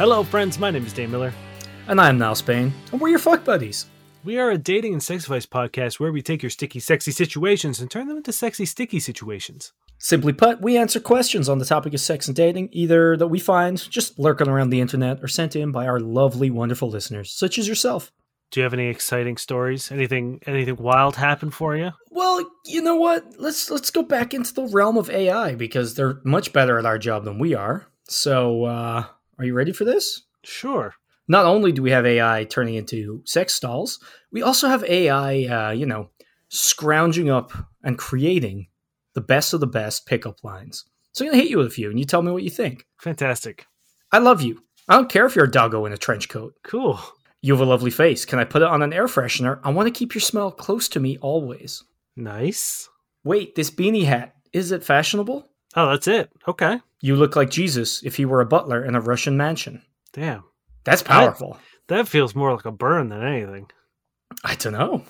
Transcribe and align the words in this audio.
Hello, 0.00 0.24
friends. 0.24 0.58
My 0.58 0.70
name 0.70 0.86
is 0.86 0.94
Dane 0.94 1.10
Miller. 1.10 1.30
And 1.86 2.00
I'm 2.00 2.16
Niall 2.16 2.34
Spain, 2.34 2.72
and 2.90 2.98
we're 2.98 3.10
your 3.10 3.18
fuck 3.18 3.44
buddies. 3.44 3.84
We 4.24 4.38
are 4.38 4.50
a 4.50 4.56
dating 4.56 4.94
and 4.94 5.02
sex 5.02 5.24
advice 5.24 5.44
podcast 5.44 6.00
where 6.00 6.10
we 6.10 6.22
take 6.22 6.42
your 6.42 6.48
sticky, 6.48 6.80
sexy 6.80 7.10
situations 7.10 7.80
and 7.80 7.90
turn 7.90 8.08
them 8.08 8.16
into 8.16 8.32
sexy, 8.32 8.64
sticky 8.64 8.98
situations. 9.00 9.74
Simply 9.98 10.32
put, 10.32 10.62
we 10.62 10.78
answer 10.78 11.00
questions 11.00 11.50
on 11.50 11.58
the 11.58 11.66
topic 11.66 11.92
of 11.92 12.00
sex 12.00 12.28
and 12.28 12.34
dating, 12.34 12.70
either 12.72 13.14
that 13.18 13.26
we 13.26 13.38
find 13.38 13.76
just 13.90 14.18
lurking 14.18 14.48
around 14.48 14.70
the 14.70 14.80
internet 14.80 15.22
or 15.22 15.28
sent 15.28 15.54
in 15.54 15.70
by 15.70 15.86
our 15.86 16.00
lovely, 16.00 16.48
wonderful 16.48 16.88
listeners, 16.88 17.30
such 17.30 17.58
as 17.58 17.68
yourself. 17.68 18.10
Do 18.52 18.60
you 18.60 18.64
have 18.64 18.72
any 18.72 18.86
exciting 18.86 19.36
stories? 19.36 19.92
Anything 19.92 20.40
anything 20.46 20.76
wild 20.76 21.16
happen 21.16 21.50
for 21.50 21.76
you? 21.76 21.90
Well, 22.08 22.50
you 22.64 22.80
know 22.80 22.96
what? 22.96 23.34
Let's 23.38 23.70
let's 23.70 23.90
go 23.90 24.02
back 24.02 24.32
into 24.32 24.54
the 24.54 24.66
realm 24.66 24.96
of 24.96 25.10
AI 25.10 25.56
because 25.56 25.94
they're 25.94 26.22
much 26.24 26.54
better 26.54 26.78
at 26.78 26.86
our 26.86 26.96
job 26.96 27.24
than 27.26 27.38
we 27.38 27.54
are. 27.54 27.86
So, 28.08 28.64
uh, 28.64 29.04
are 29.40 29.46
you 29.46 29.54
ready 29.54 29.72
for 29.72 29.84
this? 29.84 30.22
Sure. 30.44 30.94
Not 31.26 31.46
only 31.46 31.72
do 31.72 31.82
we 31.82 31.92
have 31.92 32.04
AI 32.04 32.44
turning 32.44 32.74
into 32.74 33.22
sex 33.24 33.54
stalls, 33.54 33.98
we 34.30 34.42
also 34.42 34.68
have 34.68 34.84
AI, 34.84 35.44
uh, 35.44 35.70
you 35.70 35.86
know, 35.86 36.10
scrounging 36.48 37.30
up 37.30 37.52
and 37.82 37.96
creating 37.96 38.66
the 39.14 39.20
best 39.22 39.54
of 39.54 39.60
the 39.60 39.66
best 39.66 40.04
pickup 40.06 40.44
lines. 40.44 40.84
So 41.12 41.24
I'm 41.24 41.30
gonna 41.30 41.42
hit 41.42 41.50
you 41.50 41.56
with 41.56 41.68
a 41.68 41.70
few, 41.70 41.88
and 41.88 41.98
you 41.98 42.04
tell 42.04 42.20
me 42.20 42.30
what 42.30 42.42
you 42.42 42.50
think. 42.50 42.86
Fantastic. 42.98 43.66
I 44.12 44.18
love 44.18 44.42
you. 44.42 44.62
I 44.88 44.96
don't 44.96 45.08
care 45.08 45.24
if 45.24 45.34
you're 45.34 45.46
a 45.46 45.50
doggo 45.50 45.86
in 45.86 45.92
a 45.92 45.96
trench 45.96 46.28
coat. 46.28 46.54
Cool. 46.62 47.00
You 47.40 47.54
have 47.54 47.62
a 47.62 47.70
lovely 47.70 47.90
face. 47.90 48.26
Can 48.26 48.38
I 48.38 48.44
put 48.44 48.60
it 48.60 48.68
on 48.68 48.82
an 48.82 48.92
air 48.92 49.06
freshener? 49.06 49.58
I 49.64 49.70
want 49.70 49.86
to 49.86 49.98
keep 49.98 50.14
your 50.14 50.20
smell 50.20 50.50
close 50.50 50.88
to 50.90 51.00
me 51.00 51.16
always. 51.18 51.82
Nice. 52.14 52.88
Wait, 53.24 53.54
this 53.54 53.70
beanie 53.70 54.04
hat, 54.04 54.34
is 54.52 54.72
it 54.72 54.84
fashionable? 54.84 55.48
Oh, 55.76 55.90
that's 55.90 56.08
it. 56.08 56.30
Okay. 56.48 56.80
You 57.00 57.16
look 57.16 57.36
like 57.36 57.50
Jesus 57.50 58.02
if 58.02 58.16
he 58.16 58.24
were 58.24 58.40
a 58.40 58.46
butler 58.46 58.84
in 58.84 58.94
a 58.94 59.00
Russian 59.00 59.36
mansion. 59.36 59.82
Damn. 60.12 60.44
That's 60.84 61.02
powerful. 61.02 61.58
That 61.88 62.08
feels 62.08 62.34
more 62.34 62.52
like 62.52 62.64
a 62.64 62.72
burn 62.72 63.08
than 63.08 63.22
anything. 63.22 63.70
I, 64.44 64.54
don't 64.54 64.72
know. 64.72 65.04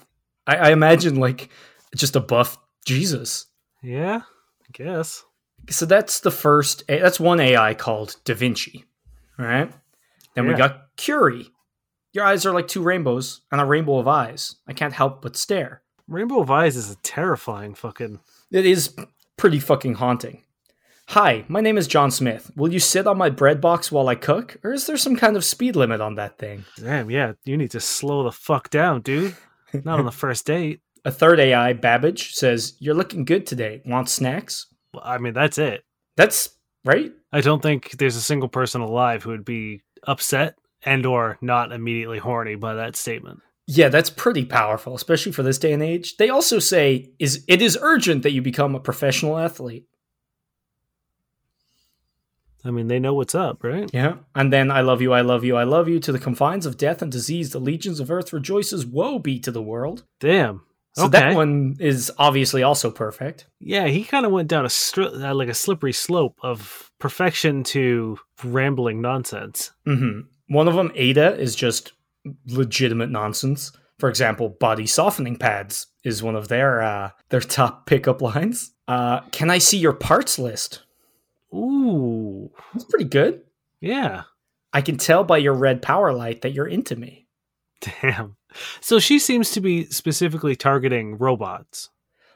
I, 0.47 0.56
I 0.56 0.70
imagine 0.72 1.17
like 1.17 1.50
just 1.94 2.17
a 2.17 2.20
buff 2.20 2.58
Jesus. 2.84 3.47
Yeah, 3.83 4.22
I 4.22 4.67
guess. 4.72 5.25
So 5.69 5.86
that's 5.86 6.20
the 6.20 6.30
first. 6.30 6.84
That's 6.89 7.20
one 7.20 7.41
AI 7.41 7.74
called 7.74 8.17
Da 8.24 8.34
Vinci. 8.34 8.84
All 9.39 9.45
right. 9.45 9.70
Then 10.34 10.47
we 10.47 10.55
got 10.55 10.97
Curie. 10.97 11.50
Your 12.12 12.24
eyes 12.24 12.47
are 12.47 12.52
like 12.52 12.67
two 12.67 12.83
rainbows 12.83 13.42
and 13.52 13.61
a 13.61 13.64
rainbow 13.64 13.98
of 13.98 14.08
eyes. 14.08 14.56
I 14.67 14.72
can't 14.72 14.92
help 14.92 15.22
but 15.22 15.36
stare. 15.36 15.83
Rainbow 16.08 16.41
of 16.41 16.50
Eyes 16.50 16.74
is 16.74 16.91
a 16.91 16.97
terrifying 16.97 17.74
fucking. 17.74 18.19
It 18.50 18.67
is 18.67 18.97
pretty 19.36 19.61
fucking 19.61 19.95
haunting. 19.95 20.42
Hi, 21.11 21.44
my 21.48 21.61
name 21.61 21.77
is 21.77 21.89
John 21.89 22.12
Smith. 22.12 22.53
Will 22.55 22.72
you 22.72 22.78
sit 22.78 23.08
on 23.08 23.19
my 23.19 23.30
bread 23.30 23.61
box 23.61 23.91
while 23.91 24.06
I 24.06 24.14
cook, 24.14 24.58
or 24.62 24.72
is 24.72 24.86
there 24.86 24.97
some 24.97 25.17
kind 25.17 25.36
of 25.36 25.44
speed 25.44 25.75
limit 25.75 26.00
on 26.00 26.14
that 26.14 26.39
thing? 26.39 26.64
Damn, 26.77 27.11
yeah, 27.11 27.33
you 27.44 27.56
need 27.56 27.72
to 27.72 27.80
slow 27.80 28.22
the 28.22 28.30
fuck 28.30 28.70
down, 28.70 29.00
dude. 29.00 29.34
Not 29.72 29.98
on 29.98 30.05
the 30.05 30.12
first 30.22 30.47
date. 30.47 30.83
A 31.05 31.11
third 31.11 31.41
AI, 31.41 31.72
Babbage, 31.72 32.36
says, 32.36 32.77
You're 32.78 32.94
looking 32.94 33.25
good 33.25 33.44
today. 33.44 33.83
Want 33.84 34.08
snacks? 34.08 34.69
Well, 34.94 35.02
I 35.05 35.19
mean, 35.19 35.34
that's 35.34 35.58
it. 35.58 35.83
That's 36.17 36.50
right. 36.84 37.11
I 37.33 37.41
don't 37.41 37.61
think 37.61 37.98
there's 37.98 38.14
a 38.14 38.20
single 38.20 38.48
person 38.48 38.80
alive 38.80 39.24
who 39.24 39.30
would 39.30 39.45
be 39.45 39.83
upset 40.05 40.58
and 40.84 41.05
or 41.05 41.39
not 41.40 41.73
immediately 41.73 42.20
horny 42.20 42.55
by 42.55 42.74
that 42.74 42.95
statement. 42.95 43.40
Yeah, 43.67 43.89
that's 43.89 44.11
pretty 44.11 44.45
powerful, 44.45 44.95
especially 44.95 45.33
for 45.33 45.42
this 45.42 45.58
day 45.58 45.73
and 45.73 45.83
age. 45.83 46.18
They 46.18 46.29
also 46.29 46.61
say 46.61 47.11
is 47.18 47.45
it 47.48 47.61
is 47.61 47.77
urgent 47.80 48.23
that 48.23 48.33
you 48.33 48.42
become 48.42 48.77
a 48.77 48.80
professional 48.80 49.39
athlete. 49.39 49.86
I 52.65 52.71
mean, 52.71 52.89
they 52.89 52.98
know 52.98 53.15
what's 53.15 53.35
up, 53.35 53.65
right? 53.65 53.89
Yeah. 53.93 54.17
And 54.35 54.53
then 54.53 54.71
I 54.71 54.83
love 54.83 55.01
you, 55.01 55.13
I 55.13 55.23
love 55.23 55.45
you, 55.45 55.57
I 55.57 55.65
love 55.65 55.89
you. 55.89 55.98
To 56.01 56.13
the 56.13 56.19
confines 56.19 56.67
of 56.67 56.77
death 56.77 57.01
and 57.03 57.11
disease, 57.11 57.51
the 57.51 57.59
legions 57.59 58.01
of 58.01 58.11
earth 58.11 58.33
rejoices. 58.33 58.85
Woe 58.85 59.19
be 59.19 59.39
to 59.41 59.51
the 59.51 59.63
world. 59.63 60.05
Damn. 60.19 60.63
So 60.95 61.05
okay. 61.05 61.21
that 61.21 61.35
one 61.35 61.77
is 61.79 62.11
obviously 62.19 62.63
also 62.63 62.91
perfect. 62.91 63.47
Yeah, 63.61 63.87
he 63.87 64.05
kind 64.05 64.27
of 64.27 64.33
went 64.33 64.48
down 64.48 64.65
a 64.65 64.69
stri- 64.69 65.23
uh, 65.23 65.35
like 65.35 65.48
a 65.48 65.55
slippery 65.55 65.93
slope 65.93 66.39
of 66.43 66.91
perfection 66.98 67.63
to 67.65 68.19
rambling 68.43 69.01
nonsense. 69.01 69.71
hmm 69.85 70.23
One 70.48 70.67
of 70.69 70.75
them, 70.75 70.91
Ada, 70.95 71.39
is 71.39 71.55
just 71.55 71.92
legitimate 72.47 73.11
nonsense. 73.11 73.73
For 73.98 74.09
example, 74.09 74.48
body 74.48 74.87
softening 74.87 75.37
pads 75.37 75.87
is 76.05 76.23
one 76.23 76.35
of 76.35 76.48
their 76.48 76.83
uh, 76.83 77.11
their 77.29 77.41
top 77.41 77.87
pickup 77.87 78.21
lines. 78.21 78.73
Uh, 78.89 79.21
can 79.31 79.51
I 79.51 79.59
see 79.59 79.79
your 79.79 79.92
parts 79.92 80.39
list? 80.39 80.83
Ooh. 81.55 82.50
That's 82.72 82.84
pretty 82.84 83.06
good. 83.06 83.42
Yeah. 83.80 84.24
I 84.72 84.83
can 84.83 84.96
tell 84.96 85.24
by 85.24 85.38
your 85.38 85.55
red 85.55 85.83
power 85.83 86.12
light 86.12 86.42
that 86.42 86.52
you're 86.52 86.66
into 86.66 86.96
me. 86.96 87.27
Damn. 87.80 88.36
So 88.80 88.98
she 88.98 89.18
seems 89.18 89.50
to 89.52 89.61
be 89.61 89.84
specifically 89.86 90.55
targeting 90.56 91.18
robots. 91.18 91.90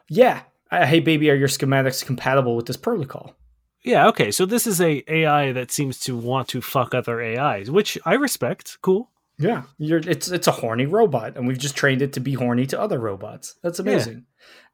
Yeah. 0.09 0.43
Uh, 0.71 0.87
hey, 0.87 1.01
baby, 1.01 1.31
are 1.31 1.35
your 1.35 1.49
schematics 1.49 2.05
compatible 2.05 2.57
with 2.57 2.67
this 2.67 2.77
protocol? 2.77 3.37
Yeah, 3.85 4.09
okay. 4.09 4.31
So 4.31 4.47
this 4.47 4.67
is 4.67 4.81
a 4.81 5.05
AI 5.07 5.53
that 5.53 5.71
seems 5.71 6.01
to 6.01 6.17
want 6.17 6.49
to 6.49 6.63
fuck 6.63 6.95
other 6.95 7.21
AIs, 7.21 7.71
which 7.71 7.99
I 8.05 8.15
respect. 8.15 8.79
Cool. 8.81 9.11
Yeah. 9.39 9.65
You're, 9.79 9.99
it's 9.99 10.31
it's 10.31 10.47
a 10.47 10.53
horny 10.53 10.87
robot, 10.87 11.37
and 11.37 11.47
we've 11.47 11.59
just 11.59 11.77
trained 11.77 12.01
it 12.01 12.15
to 12.15 12.21
be 12.21 12.35
horny 12.35 12.67
to 12.67 12.81
other 12.81 12.99
robots. 12.99 13.57
That's 13.63 13.79
amazing. 13.79 14.25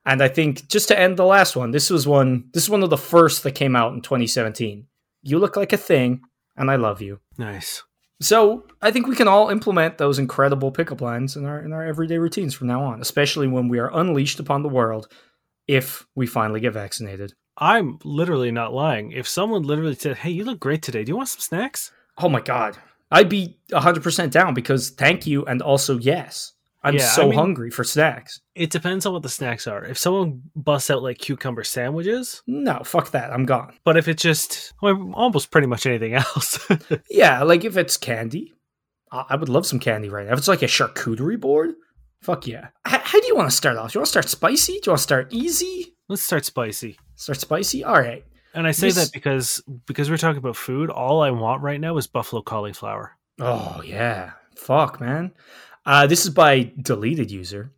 And 0.05 0.23
I 0.23 0.29
think 0.29 0.69
just 0.69 0.89
to 0.89 0.99
end 0.99 1.17
the 1.17 1.25
last 1.25 1.57
one, 1.57 1.71
this 1.73 1.91
was 1.91 2.07
one. 2.07 2.45
This 2.53 2.65
is 2.65 2.71
one 2.71 2.83
of 2.83 2.91
the 2.91 2.97
first 2.97 3.43
that 3.43 3.53
came 3.53 3.77
out 3.77 3.93
in 3.93 4.01
2017. 4.01 4.87
You 5.23 5.39
look 5.39 5.57
like 5.57 5.73
a 5.73 5.77
thing, 5.77 6.23
and 6.57 6.71
I 6.71 6.77
love 6.77 7.03
you. 7.03 7.21
Nice. 7.37 7.83
So 8.23 8.67
I 8.83 8.91
think 8.91 9.07
we 9.07 9.17
can 9.17 9.29
all 9.29 9.49
implement 9.49 9.99
those 9.99 10.19
incredible 10.19 10.71
pickup 10.73 11.01
lines 11.01 11.37
in 11.37 11.47
our 11.47 11.61
in 11.61 11.73
our 11.73 11.85
everyday 11.85 12.19
routines 12.19 12.55
from 12.55 12.67
now 12.67 12.83
on, 12.85 13.01
especially 13.01 13.49
when 13.49 13.69
we 13.69 13.79
are 13.79 13.91
unleashed 13.95 14.41
upon 14.41 14.63
the 14.63 14.69
world. 14.69 15.09
If 15.67 16.07
we 16.15 16.27
finally 16.27 16.61
get 16.61 16.73
vaccinated. 16.73 17.35
I'm 17.57 17.99
literally 18.05 18.51
not 18.51 18.73
lying. 18.73 19.13
If 19.13 19.29
someone 19.29 19.63
literally 19.63 19.95
said, 19.95 20.19
"Hey, 20.19 20.31
you 20.31 20.45
look 20.45 20.61
great 20.61 20.83
today. 20.83 21.05
Do 21.05 21.11
you 21.11 21.17
want 21.17 21.29
some 21.29 21.41
snacks?" 21.41 21.93
Oh 22.19 22.29
my 22.29 22.41
god. 22.41 22.77
I'd 23.11 23.29
be 23.29 23.57
100% 23.73 24.31
down 24.31 24.55
because 24.55 24.91
thank 24.91 25.27
you 25.27 25.45
and 25.45 25.63
also 25.63 25.99
yes. 25.99 26.53
I'm 26.83 26.95
Yeah, 26.95 27.09
so 27.09 27.23
I 27.23 27.25
mean- 27.27 27.35
hungry 27.39 27.71
for 27.71 27.85
snacks. 27.85 28.41
It 28.55 28.71
depends 28.71 29.05
on 29.07 29.13
what 29.13 29.23
the 29.23 29.29
snacks 29.29 29.67
are. 29.67 29.85
If 29.85 29.99
someone 29.99 30.43
busts 30.57 30.91
out 30.91 31.03
like 31.03 31.19
cucumber 31.19 31.63
sandwiches, 31.65 32.43
No, 32.47 32.81
fuck 32.85 33.11
that. 33.11 33.33
I'm 33.33 33.45
gone. 33.47 33.75
but 33.85 33.97
if 33.97 34.09
it's 34.09 34.23
just 34.23 34.73
well, 34.83 35.13
almost 35.15 35.51
pretty 35.51 35.67
much 35.67 35.85
anything 35.87 36.15
else, 36.23 36.59
Yeah, 37.11 37.43
like 37.43 37.65
if 37.65 37.77
it's 37.77 37.97
candy, 37.97 38.55
I 39.13 39.25
I 39.31 39.37
would 39.37 39.49
love 39.51 39.67
some 39.67 39.79
candy 39.81 40.09
right 40.09 40.27
now. 40.27 40.33
If 40.33 40.39
it's 40.39 40.49
like 40.49 40.63
a 40.63 40.67
charcuterie 40.67 41.39
board, 41.41 41.75
fuck 42.23 42.47
yeah. 42.47 42.69
H- 42.87 43.01
how 43.03 43.21
do 43.21 43.27
you 43.27 43.37
want 43.37 43.51
to 43.51 43.57
start 43.57 43.77
off? 43.77 43.93
Do 43.93 43.97
you 43.99 44.01
want 44.01 44.07
to 44.07 44.11
start 44.11 44.29
spicy? 44.29 44.75
Do 44.75 44.81
you 44.87 44.91
want 44.93 44.99
to 44.99 45.03
start 45.03 45.33
easy? 45.33 45.95
let's 46.09 46.23
start 46.23 46.45
spicy. 46.45 46.99
Start 47.15 47.39
spicy? 47.39 47.85
All 47.85 48.01
right. 48.01 48.25
And 48.55 48.67
I 48.67 48.73
say 48.73 48.89
This- 48.89 48.97
that 48.97 49.13
because 49.13 49.63
because 49.87 50.09
we're 50.11 50.17
talking 50.17 50.39
about 50.39 50.57
food. 50.57 50.91
All 50.91 51.23
I 51.23 51.31
want 51.31 51.63
right 51.63 51.81
now 51.81 51.97
is 51.99 52.07
buffalo 52.07 52.43
cauliflower. 52.43 53.17
Oh, 53.41 53.81
yeah. 53.85 54.33
Fuck, 54.57 55.01
man. 55.01 55.33
Uh, 55.87 56.07
this 56.07 56.25
is 56.25 56.31
by 56.31 56.73
deleted 56.81 57.31
user. 57.31 57.73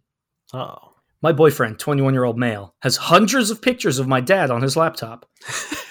Oh, 0.53 0.95
My 1.23 1.33
boyfriend, 1.33 1.79
21 1.79 2.15
year 2.15 2.25
old 2.25 2.39
male, 2.39 2.75
has 2.83 2.97
hundreds 2.97 3.51
of 3.51 3.63
pictures 3.63 3.99
of 3.99 4.09
my 4.09 4.21
dad 4.21 4.51
on 4.51 4.63
his 4.63 4.77
laptop. 4.77 5.27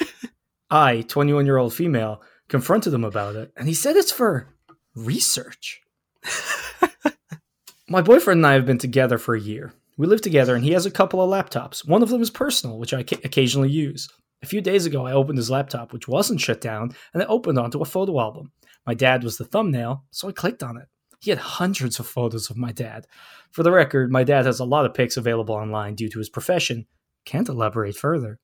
I, 0.69 1.01
21 1.01 1.45
year 1.45 1.57
old 1.57 1.73
female, 1.73 2.21
confronted 2.49 2.93
him 2.93 3.03
about 3.03 3.35
it, 3.35 3.51
and 3.55 3.67
he 3.67 3.73
said 3.73 3.95
it's 3.95 4.11
for 4.11 4.53
research. 4.95 5.81
my 7.89 8.01
boyfriend 8.01 8.39
and 8.39 8.47
I 8.47 8.53
have 8.53 8.65
been 8.65 8.77
together 8.77 9.17
for 9.17 9.35
a 9.35 9.39
year. 9.39 9.73
We 9.97 10.07
live 10.07 10.21
together, 10.21 10.55
and 10.55 10.63
he 10.63 10.71
has 10.71 10.85
a 10.85 10.91
couple 10.91 11.21
of 11.21 11.29
laptops. 11.29 11.87
One 11.87 12.03
of 12.03 12.09
them 12.09 12.21
is 12.21 12.29
personal, 12.29 12.77
which 12.77 12.93
I 12.93 13.03
ca- 13.03 13.19
occasionally 13.23 13.69
use. 13.69 14.07
A 14.43 14.47
few 14.47 14.61
days 14.61 14.85
ago, 14.85 15.05
I 15.05 15.11
opened 15.11 15.37
his 15.37 15.51
laptop, 15.51 15.93
which 15.93 16.07
wasn't 16.07 16.41
shut 16.41 16.61
down, 16.61 16.95
and 17.13 17.21
it 17.21 17.29
opened 17.29 17.59
onto 17.59 17.81
a 17.81 17.85
photo 17.85 18.19
album. 18.19 18.51
My 18.85 18.93
dad 18.95 19.23
was 19.23 19.37
the 19.37 19.45
thumbnail, 19.45 20.05
so 20.09 20.27
I 20.27 20.31
clicked 20.31 20.63
on 20.63 20.77
it. 20.77 20.87
He 21.21 21.29
had 21.29 21.39
hundreds 21.39 21.99
of 21.99 22.07
photos 22.07 22.49
of 22.49 22.57
my 22.57 22.71
dad. 22.71 23.05
For 23.51 23.61
the 23.61 23.71
record, 23.71 24.11
my 24.11 24.23
dad 24.23 24.45
has 24.47 24.59
a 24.59 24.65
lot 24.65 24.87
of 24.87 24.95
pics 24.95 25.17
available 25.17 25.53
online 25.53 25.93
due 25.93 26.09
to 26.09 26.19
his 26.19 26.29
profession. 26.29 26.87
Can't 27.25 27.47
elaborate 27.47 27.95
further. 27.95 28.39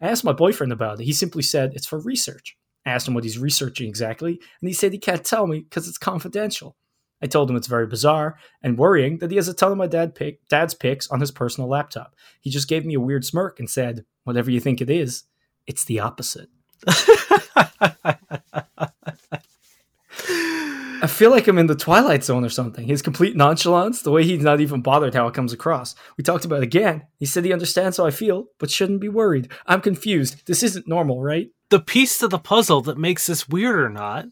I 0.00 0.08
asked 0.08 0.24
my 0.24 0.32
boyfriend 0.32 0.72
about 0.72 1.00
it. 1.00 1.04
He 1.04 1.12
simply 1.12 1.42
said 1.42 1.72
it's 1.74 1.86
for 1.86 2.00
research. 2.00 2.56
I 2.84 2.90
asked 2.90 3.06
him 3.06 3.14
what 3.14 3.22
he's 3.22 3.38
researching 3.38 3.88
exactly, 3.88 4.32
and 4.60 4.68
he 4.68 4.74
said 4.74 4.92
he 4.92 4.98
can't 4.98 5.24
tell 5.24 5.46
me 5.46 5.60
because 5.60 5.88
it's 5.88 5.98
confidential. 5.98 6.76
I 7.22 7.28
told 7.28 7.48
him 7.48 7.56
it's 7.56 7.68
very 7.68 7.86
bizarre 7.86 8.36
and 8.62 8.76
worrying 8.76 9.18
that 9.18 9.30
he 9.30 9.36
has 9.36 9.48
a 9.48 9.54
ton 9.54 9.72
of 9.72 9.78
my 9.78 9.86
dad 9.86 10.14
pic- 10.14 10.46
dad's 10.48 10.74
pics 10.74 11.08
on 11.08 11.20
his 11.20 11.30
personal 11.30 11.70
laptop. 11.70 12.14
He 12.40 12.50
just 12.50 12.68
gave 12.68 12.84
me 12.84 12.94
a 12.94 13.00
weird 13.00 13.24
smirk 13.24 13.58
and 13.58 13.70
said, 13.70 14.04
Whatever 14.24 14.50
you 14.50 14.60
think 14.60 14.80
it 14.80 14.90
is, 14.90 15.24
it's 15.66 15.84
the 15.84 16.00
opposite. 16.00 16.48
I 21.06 21.08
feel 21.08 21.30
like 21.30 21.46
I'm 21.46 21.58
in 21.58 21.68
the 21.68 21.76
Twilight 21.76 22.24
Zone 22.24 22.44
or 22.44 22.48
something. 22.48 22.84
His 22.84 23.00
complete 23.00 23.36
nonchalance, 23.36 24.02
the 24.02 24.10
way 24.10 24.24
he's 24.24 24.42
not 24.42 24.60
even 24.60 24.82
bothered 24.82 25.14
how 25.14 25.28
it 25.28 25.34
comes 25.34 25.52
across. 25.52 25.94
We 26.18 26.24
talked 26.24 26.44
about 26.44 26.56
it 26.56 26.64
again. 26.64 27.04
He 27.20 27.26
said 27.26 27.44
he 27.44 27.52
understands 27.52 27.98
how 27.98 28.06
I 28.06 28.10
feel, 28.10 28.46
but 28.58 28.72
shouldn't 28.72 29.00
be 29.00 29.08
worried. 29.08 29.52
I'm 29.68 29.80
confused. 29.80 30.48
This 30.48 30.64
isn't 30.64 30.88
normal, 30.88 31.22
right? 31.22 31.46
the 31.70 31.78
piece 31.78 32.18
to 32.18 32.26
the 32.26 32.40
puzzle 32.40 32.80
that 32.82 32.98
makes 32.98 33.26
this 33.26 33.48
weird 33.48 33.78
or 33.78 33.88
not. 33.88 34.24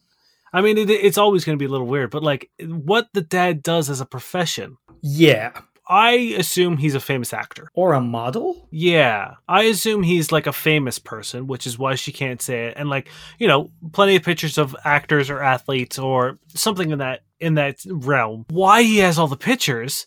I 0.53 0.63
mean, 0.63 0.77
it, 0.77 0.91
it's 0.91 1.17
always 1.19 1.45
going 1.45 1.57
to 1.57 1.63
be 1.63 1.67
a 1.67 1.71
little 1.71 1.87
weird, 1.87 2.11
but 2.11 2.25
like 2.25 2.51
what 2.61 3.07
the 3.13 3.23
dad 3.23 3.63
does 3.63 3.89
as 3.89 4.01
a 4.01 4.07
profession, 4.07 4.77
Yeah. 5.01 5.53
I 5.87 6.13
assume 6.39 6.79
he's 6.79 6.95
a 6.95 7.01
famous 7.01 7.33
actor. 7.33 7.69
Or 7.75 7.93
a 7.93 8.01
model? 8.01 8.69
Yeah, 8.71 9.35
I 9.49 9.65
assume 9.65 10.03
he's 10.03 10.33
like 10.33 10.47
a 10.47 10.53
famous 10.53 10.99
person, 10.99 11.47
which 11.47 11.67
is 11.67 11.79
why 11.79 11.95
she 11.95 12.13
can't 12.13 12.41
say 12.41 12.67
it. 12.67 12.75
And 12.77 12.89
like, 12.89 13.09
you 13.39 13.47
know, 13.47 13.71
plenty 13.93 14.17
of 14.17 14.23
pictures 14.23 14.57
of 14.57 14.75
actors 14.85 15.29
or 15.29 15.43
athletes 15.43 15.99
or 15.99 16.39
something 16.49 16.91
in 16.91 16.99
that 16.99 17.23
in 17.39 17.55
that 17.55 17.81
realm. 17.87 18.47
Why 18.49 18.83
he 18.83 18.99
has 18.99 19.19
all 19.19 19.29
the 19.29 19.37
pictures? 19.37 20.07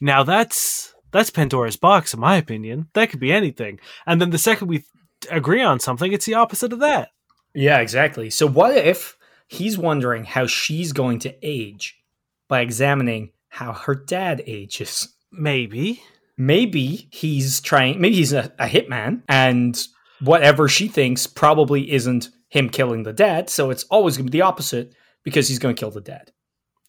Now 0.00 0.22
that's 0.22 0.94
that's 1.10 1.30
Pandora's 1.30 1.76
box, 1.76 2.14
in 2.14 2.20
my 2.20 2.36
opinion. 2.36 2.88
That 2.94 3.10
could 3.10 3.20
be 3.20 3.32
anything. 3.32 3.80
And 4.06 4.20
then 4.20 4.30
the 4.30 4.38
second 4.38 4.68
we 4.68 4.84
agree 5.30 5.62
on 5.62 5.80
something, 5.80 6.12
it's 6.12 6.26
the 6.26 6.34
opposite 6.34 6.72
of 6.72 6.80
that. 6.80 7.10
Yeah, 7.54 7.78
exactly. 7.78 8.30
So 8.30 8.46
what 8.46 8.76
if 8.76 9.16
he's 9.46 9.76
wondering 9.76 10.24
how 10.24 10.46
she's 10.46 10.92
going 10.92 11.18
to 11.20 11.34
age 11.42 11.98
by 12.46 12.60
examining 12.60 13.32
how 13.48 13.72
her 13.72 13.94
dad 13.94 14.42
ages? 14.46 15.14
Maybe. 15.32 16.02
Maybe 16.36 17.08
he's 17.10 17.60
trying, 17.60 18.00
maybe 18.00 18.14
he's 18.16 18.32
a, 18.32 18.52
a 18.58 18.66
hitman, 18.66 19.22
and 19.28 19.80
whatever 20.20 20.68
she 20.68 20.86
thinks 20.86 21.26
probably 21.26 21.90
isn't 21.92 22.28
him 22.48 22.70
killing 22.70 23.02
the 23.02 23.12
dead. 23.12 23.50
so 23.50 23.70
it's 23.70 23.84
always 23.84 24.16
going 24.16 24.26
to 24.26 24.30
be 24.30 24.38
the 24.38 24.42
opposite 24.44 24.94
because 25.24 25.48
he's 25.48 25.58
going 25.58 25.74
to 25.74 25.78
kill 25.80 25.90
the 25.90 26.00
dead. 26.00 26.32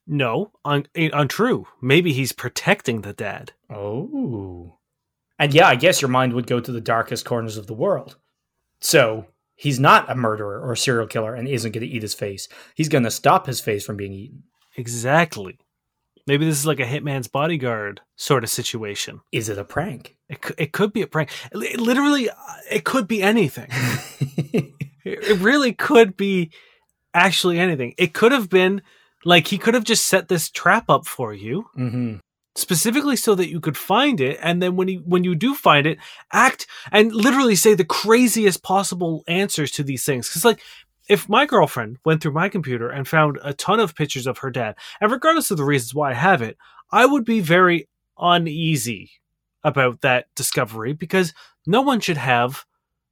No, 0.08 0.52
un- 0.66 0.88
eh, 0.96 1.10
untrue. 1.14 1.66
Maybe 1.82 2.14
he's 2.14 2.32
protecting 2.32 3.02
the 3.02 3.14
dead. 3.14 3.54
Oh. 3.70 4.78
And 5.38 5.54
yeah, 5.54 5.68
I 5.68 5.76
guess 5.76 6.02
your 6.02 6.10
mind 6.10 6.34
would 6.34 6.48
go 6.48 6.60
to 6.60 6.72
the 6.72 6.82
darkest 6.82 7.26
corners 7.26 7.58
of 7.58 7.68
the 7.68 7.74
world. 7.74 8.18
So 8.82 9.26
he's 9.56 9.80
not 9.80 10.10
a 10.10 10.16
murderer 10.16 10.62
or 10.62 10.72
a 10.74 10.78
serial 10.78 11.08
killer 11.08 11.36
and 11.36 11.48
isn't 11.48 11.72
going 11.72 11.86
to 11.86 11.94
eat 11.94 12.02
his 12.02 12.14
face. 12.14 12.48
He's 12.76 12.90
going 12.90 13.04
to 13.04 13.12
stop 13.12 13.46
his 13.46 13.60
face 13.60 13.86
from 13.86 13.98
being 13.98 14.14
eaten. 14.14 14.44
Exactly. 14.78 15.60
Maybe 16.28 16.46
this 16.46 16.58
is 16.58 16.66
like 16.66 16.80
a 16.80 16.86
hitman's 16.86 17.28
bodyguard 17.28 18.02
sort 18.16 18.44
of 18.44 18.50
situation. 18.50 19.22
Is 19.32 19.50
it 19.50 19.58
a 19.58 19.64
prank? 19.64 20.16
It 20.30 20.42
could, 20.42 20.56
it 20.60 20.72
could 20.74 20.94
be 20.94 21.02
a 21.02 21.08
prank. 21.08 21.30
Li- 21.54 21.76
Literally, 21.76 22.30
uh, 22.30 22.36
it 22.70 22.84
could 22.84 23.08
be 23.08 23.22
anything. 23.22 23.70
It 25.06 25.24
it 25.24 25.40
really 25.40 25.72
could 25.72 26.18
be 26.18 26.52
actually 27.14 27.58
anything. 27.58 27.96
It 27.98 28.14
could 28.14 28.34
have 28.34 28.50
been 28.50 28.82
like 29.24 29.48
he 29.48 29.58
could 29.58 29.74
have 29.74 29.86
just 29.86 30.08
set 30.08 30.28
this 30.28 30.50
trap 30.52 30.90
up 30.90 31.08
for 31.08 31.34
you 31.34 31.66
hmm 31.74 32.18
specifically 32.56 33.16
so 33.16 33.36
that 33.36 33.48
you 33.48 33.62
could 33.62 33.78
find 33.78 34.20
it 34.20 34.38
and 34.42 34.62
then 34.62 34.76
when 34.76 34.88
you 34.90 35.02
when 35.06 35.24
you 35.24 35.34
do 35.36 35.56
find 35.56 35.88
it 35.88 35.98
act 36.34 36.68
and 36.92 37.14
literally 37.14 37.56
say 37.56 37.74
the 37.74 37.86
craziest 37.86 38.62
possible 38.64 39.24
answers 39.28 39.72
to 39.72 39.84
these 39.84 40.04
things 40.04 40.30
cuz 40.30 40.44
like 40.44 40.62
if 41.10 41.28
my 41.28 41.46
girlfriend 41.46 41.98
went 42.06 42.22
through 42.22 42.34
my 42.34 42.48
computer 42.48 42.90
and 42.90 43.08
found 43.08 43.38
a 43.44 43.54
ton 43.54 43.80
of 43.80 43.96
pictures 43.96 44.28
of 44.28 44.38
her 44.38 44.52
dad 44.52 44.76
and 45.02 45.12
regardless 45.12 45.52
of 45.52 45.58
the 45.58 45.64
reasons 45.64 45.94
why 45.94 46.12
I 46.12 46.16
have 46.16 46.42
it 46.42 46.58
I 46.92 47.06
would 47.06 47.26
be 47.26 47.40
very 47.42 47.90
uneasy 48.18 49.12
about 49.64 50.02
that 50.02 50.28
discovery 50.36 50.94
because 50.94 51.34
no 51.68 51.82
one 51.82 52.00
should 52.00 52.18
have 52.18 52.66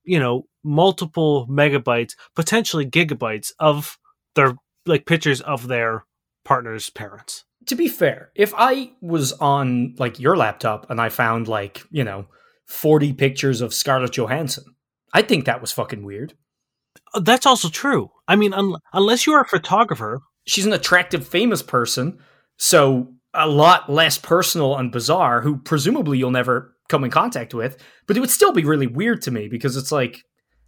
you 0.03 0.19
know 0.19 0.47
multiple 0.63 1.47
megabytes 1.49 2.13
potentially 2.35 2.85
gigabytes 2.85 3.51
of 3.59 3.97
their 4.35 4.55
like 4.85 5.05
pictures 5.05 5.41
of 5.41 5.67
their 5.67 6.05
partner's 6.45 6.89
parents 6.89 7.43
To 7.65 7.75
be 7.75 7.89
fair, 7.89 8.31
if 8.33 8.53
I 8.55 8.91
was 9.01 9.33
on 9.33 9.95
like 9.99 10.19
your 10.21 10.37
laptop 10.37 10.89
and 10.89 11.01
I 11.01 11.09
found 11.09 11.49
like, 11.49 11.83
you 11.91 12.05
know, 12.05 12.27
40 12.65 13.11
pictures 13.13 13.59
of 13.59 13.73
Scarlett 13.73 14.13
Johansson, 14.13 14.63
I 15.13 15.21
think 15.21 15.43
that 15.45 15.59
was 15.59 15.73
fucking 15.73 16.05
weird. 16.05 16.33
Uh, 17.13 17.19
That's 17.19 17.45
also 17.45 17.69
true. 17.69 18.11
I 18.27 18.35
mean, 18.35 18.53
un- 18.53 18.75
unless 18.93 19.25
you 19.25 19.33
are 19.33 19.41
a 19.41 19.47
photographer, 19.47 20.21
She's 20.45 20.65
an 20.65 20.71
attractive, 20.71 21.27
famous 21.27 21.61
person, 21.61 22.19
so 22.55 23.13
a 23.33 23.49
lot 23.49 23.91
less 23.91 24.17
personal 24.17 24.77
and 24.77 24.93
bizarre, 24.93 25.41
who 25.41 25.57
presumably 25.57 26.17
you'll 26.17 26.31
never 26.31 26.73
come 26.87 27.03
in 27.03 27.11
contact 27.11 27.53
with, 27.53 27.75
but 28.07 28.15
it 28.15 28.21
would 28.21 28.29
still 28.29 28.53
be 28.53 28.63
really 28.63 28.87
weird 28.87 29.21
to 29.23 29.31
me 29.31 29.49
because 29.49 29.75
it's 29.75 29.91
like, 29.91 30.23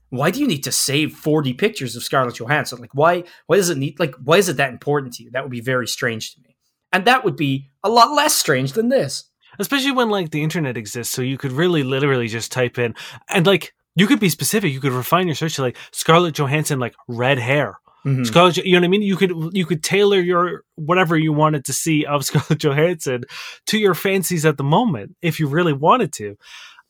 why 0.10 0.32
do 0.32 0.42
you 0.42 0.48
need 0.48 0.66
to 0.66 0.72
save 0.74 1.14
40 1.14 1.54
pictures 1.54 1.96
of 1.96 2.04
Scarlett 2.04 2.36
Johansson? 2.36 2.80
Like, 2.80 2.94
why, 2.94 3.24
why 3.48 3.56
does 3.56 3.70
it 3.70 3.78
need, 3.78 3.98
like, 4.02 4.14
why 4.22 4.36
is 4.36 4.50
it 4.50 4.58
that 4.58 4.74
important 4.74 5.14
to 5.14 5.24
you? 5.24 5.32
That 5.32 5.44
would 5.44 5.52
be 5.52 5.62
very 5.62 5.88
strange 5.88 6.36
to 6.36 6.42
me. 6.42 6.58
And 6.92 7.06
that 7.06 7.24
would 7.24 7.38
be 7.38 7.70
a 7.82 7.90
lot 7.90 8.12
less 8.12 8.36
strange 8.36 8.74
than 8.74 8.90
this. 8.90 9.30
especially 9.60 9.92
when 9.92 10.10
like 10.10 10.32
the 10.32 10.44
internet 10.44 10.76
exists, 10.76 11.14
so 11.14 11.22
you 11.22 11.38
could 11.38 11.54
really 11.54 11.84
literally 11.84 12.28
just 12.28 12.52
type 12.52 12.78
in 12.78 12.96
and 13.30 13.46
like 13.46 13.74
you 14.00 14.08
could 14.08 14.20
be 14.20 14.30
specific. 14.30 14.72
You 14.72 14.80
could 14.80 14.92
refine 14.94 15.28
your 15.28 15.36
search 15.36 15.56
to 15.56 15.62
like 15.62 15.78
Scarlett 15.92 16.36
Johansson, 16.36 16.80
like 16.80 16.96
red 17.08 17.38
hair. 17.40 17.80
Mhm. 18.06 18.26
Scarlett, 18.26 18.58
you 18.58 18.74
know 18.74 18.80
what 18.80 18.86
I 18.86 18.88
mean? 18.90 19.02
You 19.02 19.18
could 19.18 19.32
you 19.54 19.66
could 19.66 19.84
tailor 19.84 20.20
your 20.20 20.64
whatever 20.76 21.18
you 21.18 21.34
wanted 21.34 21.66
to 21.66 21.74
see 21.74 22.06
of 22.06 22.24
Scarlett 22.28 22.60
Johansson 22.60 23.24
to 23.68 23.78
your 23.78 23.94
fancies 23.94 24.46
at 24.46 24.58
the 24.58 24.64
moment 24.64 25.16
if 25.22 25.40
you 25.40 25.48
really 25.48 25.74
wanted 25.74 26.14
to. 26.14 26.38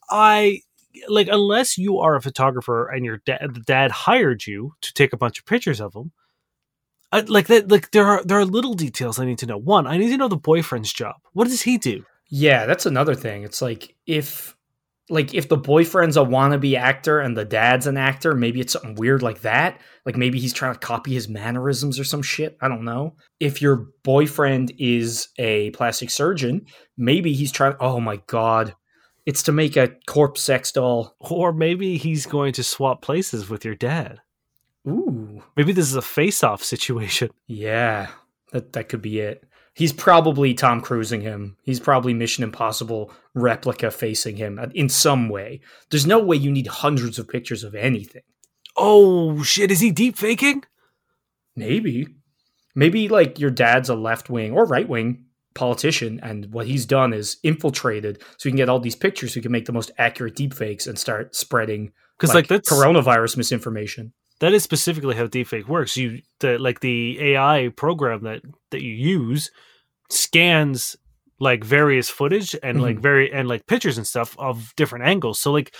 I 0.09 0.61
like 1.07 1.27
unless 1.31 1.77
you 1.77 1.99
are 1.99 2.15
a 2.15 2.21
photographer 2.21 2.87
and 2.89 3.05
your 3.05 3.17
dad 3.25 3.39
the 3.53 3.61
dad 3.61 3.91
hired 3.91 4.45
you 4.45 4.73
to 4.81 4.93
take 4.93 5.13
a 5.13 5.17
bunch 5.17 5.39
of 5.39 5.45
pictures 5.45 5.81
of 5.81 5.95
him. 5.95 6.11
I, 7.11 7.21
like 7.21 7.47
that, 7.47 7.71
like 7.71 7.89
there 7.89 8.05
are 8.05 8.23
there 8.23 8.37
are 8.37 8.45
little 8.45 8.75
details 8.75 9.17
I 9.17 9.25
need 9.25 9.39
to 9.39 9.47
know. 9.47 9.57
One, 9.57 9.87
I 9.87 9.97
need 9.97 10.09
to 10.09 10.17
know 10.17 10.27
the 10.27 10.37
boyfriend's 10.37 10.93
job. 10.93 11.15
What 11.33 11.47
does 11.47 11.63
he 11.63 11.79
do? 11.79 12.05
Yeah, 12.29 12.67
that's 12.67 12.85
another 12.85 13.15
thing. 13.15 13.41
It's 13.43 13.61
like 13.63 13.95
if 14.05 14.55
like 15.09 15.33
if 15.33 15.49
the 15.49 15.57
boyfriend's 15.57 16.17
a 16.17 16.21
wannabe 16.21 16.77
actor 16.77 17.19
and 17.19 17.35
the 17.35 17.45
dad's 17.45 17.87
an 17.87 17.97
actor, 17.97 18.35
maybe 18.35 18.59
it's 18.59 18.73
something 18.73 18.95
weird 18.95 19.21
like 19.21 19.41
that. 19.41 19.81
Like 20.05 20.15
maybe 20.15 20.39
he's 20.39 20.53
trying 20.53 20.73
to 20.73 20.79
copy 20.79 21.13
his 21.13 21.27
mannerisms 21.27 21.99
or 21.99 22.03
some 22.03 22.21
shit. 22.21 22.57
I 22.61 22.67
don't 22.67 22.85
know. 22.85 23.15
If 23.39 23.61
your 23.61 23.87
boyfriend 24.03 24.73
is 24.77 25.29
a 25.37 25.71
plastic 25.71 26.09
surgeon, 26.09 26.65
maybe 26.97 27.33
he's 27.33 27.51
trying 27.51 27.75
oh 27.79 27.99
my 27.99 28.17
god. 28.27 28.75
It's 29.25 29.43
to 29.43 29.51
make 29.51 29.77
a 29.77 29.91
corpse 30.07 30.41
sex 30.41 30.71
doll. 30.71 31.15
Or 31.19 31.53
maybe 31.53 31.97
he's 31.97 32.25
going 32.25 32.53
to 32.53 32.63
swap 32.63 33.01
places 33.01 33.49
with 33.49 33.63
your 33.65 33.75
dad. 33.75 34.21
Ooh. 34.87 35.43
Maybe 35.55 35.71
this 35.71 35.87
is 35.87 35.95
a 35.95 36.01
face-off 36.01 36.63
situation. 36.63 37.29
Yeah. 37.45 38.07
That 38.51 38.73
that 38.73 38.89
could 38.89 39.01
be 39.01 39.19
it. 39.19 39.43
He's 39.79 39.93
probably 39.93 40.53
Tom 40.53 40.81
Cruising 40.81 41.21
him. 41.21 41.55
He's 41.63 41.79
probably 41.79 42.13
Mission 42.13 42.43
Impossible 42.43 43.13
replica 43.33 43.89
facing 43.91 44.35
him 44.35 44.59
in 44.75 44.89
some 44.89 45.29
way. 45.29 45.61
There's 45.89 46.05
no 46.05 46.19
way 46.19 46.35
you 46.35 46.51
need 46.51 46.67
hundreds 46.67 47.17
of 47.17 47.29
pictures 47.29 47.63
of 47.63 47.73
anything. 47.73 48.23
Oh 48.75 49.41
shit! 49.41 49.71
Is 49.71 49.79
he 49.79 49.91
deep 49.91 50.17
faking? 50.17 50.65
Maybe. 51.55 52.07
Maybe 52.75 53.07
like 53.07 53.39
your 53.39 53.51
dad's 53.51 53.87
a 53.87 53.95
left 53.95 54.29
wing 54.29 54.51
or 54.51 54.65
right 54.65 54.85
wing 54.87 55.23
politician, 55.53 56.19
and 56.21 56.51
what 56.51 56.67
he's 56.67 56.85
done 56.85 57.13
is 57.13 57.37
infiltrated 57.43 58.21
so 58.21 58.49
he 58.49 58.51
can 58.51 58.57
get 58.57 58.67
all 58.67 58.81
these 58.81 58.97
pictures 58.97 59.31
so 59.31 59.35
he 59.35 59.41
can 59.41 59.53
make 59.53 59.65
the 59.65 59.71
most 59.71 59.91
accurate 59.97 60.35
deepfakes 60.35 60.87
and 60.87 60.99
start 60.99 61.33
spreading 61.37 61.93
Because 62.17 62.35
like, 62.35 62.49
like, 62.51 62.63
that's 62.63 62.69
coronavirus 62.69 63.37
misinformation. 63.37 64.11
that 64.41 64.51
is 64.51 64.61
specifically 64.61 65.15
how 65.15 65.25
deepfake 65.27 65.69
works. 65.69 65.95
You 65.95 66.21
the 66.41 66.59
like 66.59 66.81
the 66.81 67.17
AI 67.31 67.71
program 67.77 68.23
that 68.23 68.41
that 68.71 68.81
you 68.81 68.91
use 68.91 69.51
scans 70.09 70.95
like 71.39 71.63
various 71.63 72.09
footage 72.09 72.55
and 72.63 72.81
like 72.81 72.97
Mhm. 72.97 73.01
very 73.01 73.31
and 73.31 73.47
like 73.47 73.65
pictures 73.67 73.97
and 73.97 74.05
stuff 74.07 74.35
of 74.37 74.73
different 74.75 75.05
angles. 75.05 75.39
So 75.39 75.51
like 75.51 75.73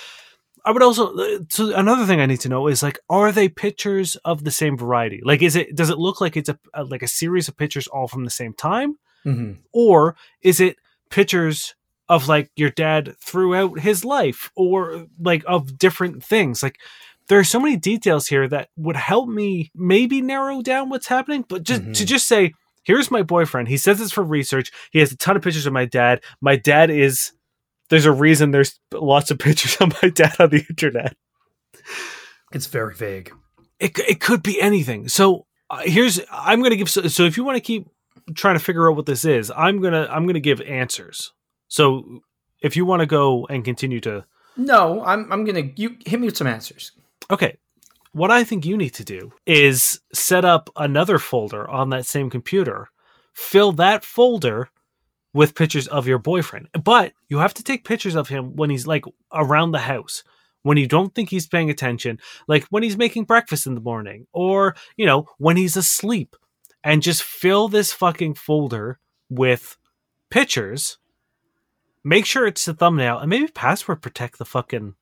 I 0.65 0.71
would 0.71 0.83
also 0.83 1.15
uh, 1.15 1.39
so 1.49 1.73
another 1.75 2.05
thing 2.05 2.21
I 2.21 2.25
need 2.25 2.41
to 2.41 2.49
know 2.49 2.67
is 2.67 2.83
like 2.83 2.99
are 3.09 3.31
they 3.31 3.49
pictures 3.49 4.15
of 4.25 4.43
the 4.43 4.51
same 4.51 4.77
variety? 4.77 5.21
Like 5.23 5.41
is 5.41 5.55
it 5.55 5.75
does 5.75 5.89
it 5.89 5.97
look 5.97 6.21
like 6.21 6.37
it's 6.37 6.49
a, 6.49 6.59
a 6.73 6.83
like 6.83 7.01
a 7.03 7.07
series 7.07 7.47
of 7.47 7.57
pictures 7.57 7.87
all 7.87 8.07
from 8.07 8.23
the 8.25 8.29
same 8.29 8.53
time 8.53 8.97
hmm 9.23 9.53
or 9.73 10.15
is 10.41 10.59
it 10.61 10.77
pictures 11.09 11.75
of 12.07 12.27
like 12.27 12.49
your 12.55 12.69
dad 12.71 13.15
throughout 13.19 13.79
his 13.79 14.05
life 14.05 14.49
or 14.55 15.05
like 15.19 15.43
of 15.47 15.77
different 15.77 16.23
things 16.23 16.63
like 16.63 16.79
there 17.27 17.37
are 17.37 17.43
so 17.43 17.59
many 17.59 17.75
details 17.77 18.27
here 18.27 18.47
that 18.47 18.69
would 18.77 18.95
help 18.95 19.27
me 19.29 19.71
maybe 19.75 20.21
narrow 20.21 20.61
down 20.61 20.89
what's 20.89 21.07
happening 21.07 21.43
but 21.49 21.63
just 21.63 21.83
to 21.93 22.03
Mhm. 22.03 22.07
just 22.07 22.27
say 22.27 22.53
here's 22.83 23.11
my 23.11 23.23
boyfriend. 23.23 23.67
He 23.67 23.77
says 23.77 24.01
it's 24.01 24.11
for 24.11 24.23
research. 24.23 24.71
He 24.91 24.99
has 24.99 25.11
a 25.11 25.17
ton 25.17 25.35
of 25.35 25.41
pictures 25.43 25.65
of 25.65 25.73
my 25.73 25.85
dad. 25.85 26.21
My 26.41 26.55
dad 26.55 26.89
is 26.89 27.31
there's 27.89 28.05
a 28.05 28.11
reason 28.11 28.51
there's 28.51 28.79
lots 28.93 29.31
of 29.31 29.39
pictures 29.47 29.77
of 29.79 29.93
my 30.01 30.09
dad 30.09 30.35
on 30.39 30.49
the 30.49 30.65
internet. 30.69 31.15
It's 32.51 32.67
very 32.67 32.95
vague. 32.95 33.31
it, 33.79 33.97
it 33.99 34.19
could 34.19 34.43
be 34.43 34.59
anything. 34.59 35.07
So 35.07 35.45
uh, 35.69 35.81
here's 35.83 36.19
i'm 36.31 36.63
gonna 36.63 36.75
give 36.75 36.89
so, 36.89 37.03
so 37.03 37.23
if 37.25 37.37
you 37.37 37.43
want 37.43 37.55
to 37.55 37.61
keep 37.61 37.87
trying 38.33 38.55
to 38.55 38.59
figure 38.63 38.89
out 38.89 38.95
what 38.95 39.05
this 39.05 39.23
is 39.23 39.51
i'm 39.55 39.79
gonna 39.81 40.07
i'm 40.09 40.25
gonna 40.25 40.39
give 40.39 40.59
answers. 40.61 41.31
So 41.67 42.21
if 42.59 42.75
you 42.75 42.85
want 42.85 43.01
to 43.01 43.05
go 43.05 43.45
and 43.45 43.63
continue 43.63 43.99
to 44.01 44.25
No, 44.57 45.03
I'm 45.05 45.31
I'm 45.31 45.45
gonna 45.45 45.69
you 45.75 45.95
hit 46.07 46.19
me 46.19 46.25
with 46.25 46.37
some 46.37 46.47
answers. 46.47 46.91
okay 47.29 47.57
what 48.19 48.31
i 48.31 48.43
think 48.43 48.65
you 48.65 48.77
need 48.77 48.93
to 48.93 49.03
do 49.03 49.31
is 49.45 49.99
set 50.13 50.45
up 50.45 50.69
another 50.75 51.17
folder 51.17 51.69
on 51.69 51.89
that 51.89 52.05
same 52.05 52.29
computer 52.29 52.89
fill 53.33 53.71
that 53.71 54.03
folder 54.03 54.69
with 55.33 55.55
pictures 55.55 55.87
of 55.87 56.07
your 56.07 56.19
boyfriend 56.19 56.67
but 56.83 57.13
you 57.27 57.37
have 57.37 57.53
to 57.53 57.63
take 57.63 57.85
pictures 57.85 58.15
of 58.15 58.29
him 58.29 58.55
when 58.55 58.69
he's 58.69 58.87
like 58.87 59.05
around 59.33 59.71
the 59.71 59.79
house 59.79 60.23
when 60.63 60.77
you 60.77 60.87
don't 60.87 61.15
think 61.15 61.29
he's 61.29 61.47
paying 61.47 61.69
attention 61.69 62.19
like 62.47 62.65
when 62.69 62.83
he's 62.83 62.97
making 62.97 63.23
breakfast 63.23 63.65
in 63.65 63.75
the 63.75 63.81
morning 63.81 64.27
or 64.33 64.75
you 64.97 65.05
know 65.05 65.25
when 65.37 65.57
he's 65.57 65.77
asleep 65.77 66.35
and 66.83 67.01
just 67.01 67.23
fill 67.23 67.67
this 67.67 67.91
fucking 67.91 68.33
folder 68.33 68.99
with 69.29 69.77
pictures. 70.29 70.97
Make 72.03 72.25
sure 72.25 72.47
it's 72.47 72.65
the 72.65 72.73
thumbnail 72.73 73.19
and 73.19 73.29
maybe 73.29 73.47
password 73.47 74.01
protect 74.01 74.37
the 74.37 74.45
fucking 74.45 74.95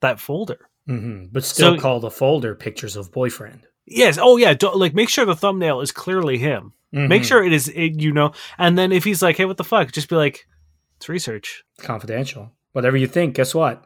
that 0.00 0.20
folder. 0.20 0.68
Hmm 0.86 1.24
But 1.32 1.44
still 1.44 1.76
So- 1.76 1.80
call 1.80 2.00
the 2.00 2.10
folder 2.10 2.54
pictures 2.54 2.96
of 2.96 3.10
boyfriend. 3.12 3.66
Yes. 3.86 4.18
Oh 4.20 4.36
yeah. 4.38 4.54
Don't, 4.54 4.76
like 4.76 4.94
make 4.94 5.08
sure 5.08 5.24
the 5.26 5.36
thumbnail 5.36 5.80
is 5.80 5.92
clearly 5.92 6.38
him. 6.38 6.72
Make 6.92 7.22
Mhm. 7.22 7.26
sure 7.26 7.44
it 7.44 7.52
is 7.52 7.68
it, 7.68 8.00
you 8.00 8.12
know. 8.12 8.32
And 8.56 8.78
then 8.78 8.92
if 8.92 9.02
he's 9.04 9.20
like, 9.20 9.36
"Hey, 9.36 9.44
what 9.46 9.56
the 9.56 9.64
fuck?" 9.64 9.90
Just 9.92 10.08
be 10.08 10.14
like, 10.16 10.46
"It's 10.96 11.08
research," 11.08 11.64
confidential. 11.78 12.52
Whatever 12.72 12.96
you 12.96 13.08
think, 13.08 13.34
guess 13.34 13.52
what? 13.54 13.84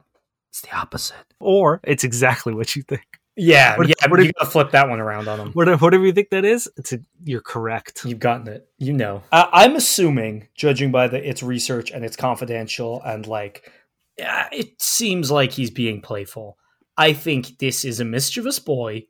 It's 0.50 0.60
the 0.60 0.74
opposite. 0.76 1.16
or 1.40 1.80
it's 1.84 2.04
exactly 2.04 2.52
what 2.52 2.74
you 2.76 2.82
think. 2.82 3.06
Yeah, 3.36 3.76
What- 3.78 3.88
yeah. 3.88 3.94
what 4.08 4.22
you 4.24 4.32
gotta 4.32 4.50
flip 4.50 4.72
that 4.72 4.88
one 4.88 4.98
around 5.00 5.26
on 5.28 5.38
them. 5.38 5.52
Whatever, 5.52 5.76
whatever 5.78 6.04
you 6.04 6.12
think 6.12 6.30
that 6.30 6.44
is, 6.44 6.68
it's 6.76 6.92
a, 6.92 6.98
you're 7.24 7.40
correct. 7.40 8.02
You've 8.04 8.18
gotten 8.18 8.48
it. 8.48 8.68
You 8.78 8.92
know. 8.92 9.22
Uh, 9.32 9.46
I'm 9.52 9.74
assuming, 9.76 10.48
judging 10.56 10.90
by 10.90 11.06
the 11.08 11.26
it's 11.26 11.42
research 11.42 11.90
and 11.92 12.04
it's 12.04 12.16
confidential, 12.16 13.00
and 13.06 13.26
like, 13.26 13.70
yeah, 14.18 14.48
it 14.52 14.82
seems 14.82 15.30
like 15.30 15.52
he's 15.52 15.70
being 15.70 16.00
playful. 16.00 16.58
I 16.98 17.12
think 17.12 17.58
this 17.58 17.84
is 17.84 18.00
a 18.00 18.04
mischievous 18.04 18.58
boy, 18.58 19.06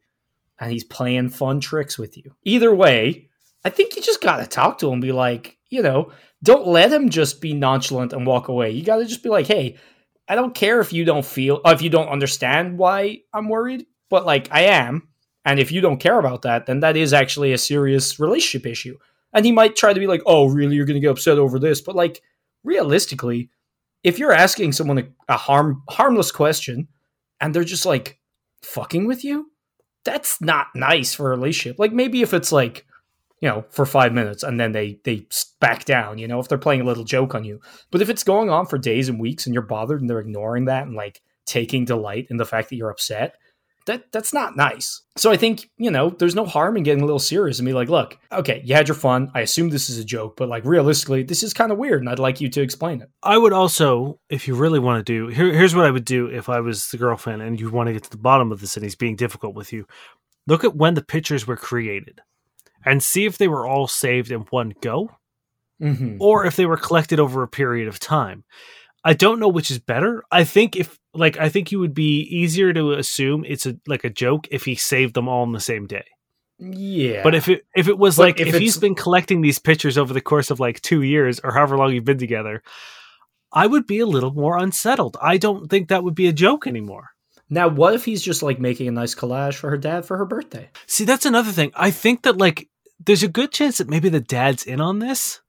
and 0.61 0.71
he's 0.71 0.85
playing 0.85 1.30
fun 1.30 1.59
tricks 1.59 1.99
with 1.99 2.18
you. 2.18 2.35
Either 2.45 2.75
way, 2.75 3.30
I 3.64 3.71
think 3.71 3.97
you 3.97 4.02
just 4.02 4.23
gotta 4.23 4.47
talk 4.47 4.78
to 4.78 4.92
him. 4.92 5.00
Be 5.00 5.12
like, 5.12 5.57
you 5.71 5.83
know, 5.83 6.12
don't 6.42 6.68
let 6.68 6.92
him 6.92 7.09
just 7.09 7.40
be 7.40 7.54
nonchalant 7.54 8.12
and 8.12 8.26
walk 8.26 8.49
away. 8.49 8.71
You 8.71 8.85
gotta 8.85 9.07
just 9.07 9.23
be 9.23 9.30
like, 9.30 9.47
hey, 9.47 9.78
I 10.28 10.35
don't 10.35 10.54
care 10.54 10.80
if 10.80 10.92
you 10.92 11.07
don't 11.07 11.25
feel, 11.25 11.61
uh, 11.64 11.71
if 11.71 11.80
you 11.80 11.88
don't 11.88 12.11
understand 12.11 12.76
why 12.76 13.23
I'm 13.33 13.49
worried, 13.49 13.87
but 14.11 14.26
like 14.26 14.49
I 14.52 14.64
am. 14.64 15.09
And 15.47 15.59
if 15.59 15.73
you 15.73 15.80
don't 15.80 16.00
care 16.00 16.18
about 16.18 16.42
that, 16.42 16.66
then 16.66 16.80
that 16.80 16.97
is 16.97 17.14
actually 17.14 17.52
a 17.54 17.59
serious 17.59 18.21
relationship 18.21 18.71
issue. 18.71 18.99
And 19.33 19.47
he 19.47 19.52
might 19.52 19.76
try 19.76 19.95
to 19.95 20.00
be 20.00 20.07
like, 20.07 20.21
oh, 20.26 20.47
really? 20.47 20.76
You're 20.76 20.85
going 20.85 20.97
to 20.97 21.00
get 21.00 21.11
upset 21.11 21.38
over 21.38 21.59
this. 21.59 21.80
But 21.80 21.97
like, 21.97 22.21
realistically, 22.64 23.49
if 24.02 24.18
you're 24.18 24.33
asking 24.33 24.73
someone 24.73 24.99
a, 24.99 25.09
a 25.28 25.37
harm 25.38 25.83
harmless 25.88 26.30
question 26.30 26.88
and 27.40 27.54
they're 27.54 27.64
just 27.64 27.87
like 27.87 28.18
fucking 28.62 29.07
with 29.07 29.25
you, 29.25 29.50
that's 30.04 30.40
not 30.40 30.68
nice 30.75 31.14
for 31.14 31.26
a 31.26 31.37
relationship. 31.37 31.78
Like 31.78 31.92
maybe 31.92 32.23
if 32.23 32.33
it's 32.33 32.52
like, 32.52 32.87
you 33.40 33.49
know, 33.49 33.64
for 33.71 33.87
five 33.87 34.12
minutes 34.12 34.42
and 34.42 34.59
then 34.59 34.73
they 34.73 34.99
they 35.04 35.26
back 35.61 35.85
down, 35.85 36.18
you 36.18 36.26
know, 36.26 36.40
if 36.40 36.49
they're 36.49 36.59
playing 36.59 36.80
a 36.80 36.85
little 36.85 37.04
joke 37.04 37.35
on 37.35 37.45
you. 37.45 37.61
But 37.90 38.02
if 38.02 38.11
it's 38.11 38.25
going 38.25 38.50
on 38.50 38.66
for 38.66 38.78
days 38.78 39.09
and 39.09 39.21
weeks 39.21 39.47
and 39.47 39.54
you're 39.54 39.62
bothered 39.62 40.00
and 40.00 40.11
they're 40.11 40.18
ignoring 40.18 40.64
that 40.66 40.87
and 40.87 40.97
like 40.97 41.21
taking 41.47 41.85
delight 41.85 42.26
in 42.30 42.37
the 42.37 42.45
fact 42.45 42.68
that 42.71 42.76
you're 42.76 42.90
upset, 42.90 43.37
that 43.88 44.12
that's 44.12 44.33
not 44.33 44.57
nice. 44.57 45.02
So 45.16 45.30
I 45.33 45.37
think, 45.37 45.68
you 45.76 45.90
know, 45.90 46.11
there's 46.11 46.35
no 46.35 46.47
harm 46.47 46.76
in 46.76 46.85
getting 46.85 47.02
a 47.02 47.07
little 47.07 47.18
serious 47.18 47.59
and 47.59 47.66
be 47.66 47.73
like, 47.73 47.88
look, 47.88 48.16
okay, 48.30 48.62
you 48.64 48.75
had 48.75 48.87
your 48.87 48.95
fun. 48.95 49.30
I 49.35 49.40
assume 49.40 49.68
this 49.68 49.90
is 49.90 49.99
a 49.99 50.04
joke, 50.04 50.37
but 50.37 50.49
like 50.49 50.64
realistically, 50.64 51.25
this 51.25 51.42
is 51.42 51.52
kind 51.52 51.73
of 51.73 51.78
weird 51.78 52.00
and 52.00 52.09
I'd 52.09 52.21
like 52.21 52.40
you 52.40 52.49
to 52.50 52.62
explain 52.62 53.02
it. 53.02 53.11
I 53.23 53.37
would 53.37 53.52
also, 53.52 54.21
if 54.30 54.47
you 54.47 54.54
really 54.54 54.78
want 54.78 55.04
to 55.04 55.12
do, 55.12 55.26
here, 55.26 55.52
here's 55.52 55.75
what 55.75 55.85
I 55.87 55.90
would 55.90 56.04
do 56.04 56.26
if 56.26 56.49
I 56.49 56.61
was 56.61 56.88
the 56.90 56.97
girlfriend 56.99 57.42
and 57.42 57.59
you 57.59 57.68
want 57.71 57.88
to 57.88 57.92
get 57.92 58.04
to 58.04 58.11
the 58.11 58.16
bottom 58.16 58.52
of 58.52 58.61
this 58.61 58.76
and 58.76 58.85
he's 58.85 58.95
being 58.95 59.16
difficult 59.16 59.54
with 59.54 59.73
you. 59.73 59.87
Look 60.47 60.62
at 60.62 60.76
when 60.76 60.95
the 60.95 61.04
pictures 61.04 61.47
were 61.47 61.57
created 61.57 62.21
and 62.85 63.02
see 63.02 63.25
if 63.25 63.38
they 63.38 63.49
were 63.49 63.66
all 63.66 63.88
saved 63.88 64.30
in 64.30 64.42
one 64.50 64.75
go 64.80 65.11
Mm-hmm. 65.80 66.16
or 66.18 66.45
if 66.45 66.57
they 66.57 66.66
were 66.66 66.76
collected 66.76 67.21
over 67.21 67.45
a 67.45 67.49
period 67.49 67.87
of 67.87 68.00
time. 68.00 68.42
I 69.08 69.14
don't 69.14 69.40
know 69.40 69.48
which 69.48 69.70
is 69.70 69.78
better. 69.78 70.22
I 70.30 70.44
think 70.44 70.76
if 70.76 70.98
like 71.14 71.38
I 71.38 71.48
think 71.48 71.72
you 71.72 71.78
would 71.80 71.94
be 71.94 72.20
easier 72.22 72.72
to 72.74 72.92
assume 72.92 73.44
it's 73.46 73.66
a 73.66 73.76
like 73.86 74.04
a 74.04 74.10
joke 74.10 74.46
if 74.50 74.64
he 74.64 74.74
saved 74.74 75.14
them 75.14 75.28
all 75.28 75.42
on 75.42 75.52
the 75.52 75.60
same 75.60 75.86
day. 75.86 76.04
Yeah. 76.58 77.22
But 77.22 77.34
if 77.34 77.48
it 77.48 77.64
if 77.74 77.88
it 77.88 77.98
was 77.98 78.16
But 78.16 78.22
like 78.26 78.40
if 78.40 78.48
if, 78.48 78.58
he's 78.60 78.76
been 78.76 78.94
collecting 78.94 79.40
these 79.40 79.58
pictures 79.58 79.96
over 79.96 80.12
the 80.12 80.20
course 80.20 80.50
of 80.50 80.60
like 80.60 80.80
2 80.82 81.02
years 81.02 81.40
or 81.40 81.52
however 81.52 81.76
long 81.78 81.92
you've 81.94 82.04
been 82.04 82.18
together, 82.18 82.62
I 83.52 83.66
would 83.66 83.86
be 83.86 84.00
a 84.00 84.06
little 84.06 84.32
more 84.34 84.58
unsettled. 84.58 85.16
I 85.22 85.38
don't 85.38 85.68
think 85.70 85.88
that 85.88 86.04
would 86.04 86.14
be 86.16 86.28
a 86.28 86.32
joke 86.32 86.66
anymore. 86.66 87.06
now, 87.48 87.68
what 87.68 87.94
if 87.94 88.04
he's 88.04 88.22
just 88.22 88.42
like 88.42 88.60
making 88.60 88.88
a 88.88 88.92
nice 89.00 89.14
collage 89.14 89.54
for 89.54 89.70
her 89.70 89.78
dad 89.78 90.04
for 90.04 90.18
her 90.18 90.26
birthday? 90.26 90.68
See, 90.86 91.06
that's 91.06 91.24
another 91.26 91.52
thing. 91.52 91.70
I 91.74 91.90
think 91.90 92.22
that 92.24 92.36
like 92.36 92.68
there's 93.06 93.22
a 93.22 93.28
good 93.28 93.52
chance 93.52 93.78
that 93.78 93.88
maybe 93.88 94.10
the 94.10 94.20
dad's 94.36 94.64
in 94.66 94.80
on 94.82 94.98
this 94.98 95.40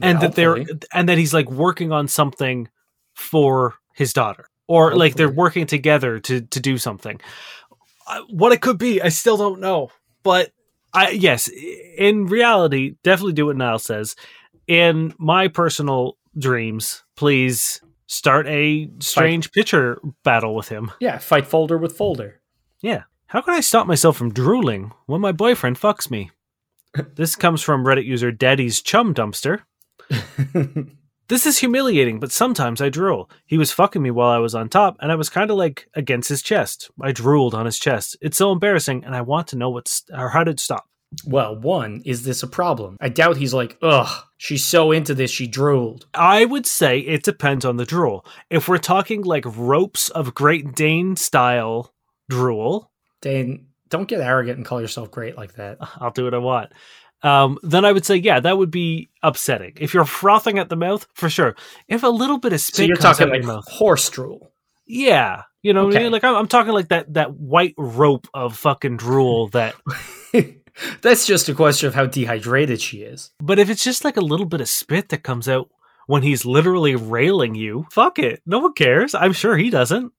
and 0.00 0.16
Yeah, 0.20 0.20
that 0.28 0.34
they're 0.36 0.56
hopefully. 0.56 0.80
and 0.92 1.08
that 1.08 1.18
he's 1.18 1.34
like 1.34 1.50
working 1.50 1.90
on 1.92 2.06
something 2.08 2.68
for 3.14 3.74
his 3.94 4.12
daughter 4.12 4.46
or 4.68 4.94
like 4.94 5.14
they're 5.16 5.28
working 5.30 5.66
together 5.66 6.18
to 6.18 6.40
to 6.42 6.60
do 6.60 6.78
something 6.78 7.20
what 8.30 8.52
it 8.52 8.60
could 8.60 8.78
be 8.78 9.00
i 9.02 9.08
still 9.08 9.36
don't 9.36 9.60
know 9.60 9.90
but 10.22 10.50
i 10.94 11.10
yes 11.10 11.48
in 11.96 12.26
reality 12.26 12.96
definitely 13.02 13.32
do 13.32 13.46
what 13.46 13.56
niall 13.56 13.78
says 13.78 14.16
in 14.66 15.12
my 15.18 15.48
personal 15.48 16.16
dreams 16.38 17.02
please 17.16 17.80
start 18.06 18.46
a 18.46 18.88
strange 19.00 19.50
pitcher 19.52 19.98
battle 20.24 20.54
with 20.54 20.68
him 20.68 20.90
Yeah, 21.00 21.18
fight 21.18 21.46
folder 21.46 21.78
with 21.78 21.96
folder. 21.96 22.40
yeah. 22.82 23.04
How 23.26 23.40
can 23.40 23.54
I 23.54 23.60
stop 23.60 23.86
myself 23.86 24.18
from 24.18 24.34
drooling 24.34 24.92
when 25.06 25.22
my 25.22 25.32
boyfriend 25.32 25.80
fucks 25.80 26.10
me? 26.10 26.30
this 27.14 27.34
comes 27.34 27.62
from 27.62 27.84
Reddit 27.86 28.04
user 28.04 28.30
Daddy's 28.30 28.82
Chum 28.82 29.14
Dumpster. 29.14 29.60
This 31.32 31.46
is 31.46 31.56
humiliating, 31.56 32.20
but 32.20 32.30
sometimes 32.30 32.82
I 32.82 32.90
drool. 32.90 33.30
He 33.46 33.56
was 33.56 33.72
fucking 33.72 34.02
me 34.02 34.10
while 34.10 34.28
I 34.28 34.36
was 34.36 34.54
on 34.54 34.68
top, 34.68 34.98
and 35.00 35.10
I 35.10 35.14
was 35.14 35.30
kind 35.30 35.50
of 35.50 35.56
like 35.56 35.88
against 35.94 36.28
his 36.28 36.42
chest. 36.42 36.90
I 37.00 37.12
drooled 37.12 37.54
on 37.54 37.64
his 37.64 37.78
chest. 37.78 38.18
It's 38.20 38.36
so 38.36 38.52
embarrassing, 38.52 39.02
and 39.02 39.16
I 39.16 39.22
want 39.22 39.46
to 39.46 39.56
know 39.56 39.70
what's 39.70 40.04
or 40.14 40.28
how 40.28 40.44
to 40.44 40.58
stop. 40.58 40.84
well, 41.26 41.58
one, 41.58 42.02
is 42.04 42.24
this 42.24 42.42
a 42.42 42.46
problem? 42.46 42.98
I 43.00 43.08
doubt 43.08 43.38
he's 43.38 43.54
like, 43.54 43.78
ugh, 43.80 44.26
she's 44.36 44.62
so 44.62 44.92
into 44.92 45.14
this, 45.14 45.30
she 45.30 45.46
drooled. 45.46 46.04
I 46.12 46.44
would 46.44 46.66
say 46.66 46.98
it 46.98 47.22
depends 47.22 47.64
on 47.64 47.78
the 47.78 47.86
drool. 47.86 48.26
If 48.50 48.68
we're 48.68 48.76
talking 48.76 49.22
like 49.22 49.46
ropes 49.46 50.10
of 50.10 50.34
Great 50.34 50.74
Dane 50.74 51.16
style 51.16 51.94
drool, 52.28 52.90
Dane, 53.22 53.68
don't 53.88 54.06
get 54.06 54.20
arrogant 54.20 54.58
and 54.58 54.66
call 54.66 54.82
yourself 54.82 55.10
great 55.10 55.38
like 55.38 55.54
that. 55.54 55.78
I'll 55.96 56.10
do 56.10 56.24
what 56.24 56.34
I 56.34 56.38
want. 56.38 56.72
Um, 57.22 57.58
then 57.62 57.84
I 57.84 57.92
would 57.92 58.04
say, 58.04 58.16
yeah, 58.16 58.40
that 58.40 58.58
would 58.58 58.70
be 58.70 59.10
upsetting. 59.22 59.74
If 59.80 59.94
you're 59.94 60.04
frothing 60.04 60.58
at 60.58 60.68
the 60.68 60.76
mouth, 60.76 61.06
for 61.14 61.28
sure. 61.30 61.54
If 61.88 62.02
a 62.02 62.08
little 62.08 62.38
bit 62.38 62.52
of 62.52 62.60
spit 62.60 62.76
So 62.76 62.82
you're 62.82 62.96
comes 62.96 63.18
talking 63.18 63.28
out 63.28 63.32
like 63.32 63.42
your 63.42 63.52
mouth, 63.54 63.68
horse 63.68 64.08
drool. 64.10 64.52
yeah, 64.86 65.42
you 65.62 65.72
know, 65.72 65.84
what 65.86 65.96
I 65.96 66.00
mean? 66.00 66.10
like 66.12 66.24
I'm, 66.24 66.34
I'm 66.34 66.48
talking 66.48 66.72
like 66.72 66.88
that 66.88 67.14
that 67.14 67.34
white 67.34 67.74
rope 67.78 68.26
of 68.34 68.56
fucking 68.56 68.96
drool. 68.96 69.48
That, 69.50 69.76
That's 71.02 71.26
just 71.26 71.48
a 71.48 71.54
question 71.54 71.86
of 71.86 71.94
how 71.94 72.06
dehydrated 72.06 72.80
she 72.80 73.02
is. 73.02 73.30
but 73.38 73.58
if 73.58 73.68
it's 73.70 73.84
just 73.84 74.04
like 74.04 74.16
a 74.16 74.22
little 74.22 74.46
bit 74.46 74.60
of 74.60 74.68
spit 74.68 75.10
that 75.10 75.22
comes 75.22 75.48
out 75.48 75.68
when 76.06 76.22
he's 76.22 76.44
literally 76.44 76.96
railing 76.96 77.54
you, 77.54 77.86
fuck 77.92 78.18
it, 78.18 78.42
no 78.46 78.58
one 78.58 78.72
cares. 78.72 79.14
I'm 79.14 79.32
sure 79.34 79.56
he 79.56 79.70
doesn't. 79.70 80.12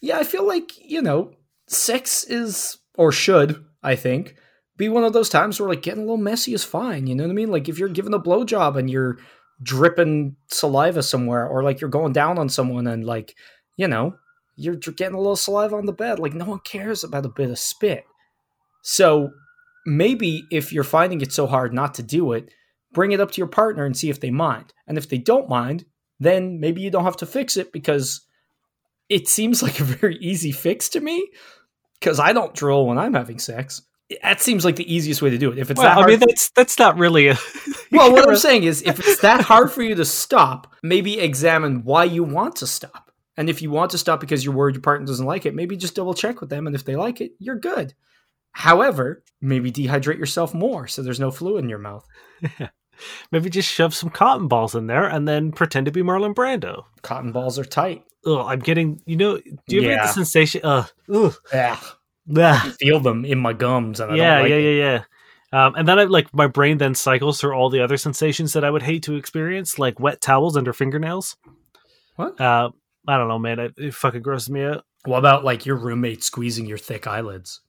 Yeah, 0.00 0.18
I 0.18 0.24
feel 0.24 0.46
like, 0.46 0.72
you 0.78 1.02
know, 1.02 1.32
sex 1.68 2.24
is, 2.24 2.78
or 2.96 3.12
should, 3.12 3.64
I 3.82 3.94
think, 3.94 4.34
be 4.80 4.88
one 4.88 5.04
of 5.04 5.12
those 5.12 5.28
times 5.28 5.60
where 5.60 5.68
like 5.68 5.82
getting 5.82 6.00
a 6.00 6.04
little 6.04 6.16
messy 6.16 6.54
is 6.54 6.64
fine. 6.64 7.06
You 7.06 7.14
know 7.14 7.24
what 7.24 7.30
I 7.30 7.34
mean? 7.34 7.50
Like 7.50 7.68
if 7.68 7.78
you're 7.78 7.88
giving 7.90 8.14
a 8.14 8.18
blowjob 8.18 8.76
and 8.78 8.90
you're 8.90 9.18
dripping 9.62 10.36
saliva 10.48 11.02
somewhere, 11.02 11.46
or 11.46 11.62
like 11.62 11.80
you're 11.80 11.90
going 11.90 12.14
down 12.14 12.38
on 12.38 12.48
someone 12.48 12.86
and 12.86 13.04
like, 13.04 13.36
you 13.76 13.86
know, 13.86 14.16
you're 14.56 14.76
dr- 14.76 14.96
getting 14.96 15.14
a 15.14 15.20
little 15.20 15.36
saliva 15.36 15.76
on 15.76 15.84
the 15.84 15.92
bed, 15.92 16.18
like 16.18 16.32
no 16.32 16.46
one 16.46 16.60
cares 16.60 17.04
about 17.04 17.26
a 17.26 17.28
bit 17.28 17.50
of 17.50 17.58
spit. 17.58 18.04
So 18.82 19.30
maybe 19.86 20.44
if 20.50 20.72
you're 20.72 20.82
finding 20.82 21.20
it 21.20 21.32
so 21.32 21.46
hard 21.46 21.74
not 21.74 21.94
to 21.94 22.02
do 22.02 22.32
it, 22.32 22.48
bring 22.92 23.12
it 23.12 23.20
up 23.20 23.30
to 23.32 23.38
your 23.38 23.48
partner 23.48 23.84
and 23.84 23.94
see 23.94 24.08
if 24.08 24.18
they 24.18 24.30
mind. 24.30 24.72
And 24.86 24.96
if 24.96 25.10
they 25.10 25.18
don't 25.18 25.48
mind, 25.48 25.84
then 26.18 26.58
maybe 26.58 26.80
you 26.80 26.90
don't 26.90 27.04
have 27.04 27.18
to 27.18 27.26
fix 27.26 27.58
it 27.58 27.70
because 27.70 28.22
it 29.10 29.28
seems 29.28 29.62
like 29.62 29.78
a 29.78 29.84
very 30.00 30.16
easy 30.16 30.52
fix 30.52 30.88
to 30.90 31.00
me 31.00 31.28
because 32.00 32.18
I 32.18 32.32
don't 32.32 32.54
drool 32.54 32.86
when 32.86 32.96
I'm 32.96 33.12
having 33.12 33.38
sex. 33.38 33.82
That 34.22 34.40
seems 34.40 34.64
like 34.64 34.76
the 34.76 34.92
easiest 34.92 35.22
way 35.22 35.30
to 35.30 35.38
do 35.38 35.52
it. 35.52 35.58
If 35.58 35.70
it's 35.70 35.80
that 35.80 35.96
Well, 35.96 36.04
I 36.04 36.08
mean, 36.08 36.18
that's 36.18 36.50
that's 36.50 36.78
not 36.78 36.98
really 36.98 37.28
a. 37.28 37.38
well, 37.92 38.12
what 38.12 38.28
I'm 38.28 38.36
saying 38.48 38.64
is, 38.64 38.82
if 38.82 38.98
it's 38.98 39.20
that 39.20 39.40
hard 39.40 39.70
for 39.70 39.82
you 39.82 39.94
to 39.94 40.04
stop, 40.04 40.74
maybe 40.82 41.20
examine 41.20 41.84
why 41.84 42.04
you 42.04 42.24
want 42.24 42.56
to 42.56 42.66
stop. 42.66 43.12
And 43.36 43.48
if 43.48 43.62
you 43.62 43.70
want 43.70 43.92
to 43.92 43.98
stop 43.98 44.20
because 44.20 44.44
you're 44.44 44.54
worried 44.54 44.74
your 44.74 44.82
partner 44.82 45.06
doesn't 45.06 45.24
like 45.24 45.46
it, 45.46 45.54
maybe 45.54 45.76
just 45.76 45.94
double 45.94 46.14
check 46.14 46.40
with 46.40 46.50
them. 46.50 46.66
And 46.66 46.76
if 46.76 46.84
they 46.84 46.96
like 46.96 47.20
it, 47.20 47.32
you're 47.38 47.58
good. 47.58 47.94
However, 48.52 49.22
maybe 49.40 49.70
dehydrate 49.70 50.18
yourself 50.18 50.52
more 50.52 50.88
so 50.88 51.02
there's 51.02 51.20
no 51.20 51.30
fluid 51.30 51.64
in 51.64 51.70
your 51.70 51.78
mouth. 51.78 52.06
Maybe 53.32 53.48
just 53.48 53.68
shove 53.68 53.94
some 53.94 54.10
cotton 54.10 54.48
balls 54.48 54.74
in 54.74 54.86
there 54.86 55.06
and 55.06 55.26
then 55.26 55.52
pretend 55.52 55.86
to 55.86 55.92
be 55.92 56.02
Marlon 56.02 56.34
Brando. 56.34 56.84
Cotton 57.02 57.32
balls 57.32 57.58
are 57.58 57.64
tight. 57.64 58.04
Ugh, 58.26 58.44
I'm 58.46 58.58
getting, 58.58 59.00
you 59.06 59.16
know, 59.16 59.38
do 59.38 59.76
you 59.76 59.82
ever 59.82 59.94
get 59.94 60.02
the 60.02 60.12
sensation? 60.12 60.60
Uh, 60.62 60.84
ugh, 61.12 61.34
Ugh, 61.54 61.84
ugh. 62.36 62.72
feel 62.78 63.00
them 63.00 63.24
in 63.24 63.38
my 63.38 63.52
gums, 63.52 64.00
and 64.00 64.12
I 64.12 64.16
yeah, 64.16 64.34
don't 64.34 64.42
like 64.42 64.50
yeah, 64.50 64.56
it. 64.56 64.78
yeah, 64.78 64.84
yeah. 64.92 65.02
Um, 65.52 65.74
and 65.74 65.88
then 65.88 65.98
I 65.98 66.04
like 66.04 66.32
my 66.32 66.46
brain 66.46 66.78
then 66.78 66.94
cycles 66.94 67.40
through 67.40 67.54
all 67.54 67.70
the 67.70 67.82
other 67.82 67.96
sensations 67.96 68.52
that 68.52 68.64
I 68.64 68.70
would 68.70 68.82
hate 68.82 69.02
to 69.04 69.16
experience, 69.16 69.78
like 69.78 69.98
wet 69.98 70.20
towels 70.20 70.56
under 70.56 70.72
fingernails. 70.72 71.36
What? 72.16 72.40
Uh, 72.40 72.70
I 73.08 73.16
don't 73.16 73.28
know, 73.28 73.38
man. 73.38 73.58
It, 73.58 73.74
it 73.76 73.94
fucking 73.94 74.22
grosses 74.22 74.50
me 74.50 74.62
out. 74.62 74.84
What 75.04 75.18
about 75.18 75.44
like 75.44 75.66
your 75.66 75.76
roommate 75.76 76.22
squeezing 76.22 76.66
your 76.66 76.78
thick 76.78 77.06
eyelids? 77.06 77.60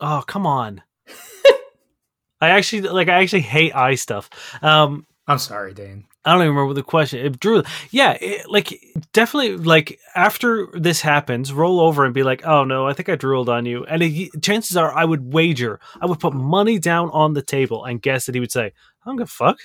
Oh, 0.00 0.22
come 0.26 0.46
on. 0.46 0.82
I 2.40 2.50
actually 2.50 2.82
like. 2.82 3.08
I 3.08 3.22
actually 3.22 3.40
hate 3.40 3.74
eye 3.74 3.96
stuff. 3.96 4.30
Um, 4.62 5.06
I'm 5.28 5.38
sorry, 5.38 5.74
Dane. 5.74 6.06
I 6.24 6.32
don't 6.32 6.42
even 6.42 6.54
remember 6.54 6.74
the 6.74 6.82
question. 6.82 7.24
It 7.24 7.38
drew, 7.38 7.62
yeah, 7.90 8.16
it, 8.20 8.50
like 8.50 8.82
definitely, 9.12 9.58
like 9.58 9.98
after 10.14 10.68
this 10.72 11.02
happens, 11.02 11.52
roll 11.52 11.80
over 11.80 12.04
and 12.04 12.14
be 12.14 12.22
like, 12.22 12.46
"Oh 12.46 12.64
no, 12.64 12.86
I 12.86 12.94
think 12.94 13.08
I 13.08 13.14
drooled 13.14 13.48
on 13.48 13.66
you." 13.66 13.84
And 13.84 14.02
it, 14.02 14.42
chances 14.42 14.76
are, 14.76 14.92
I 14.92 15.04
would 15.04 15.32
wager, 15.32 15.80
I 16.00 16.06
would 16.06 16.18
put 16.18 16.34
money 16.34 16.78
down 16.78 17.10
on 17.10 17.34
the 17.34 17.42
table 17.42 17.84
and 17.84 18.02
guess 18.02 18.26
that 18.26 18.34
he 18.34 18.40
would 18.40 18.52
say, 18.52 18.66
"I 18.66 18.72
don't 19.06 19.16
give 19.16 19.28
a 19.28 19.30
fuck." 19.30 19.58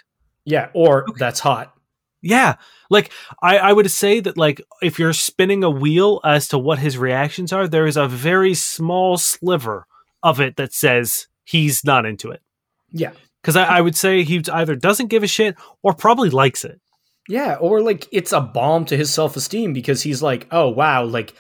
Yeah, 0.46 0.70
or 0.74 1.06
that's 1.18 1.40
hot. 1.40 1.74
Yeah, 2.22 2.56
like 2.90 3.12
I, 3.42 3.58
I 3.58 3.74
would 3.74 3.90
say 3.90 4.20
that 4.20 4.38
like 4.38 4.62
if 4.82 5.00
you're 5.00 5.14
spinning 5.14 5.64
a 5.64 5.70
wheel 5.70 6.20
as 6.24 6.50
to 6.50 6.58
what 6.58 6.80
his 6.80 6.98
reactions 6.98 7.52
are, 7.52 7.68
there 7.68 7.88
is 7.88 7.98
a 7.98 8.08
very 8.08 8.54
small 8.54 9.18
sliver 9.18 9.88
of 10.22 10.40
it 10.40 10.58
that 10.58 10.74
says 10.74 11.28
he's 11.44 11.84
not 11.84 12.06
into 12.06 12.32
it. 12.32 12.42
Yeah. 12.92 13.12
Because 13.44 13.58
I, 13.58 13.66
I 13.66 13.82
would 13.82 13.96
say 13.96 14.24
he 14.24 14.42
either 14.52 14.76
doesn't 14.76 15.10
give 15.10 15.22
a 15.22 15.28
shit 15.28 15.56
or 15.84 15.94
probably 15.94 16.30
likes 16.30 16.64
it. 16.64 16.80
Yeah, 17.28 17.56
or 17.56 17.82
like 17.82 18.08
it's 18.12 18.32
a 18.32 18.42
bomb 18.42 18.86
to 18.86 18.98
his 18.98 19.14
self 19.14 19.36
esteem 19.36 19.74
because 19.74 20.02
he's 20.02 20.22
like, 20.22 20.48
oh 20.52 20.70
wow, 20.70 21.04
like 21.04 21.34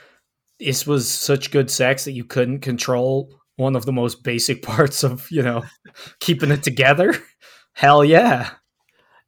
this 0.60 0.86
was 0.86 1.10
such 1.10 1.52
good 1.52 1.70
sex 1.70 2.06
that 2.06 2.12
you 2.12 2.24
couldn't 2.24 2.60
control 2.60 3.30
one 3.56 3.76
of 3.76 3.86
the 3.86 3.92
most 3.92 4.24
basic 4.24 4.62
parts 4.64 5.04
of, 5.04 5.28
you 5.32 5.42
know, 5.42 5.64
keeping 6.20 6.52
it 6.52 6.64
together. 6.64 7.14
Hell 7.74 8.06
yeah. 8.06 8.52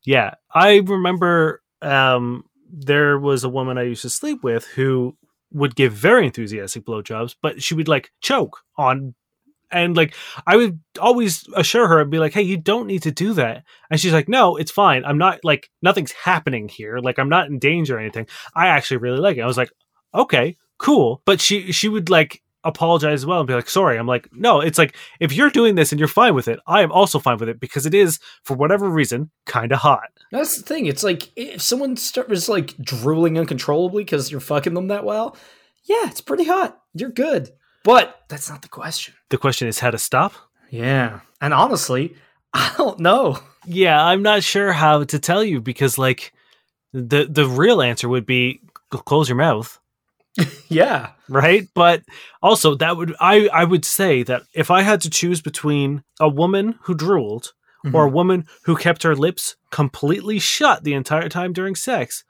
Yeah. 0.05 0.35
I 0.53 0.77
remember 0.77 1.61
um, 1.81 2.43
there 2.71 3.17
was 3.17 3.43
a 3.43 3.49
woman 3.49 3.77
I 3.77 3.83
used 3.83 4.03
to 4.03 4.09
sleep 4.09 4.43
with 4.43 4.65
who 4.65 5.17
would 5.51 5.75
give 5.75 5.93
very 5.93 6.25
enthusiastic 6.25 6.85
blowjobs, 6.85 7.35
but 7.41 7.61
she 7.63 7.73
would 7.73 7.87
like 7.87 8.11
choke 8.21 8.59
on 8.77 9.15
and 9.71 9.95
like 9.95 10.13
I 10.45 10.55
would 10.55 10.79
always 10.99 11.47
assure 11.55 11.87
her 11.87 12.01
and 12.01 12.11
be 12.11 12.19
like, 12.19 12.33
"Hey, 12.33 12.41
you 12.41 12.57
don't 12.57 12.87
need 12.87 13.03
to 13.03 13.11
do 13.11 13.33
that." 13.33 13.63
And 13.89 13.99
she's 13.99 14.13
like, 14.13 14.29
"No, 14.29 14.55
it's 14.55 14.71
fine. 14.71 15.03
I'm 15.05 15.17
not 15.17 15.39
like 15.43 15.69
nothing's 15.81 16.11
happening 16.11 16.69
here. 16.69 16.99
Like 16.99 17.19
I'm 17.19 17.29
not 17.29 17.47
in 17.47 17.59
danger 17.59 17.97
or 17.97 17.99
anything. 17.99 18.27
I 18.55 18.67
actually 18.67 18.97
really 18.97 19.19
like 19.19 19.37
it." 19.37 19.41
I 19.41 19.47
was 19.47 19.57
like, 19.57 19.71
"Okay, 20.13 20.57
cool." 20.77 21.21
But 21.25 21.41
she 21.41 21.71
she 21.71 21.89
would 21.89 22.09
like 22.09 22.41
apologize 22.63 23.21
as 23.21 23.25
well 23.25 23.39
and 23.39 23.47
be 23.47 23.53
like, 23.53 23.69
"Sorry." 23.69 23.97
I'm 23.97 24.07
like, 24.07 24.29
"No, 24.33 24.61
it's 24.61 24.77
like 24.77 24.95
if 25.19 25.33
you're 25.33 25.49
doing 25.49 25.75
this 25.75 25.91
and 25.91 25.99
you're 25.99 26.07
fine 26.07 26.35
with 26.35 26.47
it, 26.47 26.59
I 26.67 26.81
am 26.81 26.91
also 26.91 27.19
fine 27.19 27.37
with 27.37 27.49
it 27.49 27.59
because 27.59 27.85
it 27.85 27.93
is 27.93 28.19
for 28.43 28.55
whatever 28.55 28.89
reason 28.89 29.31
kind 29.45 29.71
of 29.71 29.79
hot." 29.79 30.09
That's 30.31 30.57
the 30.57 30.63
thing. 30.63 30.85
It's 30.85 31.03
like 31.03 31.31
if 31.35 31.61
someone 31.61 31.97
starts 31.97 32.49
like 32.49 32.75
drooling 32.77 33.37
uncontrollably 33.37 34.03
because 34.03 34.31
you're 34.31 34.39
fucking 34.39 34.73
them 34.73 34.87
that 34.87 35.05
well, 35.05 35.37
yeah, 35.85 36.07
it's 36.07 36.21
pretty 36.21 36.45
hot. 36.45 36.79
You're 36.93 37.09
good. 37.09 37.51
But 37.85 38.23
that's 38.27 38.49
not 38.49 38.63
the 38.63 38.67
question. 38.67 39.13
The 39.29 39.37
question 39.37 39.67
is 39.67 39.79
how 39.79 39.91
to 39.91 39.99
stop. 39.99 40.33
Yeah. 40.71 41.19
And 41.39 41.53
honestly, 41.53 42.15
I 42.53 42.73
don't 42.77 42.99
know. 42.99 43.37
Yeah, 43.67 44.03
I'm 44.03 44.23
not 44.23 44.43
sure 44.43 44.73
how 44.73 45.03
to 45.03 45.19
tell 45.19 45.43
you 45.43 45.61
because 45.61 45.97
like 45.97 46.33
the 46.93 47.27
the 47.29 47.47
real 47.47 47.81
answer 47.81 48.09
would 48.09 48.25
be 48.25 48.59
close 48.89 49.29
your 49.29 49.37
mouth. 49.37 49.79
yeah. 50.67 51.11
Right? 51.29 51.67
But 51.75 52.01
also 52.41 52.73
that 52.75 52.97
would 52.97 53.15
I 53.19 53.47
I 53.49 53.63
would 53.63 53.85
say 53.85 54.23
that 54.23 54.43
if 54.53 54.71
I 54.71 54.81
had 54.81 55.01
to 55.01 55.09
choose 55.09 55.41
between 55.41 56.03
a 56.19 56.27
woman 56.27 56.79
who 56.83 56.95
drooled 56.95 57.53
mm-hmm. 57.85 57.95
or 57.95 58.05
a 58.05 58.09
woman 58.09 58.47
who 58.63 58.75
kept 58.75 59.03
her 59.03 59.15
lips 59.15 59.57
completely 59.69 60.39
shut 60.39 60.83
the 60.83 60.93
entire 60.93 61.29
time 61.29 61.53
during 61.53 61.75
sex, 61.75 62.23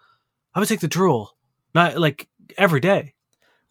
I 0.54 0.60
would 0.60 0.68
take 0.68 0.82
the 0.82 0.88
drool. 0.90 1.38
Not 1.74 1.98
like 1.98 2.28
every 2.58 2.82
day. 2.82 3.15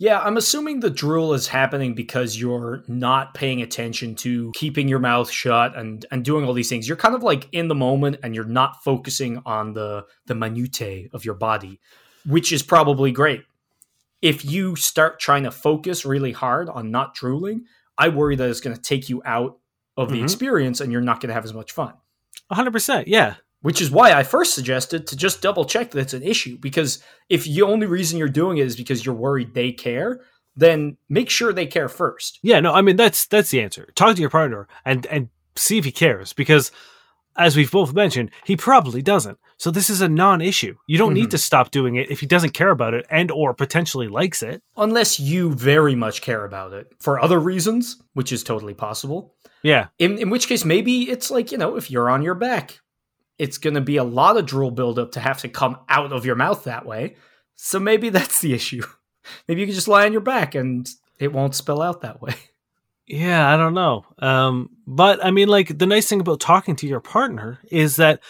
Yeah, 0.04 0.20
I'm 0.20 0.36
assuming 0.36 0.80
the 0.80 0.90
drool 0.90 1.32
is 1.32 1.48
happening 1.48 1.94
because 1.94 2.38
you're 2.38 2.84
not 2.88 3.32
paying 3.32 3.62
attention 3.62 4.14
to 4.16 4.52
keeping 4.54 4.86
your 4.86 4.98
mouth 4.98 5.30
shut 5.30 5.74
and 5.74 6.04
and 6.10 6.22
doing 6.22 6.44
all 6.44 6.52
these 6.52 6.68
things. 6.68 6.86
You're 6.86 6.98
kind 6.98 7.14
of 7.14 7.22
like 7.22 7.48
in 7.52 7.68
the 7.68 7.74
moment 7.74 8.18
and 8.22 8.34
you're 8.34 8.44
not 8.44 8.84
focusing 8.84 9.40
on 9.46 9.72
the 9.72 10.04
the 10.26 10.34
minutiae 10.34 11.08
of 11.14 11.24
your 11.24 11.36
body, 11.36 11.80
which 12.26 12.52
is 12.52 12.62
probably 12.62 13.12
great. 13.12 13.44
If 14.20 14.44
you 14.44 14.76
start 14.76 15.20
trying 15.20 15.44
to 15.44 15.50
focus 15.50 16.04
really 16.04 16.32
hard 16.32 16.68
on 16.68 16.90
not 16.90 17.14
drooling, 17.14 17.64
I 17.96 18.10
worry 18.10 18.36
that 18.36 18.50
it's 18.50 18.60
going 18.60 18.76
to 18.76 18.82
take 18.82 19.08
you 19.08 19.22
out 19.24 19.56
of 19.96 20.10
the 20.10 20.16
mm-hmm. 20.16 20.24
experience 20.24 20.82
and 20.82 20.92
you're 20.92 21.00
not 21.00 21.22
going 21.22 21.28
to 21.28 21.34
have 21.34 21.46
as 21.46 21.54
much 21.54 21.72
fun. 21.72 21.94
100%, 22.52 23.04
yeah 23.06 23.36
which 23.64 23.80
is 23.80 23.90
why 23.90 24.12
I 24.12 24.24
first 24.24 24.52
suggested 24.52 25.06
to 25.06 25.16
just 25.16 25.40
double 25.40 25.64
check 25.64 25.90
that 25.90 26.00
it's 26.00 26.12
an 26.12 26.22
issue. 26.22 26.58
Because 26.58 27.02
if 27.30 27.44
the 27.44 27.62
only 27.62 27.86
reason 27.86 28.18
you're 28.18 28.28
doing 28.28 28.58
it 28.58 28.66
is 28.66 28.76
because 28.76 29.06
you're 29.06 29.14
worried 29.14 29.54
they 29.54 29.72
care, 29.72 30.20
then 30.54 30.98
make 31.08 31.30
sure 31.30 31.50
they 31.50 31.64
care 31.64 31.88
first. 31.88 32.40
Yeah, 32.42 32.60
no, 32.60 32.74
I 32.74 32.82
mean 32.82 32.96
that's 32.96 33.24
that's 33.26 33.48
the 33.48 33.62
answer. 33.62 33.88
Talk 33.94 34.16
to 34.16 34.20
your 34.20 34.28
partner 34.28 34.68
and 34.84 35.06
and 35.06 35.30
see 35.56 35.78
if 35.78 35.86
he 35.86 35.92
cares 35.92 36.34
because 36.34 36.72
as 37.38 37.56
we've 37.56 37.70
both 37.70 37.94
mentioned, 37.94 38.32
he 38.44 38.54
probably 38.54 39.00
doesn't. 39.00 39.38
So 39.56 39.70
this 39.70 39.88
is 39.88 40.02
a 40.02 40.10
non-issue. 40.10 40.76
You 40.86 40.98
don't 40.98 41.08
mm-hmm. 41.08 41.22
need 41.22 41.30
to 41.30 41.38
stop 41.38 41.70
doing 41.70 41.94
it 41.96 42.10
if 42.10 42.20
he 42.20 42.26
doesn't 42.26 42.52
care 42.52 42.70
about 42.70 42.92
it 42.92 43.06
and 43.08 43.30
or 43.30 43.54
potentially 43.54 44.08
likes 44.08 44.42
it. 44.42 44.62
Unless 44.76 45.20
you 45.20 45.54
very 45.54 45.94
much 45.94 46.20
care 46.20 46.44
about 46.44 46.74
it 46.74 46.92
for 47.00 47.18
other 47.18 47.40
reasons, 47.40 47.96
which 48.12 48.30
is 48.30 48.44
totally 48.44 48.74
possible. 48.74 49.34
Yeah. 49.62 49.86
In 49.98 50.18
in 50.18 50.28
which 50.28 50.48
case 50.48 50.66
maybe 50.66 51.10
it's 51.10 51.30
like, 51.30 51.50
you 51.50 51.56
know, 51.56 51.76
if 51.76 51.90
you're 51.90 52.10
on 52.10 52.22
your 52.22 52.34
back, 52.34 52.80
it's 53.38 53.58
going 53.58 53.74
to 53.74 53.80
be 53.80 53.96
a 53.96 54.04
lot 54.04 54.36
of 54.36 54.46
drool 54.46 54.70
buildup 54.70 55.12
to 55.12 55.20
have 55.20 55.38
to 55.38 55.48
come 55.48 55.78
out 55.88 56.12
of 56.12 56.24
your 56.24 56.36
mouth 56.36 56.64
that 56.64 56.86
way. 56.86 57.16
So 57.56 57.80
maybe 57.80 58.08
that's 58.10 58.40
the 58.40 58.54
issue. 58.54 58.82
maybe 59.48 59.60
you 59.60 59.66
can 59.66 59.74
just 59.74 59.88
lie 59.88 60.06
on 60.06 60.12
your 60.12 60.20
back 60.20 60.54
and 60.54 60.88
it 61.18 61.32
won't 61.32 61.54
spill 61.54 61.82
out 61.82 62.02
that 62.02 62.20
way. 62.20 62.34
Yeah, 63.06 63.52
I 63.52 63.58
don't 63.58 63.74
know. 63.74 64.06
Um, 64.18 64.70
but 64.86 65.22
I 65.22 65.30
mean, 65.30 65.48
like, 65.48 65.78
the 65.78 65.86
nice 65.86 66.08
thing 66.08 66.20
about 66.20 66.40
talking 66.40 66.74
to 66.76 66.86
your 66.86 67.00
partner 67.00 67.58
is 67.70 67.96
that 67.96 68.20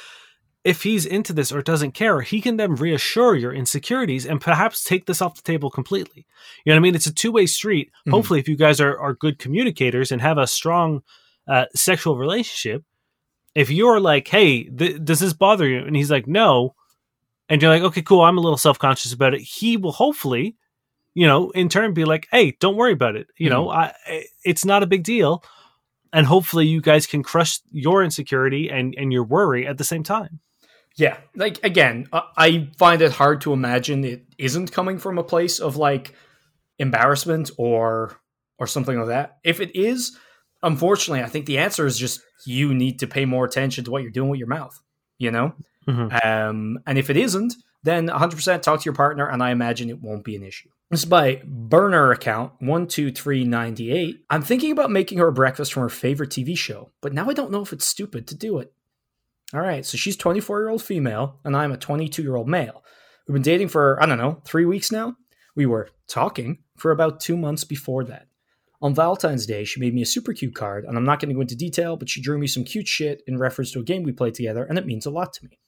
if 0.64 0.82
he's 0.82 1.04
into 1.04 1.32
this 1.32 1.52
or 1.52 1.62
doesn't 1.62 1.92
care, 1.92 2.22
he 2.22 2.40
can 2.40 2.56
then 2.56 2.74
reassure 2.74 3.36
your 3.36 3.52
insecurities 3.52 4.24
and 4.26 4.40
perhaps 4.40 4.82
take 4.82 5.06
this 5.06 5.20
off 5.20 5.36
the 5.36 5.42
table 5.42 5.70
completely. 5.70 6.26
You 6.64 6.72
know 6.72 6.76
what 6.76 6.80
I 6.80 6.82
mean? 6.82 6.94
It's 6.94 7.06
a 7.06 7.14
two 7.14 7.30
way 7.30 7.46
street. 7.46 7.88
Mm-hmm. 7.88 8.10
Hopefully, 8.12 8.40
if 8.40 8.48
you 8.48 8.56
guys 8.56 8.80
are, 8.80 8.98
are 8.98 9.14
good 9.14 9.38
communicators 9.38 10.10
and 10.10 10.22
have 10.22 10.38
a 10.38 10.46
strong 10.46 11.02
uh, 11.46 11.66
sexual 11.74 12.16
relationship, 12.16 12.82
if 13.54 13.70
you're 13.70 14.00
like, 14.00 14.28
hey, 14.28 14.64
th- 14.64 15.04
does 15.04 15.20
this 15.20 15.32
bother 15.32 15.66
you? 15.66 15.78
And 15.78 15.94
he's 15.94 16.10
like, 16.10 16.26
no. 16.26 16.74
And 17.48 17.60
you're 17.60 17.70
like, 17.70 17.82
okay, 17.82 18.02
cool. 18.02 18.22
I'm 18.22 18.38
a 18.38 18.40
little 18.40 18.58
self 18.58 18.78
conscious 18.78 19.12
about 19.12 19.34
it. 19.34 19.40
He 19.40 19.76
will 19.76 19.92
hopefully, 19.92 20.56
you 21.14 21.26
know, 21.26 21.50
in 21.50 21.68
turn 21.68 21.94
be 21.94 22.04
like, 22.04 22.26
hey, 22.30 22.56
don't 22.60 22.76
worry 22.76 22.92
about 22.92 23.16
it. 23.16 23.28
You 23.36 23.50
mm-hmm. 23.50 23.54
know, 23.54 23.70
I, 23.70 23.94
it's 24.44 24.64
not 24.64 24.82
a 24.82 24.86
big 24.86 25.04
deal. 25.04 25.44
And 26.12 26.26
hopefully 26.26 26.66
you 26.66 26.80
guys 26.80 27.06
can 27.06 27.22
crush 27.22 27.60
your 27.70 28.02
insecurity 28.02 28.70
and, 28.70 28.94
and 28.96 29.12
your 29.12 29.24
worry 29.24 29.66
at 29.66 29.78
the 29.78 29.84
same 29.84 30.04
time. 30.04 30.40
Yeah. 30.96 31.16
Like, 31.34 31.64
again, 31.64 32.06
I 32.12 32.70
find 32.78 33.02
it 33.02 33.12
hard 33.12 33.40
to 33.42 33.52
imagine 33.52 34.04
it 34.04 34.24
isn't 34.38 34.70
coming 34.70 34.98
from 34.98 35.18
a 35.18 35.24
place 35.24 35.58
of 35.58 35.76
like 35.76 36.14
embarrassment 36.78 37.50
or 37.58 38.16
or 38.58 38.68
something 38.68 38.96
like 38.96 39.08
that. 39.08 39.38
If 39.42 39.60
it 39.60 39.74
is, 39.74 40.16
unfortunately, 40.64 41.22
I 41.22 41.28
think 41.28 41.46
the 41.46 41.58
answer 41.58 41.86
is 41.86 41.98
just 41.98 42.20
you 42.46 42.74
need 42.74 42.98
to 43.00 43.06
pay 43.06 43.24
more 43.24 43.44
attention 43.44 43.84
to 43.84 43.90
what 43.90 44.02
you're 44.02 44.10
doing 44.10 44.30
with 44.30 44.38
your 44.38 44.48
mouth, 44.48 44.78
you 45.18 45.30
know? 45.30 45.54
Mm-hmm. 45.88 46.26
Um, 46.26 46.78
and 46.86 46.98
if 46.98 47.10
it 47.10 47.16
isn't, 47.16 47.54
then 47.82 48.08
100% 48.08 48.62
talk 48.62 48.80
to 48.80 48.84
your 48.84 48.94
partner, 48.94 49.28
and 49.28 49.42
I 49.42 49.50
imagine 49.50 49.90
it 49.90 50.00
won't 50.00 50.24
be 50.24 50.36
an 50.36 50.42
issue. 50.42 50.70
This 50.90 51.00
is 51.00 51.06
by 51.06 51.42
burner 51.44 52.10
account 52.12 52.52
12398. 52.60 54.24
I'm 54.30 54.42
thinking 54.42 54.72
about 54.72 54.90
making 54.90 55.18
her 55.18 55.28
a 55.28 55.32
breakfast 55.32 55.72
from 55.72 55.82
her 55.82 55.88
favorite 55.88 56.30
TV 56.30 56.56
show, 56.56 56.90
but 57.02 57.12
now 57.12 57.28
I 57.28 57.34
don't 57.34 57.50
know 57.50 57.62
if 57.62 57.72
it's 57.72 57.84
stupid 57.84 58.26
to 58.28 58.34
do 58.34 58.58
it. 58.58 58.72
All 59.52 59.60
right, 59.60 59.84
so 59.84 59.98
she's 59.98 60.16
24 60.16 60.60
year 60.60 60.68
old 60.70 60.82
female, 60.82 61.40
and 61.44 61.56
I'm 61.56 61.72
a 61.72 61.76
22 61.76 62.22
year 62.22 62.36
old 62.36 62.48
male. 62.48 62.82
We've 63.28 63.34
been 63.34 63.42
dating 63.42 63.68
for, 63.68 64.02
I 64.02 64.06
don't 64.06 64.18
know, 64.18 64.40
three 64.44 64.64
weeks 64.64 64.90
now. 64.90 65.16
We 65.54 65.66
were 65.66 65.90
talking 66.08 66.58
for 66.76 66.90
about 66.90 67.20
two 67.20 67.36
months 67.36 67.64
before 67.64 68.04
that. 68.04 68.26
On 68.82 68.94
Valentine's 68.94 69.46
Day, 69.46 69.64
she 69.64 69.80
made 69.80 69.94
me 69.94 70.02
a 70.02 70.06
super 70.06 70.32
cute 70.32 70.54
card, 70.54 70.84
and 70.84 70.96
I'm 70.96 71.04
not 71.04 71.20
going 71.20 71.28
to 71.28 71.34
go 71.34 71.40
into 71.40 71.56
detail, 71.56 71.96
but 71.96 72.08
she 72.08 72.20
drew 72.20 72.38
me 72.38 72.46
some 72.46 72.64
cute 72.64 72.88
shit 72.88 73.22
in 73.26 73.38
reference 73.38 73.70
to 73.72 73.80
a 73.80 73.84
game 73.84 74.02
we 74.02 74.12
played 74.12 74.34
together, 74.34 74.64
and 74.64 74.78
it 74.78 74.86
means 74.86 75.06
a 75.06 75.10
lot 75.10 75.32
to 75.34 75.44
me. 75.44 75.58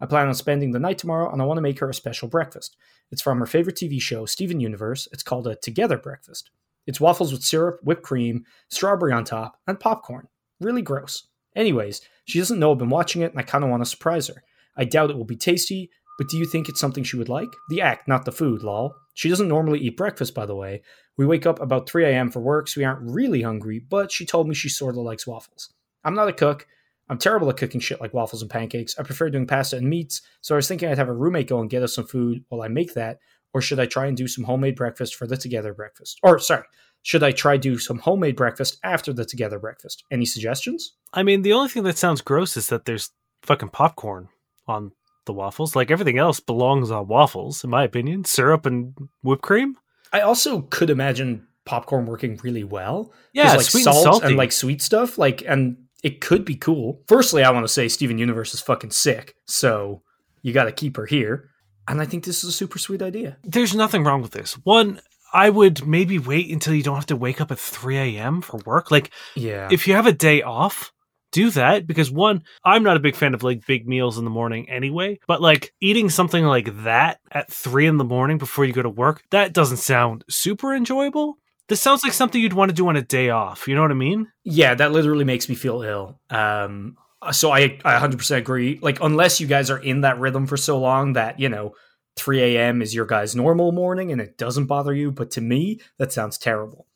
I 0.00 0.06
plan 0.06 0.28
on 0.28 0.34
spending 0.34 0.72
the 0.72 0.78
night 0.78 0.98
tomorrow, 0.98 1.32
and 1.32 1.40
I 1.40 1.44
want 1.44 1.58
to 1.58 1.62
make 1.62 1.78
her 1.80 1.88
a 1.88 1.94
special 1.94 2.28
breakfast. 2.28 2.76
It's 3.10 3.22
from 3.22 3.38
her 3.38 3.46
favorite 3.46 3.76
TV 3.76 4.00
show, 4.00 4.26
Steven 4.26 4.60
Universe. 4.60 5.08
It's 5.12 5.22
called 5.22 5.46
a 5.46 5.56
Together 5.56 5.98
Breakfast. 5.98 6.50
It's 6.86 7.00
waffles 7.00 7.32
with 7.32 7.42
syrup, 7.42 7.80
whipped 7.82 8.02
cream, 8.02 8.44
strawberry 8.68 9.12
on 9.12 9.24
top, 9.24 9.58
and 9.66 9.80
popcorn. 9.80 10.28
Really 10.60 10.82
gross. 10.82 11.26
Anyways, 11.56 12.00
she 12.24 12.38
doesn't 12.38 12.58
know 12.58 12.72
I've 12.72 12.78
been 12.78 12.88
watching 12.88 13.22
it, 13.22 13.30
and 13.30 13.40
I 13.40 13.42
kind 13.42 13.64
of 13.64 13.70
want 13.70 13.82
to 13.82 13.90
surprise 13.90 14.28
her. 14.28 14.42
I 14.76 14.84
doubt 14.84 15.10
it 15.10 15.16
will 15.16 15.24
be 15.24 15.36
tasty, 15.36 15.90
but 16.18 16.28
do 16.28 16.38
you 16.38 16.46
think 16.46 16.68
it's 16.68 16.80
something 16.80 17.04
she 17.04 17.16
would 17.16 17.28
like? 17.28 17.48
The 17.68 17.80
act, 17.80 18.06
not 18.08 18.24
the 18.24 18.32
food, 18.32 18.62
lol. 18.62 18.94
She 19.18 19.28
doesn't 19.28 19.48
normally 19.48 19.80
eat 19.80 19.96
breakfast, 19.96 20.32
by 20.32 20.46
the 20.46 20.54
way. 20.54 20.80
We 21.16 21.26
wake 21.26 21.44
up 21.44 21.60
about 21.60 21.88
3 21.88 22.04
a.m. 22.04 22.30
for 22.30 22.38
work, 22.38 22.68
so 22.68 22.80
we 22.80 22.84
aren't 22.84 23.02
really 23.02 23.42
hungry, 23.42 23.80
but 23.80 24.12
she 24.12 24.24
told 24.24 24.46
me 24.46 24.54
she 24.54 24.68
sort 24.68 24.94
of 24.94 25.02
likes 25.02 25.26
waffles. 25.26 25.74
I'm 26.04 26.14
not 26.14 26.28
a 26.28 26.32
cook. 26.32 26.68
I'm 27.08 27.18
terrible 27.18 27.50
at 27.50 27.56
cooking 27.56 27.80
shit 27.80 28.00
like 28.00 28.14
waffles 28.14 28.42
and 28.42 28.50
pancakes. 28.50 28.96
I 28.96 29.02
prefer 29.02 29.28
doing 29.28 29.48
pasta 29.48 29.76
and 29.76 29.90
meats, 29.90 30.22
so 30.40 30.54
I 30.54 30.58
was 30.58 30.68
thinking 30.68 30.88
I'd 30.88 30.98
have 30.98 31.08
a 31.08 31.12
roommate 31.12 31.48
go 31.48 31.58
and 31.60 31.68
get 31.68 31.82
us 31.82 31.96
some 31.96 32.06
food 32.06 32.44
while 32.48 32.62
I 32.62 32.68
make 32.68 32.94
that, 32.94 33.18
or 33.52 33.60
should 33.60 33.80
I 33.80 33.86
try 33.86 34.06
and 34.06 34.16
do 34.16 34.28
some 34.28 34.44
homemade 34.44 34.76
breakfast 34.76 35.16
for 35.16 35.26
the 35.26 35.36
together 35.36 35.74
breakfast? 35.74 36.20
Or, 36.22 36.38
sorry, 36.38 36.62
Should 37.02 37.24
I 37.24 37.32
try 37.32 37.56
do 37.56 37.76
some 37.76 37.98
homemade 37.98 38.36
breakfast 38.36 38.78
after 38.84 39.12
the 39.12 39.24
together 39.24 39.58
breakfast? 39.58 40.04
Any 40.12 40.26
suggestions? 40.26 40.94
I 41.12 41.24
mean, 41.24 41.42
the 41.42 41.54
only 41.54 41.70
thing 41.70 41.82
that 41.82 41.98
sounds 41.98 42.20
gross 42.20 42.56
is 42.56 42.68
that 42.68 42.84
there's 42.84 43.10
fucking 43.42 43.70
popcorn 43.70 44.28
on 44.68 44.92
the 45.28 45.32
waffles. 45.32 45.76
Like 45.76 45.92
everything 45.92 46.18
else 46.18 46.40
belongs 46.40 46.90
on 46.90 47.06
waffles, 47.06 47.62
in 47.62 47.70
my 47.70 47.84
opinion. 47.84 48.24
Syrup 48.24 48.66
and 48.66 48.94
whipped 49.22 49.42
cream. 49.42 49.76
I 50.12 50.20
also 50.20 50.62
could 50.62 50.90
imagine 50.90 51.46
popcorn 51.64 52.06
working 52.06 52.40
really 52.42 52.64
well. 52.64 53.12
Yeah, 53.32 53.52
like 53.52 53.60
sweet 53.62 53.84
salt 53.84 54.22
and 54.22 54.30
and 54.30 54.36
like 54.36 54.50
sweet 54.52 54.82
stuff. 54.82 55.18
Like, 55.18 55.44
and 55.46 55.76
it 56.02 56.20
could 56.20 56.44
be 56.44 56.56
cool. 56.56 57.02
Firstly, 57.06 57.44
I 57.44 57.50
want 57.50 57.64
to 57.64 57.72
say 57.72 57.88
Steven 57.88 58.18
Universe 58.18 58.54
is 58.54 58.60
fucking 58.60 58.90
sick, 58.90 59.34
so 59.46 60.02
you 60.42 60.52
got 60.52 60.64
to 60.64 60.72
keep 60.72 60.96
her 60.96 61.06
here. 61.06 61.50
And 61.86 62.00
I 62.00 62.04
think 62.04 62.24
this 62.24 62.42
is 62.42 62.50
a 62.50 62.52
super 62.52 62.78
sweet 62.78 63.02
idea. 63.02 63.38
There's 63.44 63.74
nothing 63.74 64.04
wrong 64.04 64.20
with 64.20 64.32
this. 64.32 64.54
One, 64.64 65.00
I 65.32 65.50
would 65.50 65.86
maybe 65.86 66.18
wait 66.18 66.50
until 66.50 66.74
you 66.74 66.82
don't 66.82 66.96
have 66.96 67.06
to 67.06 67.16
wake 67.16 67.40
up 67.40 67.50
at 67.50 67.58
3 67.58 67.96
a.m. 67.96 68.40
for 68.42 68.58
work. 68.64 68.90
Like, 68.90 69.10
Yeah, 69.34 69.68
if 69.70 69.86
you 69.86 69.94
have 69.94 70.06
a 70.06 70.12
day 70.12 70.42
off, 70.42 70.92
do 71.32 71.50
that 71.50 71.86
because 71.86 72.10
one, 72.10 72.42
I'm 72.64 72.82
not 72.82 72.96
a 72.96 73.00
big 73.00 73.16
fan 73.16 73.34
of 73.34 73.42
like 73.42 73.66
big 73.66 73.86
meals 73.86 74.18
in 74.18 74.24
the 74.24 74.30
morning 74.30 74.68
anyway, 74.68 75.18
but 75.26 75.40
like 75.42 75.72
eating 75.80 76.10
something 76.10 76.44
like 76.44 76.84
that 76.84 77.20
at 77.30 77.50
three 77.50 77.86
in 77.86 77.96
the 77.96 78.04
morning 78.04 78.38
before 78.38 78.64
you 78.64 78.72
go 78.72 78.82
to 78.82 78.88
work, 78.90 79.22
that 79.30 79.52
doesn't 79.52 79.78
sound 79.78 80.24
super 80.28 80.74
enjoyable. 80.74 81.38
This 81.68 81.80
sounds 81.80 82.02
like 82.02 82.14
something 82.14 82.40
you'd 82.40 82.54
want 82.54 82.70
to 82.70 82.74
do 82.74 82.88
on 82.88 82.96
a 82.96 83.02
day 83.02 83.28
off. 83.30 83.68
You 83.68 83.74
know 83.74 83.82
what 83.82 83.90
I 83.90 83.94
mean? 83.94 84.28
yeah, 84.44 84.74
that 84.74 84.92
literally 84.92 85.24
makes 85.24 85.48
me 85.48 85.54
feel 85.54 85.82
ill. 85.82 86.20
Um, 86.30 86.96
so 87.32 87.50
I 87.50 87.78
I 87.84 87.98
100% 87.98 88.36
agree. 88.36 88.78
Like, 88.80 89.00
unless 89.02 89.40
you 89.40 89.46
guys 89.46 89.70
are 89.70 89.78
in 89.78 90.02
that 90.02 90.18
rhythm 90.18 90.46
for 90.46 90.56
so 90.56 90.78
long 90.78 91.12
that 91.14 91.38
you 91.38 91.48
know 91.48 91.74
3 92.16 92.56
a.m. 92.56 92.80
is 92.80 92.94
your 92.94 93.06
guys' 93.06 93.36
normal 93.36 93.72
morning 93.72 94.12
and 94.12 94.20
it 94.20 94.38
doesn't 94.38 94.66
bother 94.66 94.94
you, 94.94 95.10
but 95.10 95.30
to 95.32 95.40
me 95.40 95.80
that 95.98 96.12
sounds 96.12 96.38
terrible. 96.38 96.86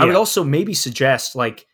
I 0.00 0.04
would 0.04 0.14
also 0.14 0.44
maybe 0.44 0.74
suggest 0.74 1.34
like 1.34 1.66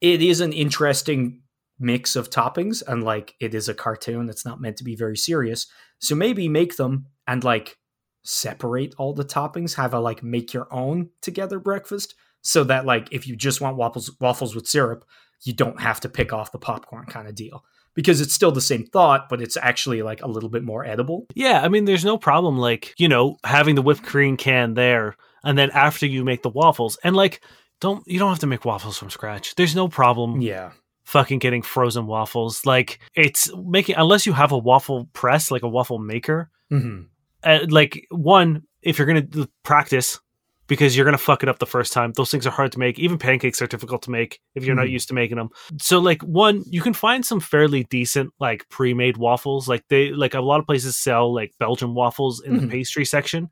it 0.00 0.20
is 0.20 0.40
an 0.40 0.52
interesting 0.52 1.41
mix 1.78 2.16
of 2.16 2.30
toppings 2.30 2.82
and 2.86 3.02
like 3.02 3.34
it 3.40 3.54
is 3.54 3.68
a 3.68 3.74
cartoon 3.74 4.26
that's 4.26 4.44
not 4.44 4.60
meant 4.60 4.76
to 4.76 4.84
be 4.84 4.94
very 4.94 5.16
serious. 5.16 5.66
So 5.98 6.14
maybe 6.14 6.48
make 6.48 6.76
them 6.76 7.06
and 7.26 7.42
like 7.42 7.78
separate 8.22 8.94
all 8.98 9.14
the 9.14 9.24
toppings, 9.24 9.74
have 9.74 9.94
a 9.94 10.00
like 10.00 10.22
make 10.22 10.52
your 10.52 10.68
own 10.72 11.10
together 11.20 11.58
breakfast 11.58 12.14
so 12.42 12.64
that 12.64 12.86
like 12.86 13.08
if 13.12 13.26
you 13.26 13.36
just 13.36 13.60
want 13.60 13.76
waffles 13.76 14.10
waffles 14.20 14.54
with 14.54 14.66
syrup, 14.66 15.04
you 15.42 15.52
don't 15.52 15.80
have 15.80 16.00
to 16.00 16.08
pick 16.08 16.32
off 16.32 16.52
the 16.52 16.58
popcorn 16.58 17.06
kind 17.06 17.28
of 17.28 17.34
deal. 17.34 17.64
Because 17.94 18.22
it's 18.22 18.32
still 18.32 18.52
the 18.52 18.62
same 18.62 18.86
thought, 18.86 19.28
but 19.28 19.42
it's 19.42 19.58
actually 19.58 20.00
like 20.00 20.22
a 20.22 20.26
little 20.26 20.48
bit 20.48 20.64
more 20.64 20.82
edible. 20.82 21.26
Yeah, 21.34 21.60
I 21.60 21.68
mean, 21.68 21.84
there's 21.84 22.06
no 22.06 22.16
problem, 22.16 22.56
like, 22.56 22.94
you 22.96 23.06
know, 23.06 23.36
having 23.44 23.74
the 23.74 23.82
whipped 23.82 24.02
cream 24.02 24.38
can 24.38 24.72
there, 24.72 25.14
and 25.44 25.58
then 25.58 25.70
after 25.72 26.06
you 26.06 26.24
make 26.24 26.42
the 26.42 26.48
waffles, 26.48 26.96
and 27.04 27.14
like, 27.14 27.42
don't, 27.82 28.02
you 28.06 28.18
don't 28.18 28.30
have 28.30 28.38
to 28.38 28.46
make 28.46 28.64
waffles 28.64 28.96
from 28.96 29.10
scratch. 29.10 29.56
There's 29.56 29.76
no 29.76 29.88
problem 29.88 30.40
Yeah. 30.40 30.70
Fucking 31.04 31.38
getting 31.40 31.62
frozen 31.62 32.06
waffles. 32.06 32.64
Like, 32.66 32.98
it's 33.14 33.50
making, 33.64 33.96
unless 33.96 34.26
you 34.26 34.32
have 34.32 34.52
a 34.52 34.58
waffle 34.58 35.08
press, 35.12 35.50
like 35.50 35.62
a 35.62 35.68
waffle 35.68 35.98
maker, 35.98 36.50
hmm 36.70 37.02
uh, 37.44 37.58
like, 37.68 38.06
one, 38.10 38.62
if 38.82 38.98
you're 38.98 39.06
going 39.06 39.28
to 39.30 39.48
practice, 39.64 40.20
because 40.68 40.96
you're 40.96 41.04
going 41.04 41.16
to 41.18 41.22
fuck 41.22 41.42
it 41.42 41.48
up 41.48 41.58
the 41.58 41.66
first 41.66 41.92
time. 41.92 42.12
Those 42.16 42.30
things 42.30 42.46
are 42.46 42.50
hard 42.52 42.70
to 42.72 42.78
make. 42.78 42.98
Even 43.00 43.18
pancakes 43.18 43.60
are 43.60 43.66
difficult 43.66 44.00
to 44.02 44.12
make 44.12 44.40
if 44.54 44.64
you're 44.64 44.76
not 44.76 44.86
Mhm. 44.86 44.92
used 44.92 45.08
to 45.08 45.14
making 45.14 45.36
them. 45.38 45.50
So 45.80 45.98
like 45.98 46.22
one, 46.22 46.62
you 46.70 46.80
can 46.80 46.94
find 46.94 47.26
some 47.26 47.40
fairly 47.40 47.82
decent 47.90 48.30
like 48.38 48.68
pre-made 48.70 49.16
waffles. 49.16 49.66
Like 49.68 49.82
they 49.88 50.12
like 50.12 50.34
a 50.34 50.40
lot 50.40 50.60
of 50.60 50.66
places 50.66 50.96
sell 50.96 51.34
like 51.34 51.52
Belgian 51.58 51.94
waffles 51.94 52.40
in 52.40 52.52
Mhm. 52.54 52.60
the 52.60 52.66
pastry 52.68 53.04
section. 53.04 53.50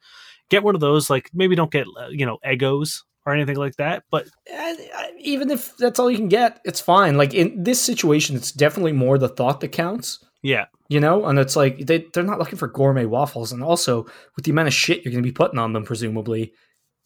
Get 0.50 0.62
one 0.62 0.76
of 0.76 0.80
those. 0.80 1.10
Like 1.10 1.28
maybe 1.34 1.56
don't 1.56 1.72
get 1.72 1.86
uh, 2.00 2.08
you 2.10 2.24
know 2.24 2.38
Eggos 2.46 3.02
or 3.30 3.34
anything 3.34 3.56
like 3.56 3.76
that. 3.76 4.04
But 4.10 4.26
uh, 4.52 4.74
even 5.18 5.50
if 5.50 5.76
that's 5.76 5.98
all 5.98 6.10
you 6.10 6.16
can 6.18 6.28
get, 6.28 6.60
it's 6.64 6.80
fine. 6.80 7.16
Like 7.16 7.34
in 7.34 7.62
this 7.62 7.80
situation, 7.82 8.36
it's 8.36 8.52
definitely 8.52 8.92
more 8.92 9.18
the 9.18 9.28
thought 9.28 9.60
that 9.60 9.68
counts, 9.72 10.22
yeah, 10.42 10.66
you 10.88 11.00
know? 11.00 11.24
And 11.26 11.38
it's 11.38 11.56
like 11.56 11.78
they, 11.86 12.06
they're 12.12 12.22
not 12.24 12.38
looking 12.38 12.58
for 12.58 12.68
gourmet 12.68 13.06
waffles. 13.06 13.52
And 13.52 13.62
also, 13.62 14.04
with 14.36 14.44
the 14.44 14.50
amount 14.50 14.68
of 14.68 14.74
shit 14.74 15.04
you're 15.04 15.12
going 15.12 15.22
to 15.22 15.28
be 15.28 15.32
putting 15.32 15.58
on 15.58 15.72
them, 15.72 15.84
presumably, 15.84 16.52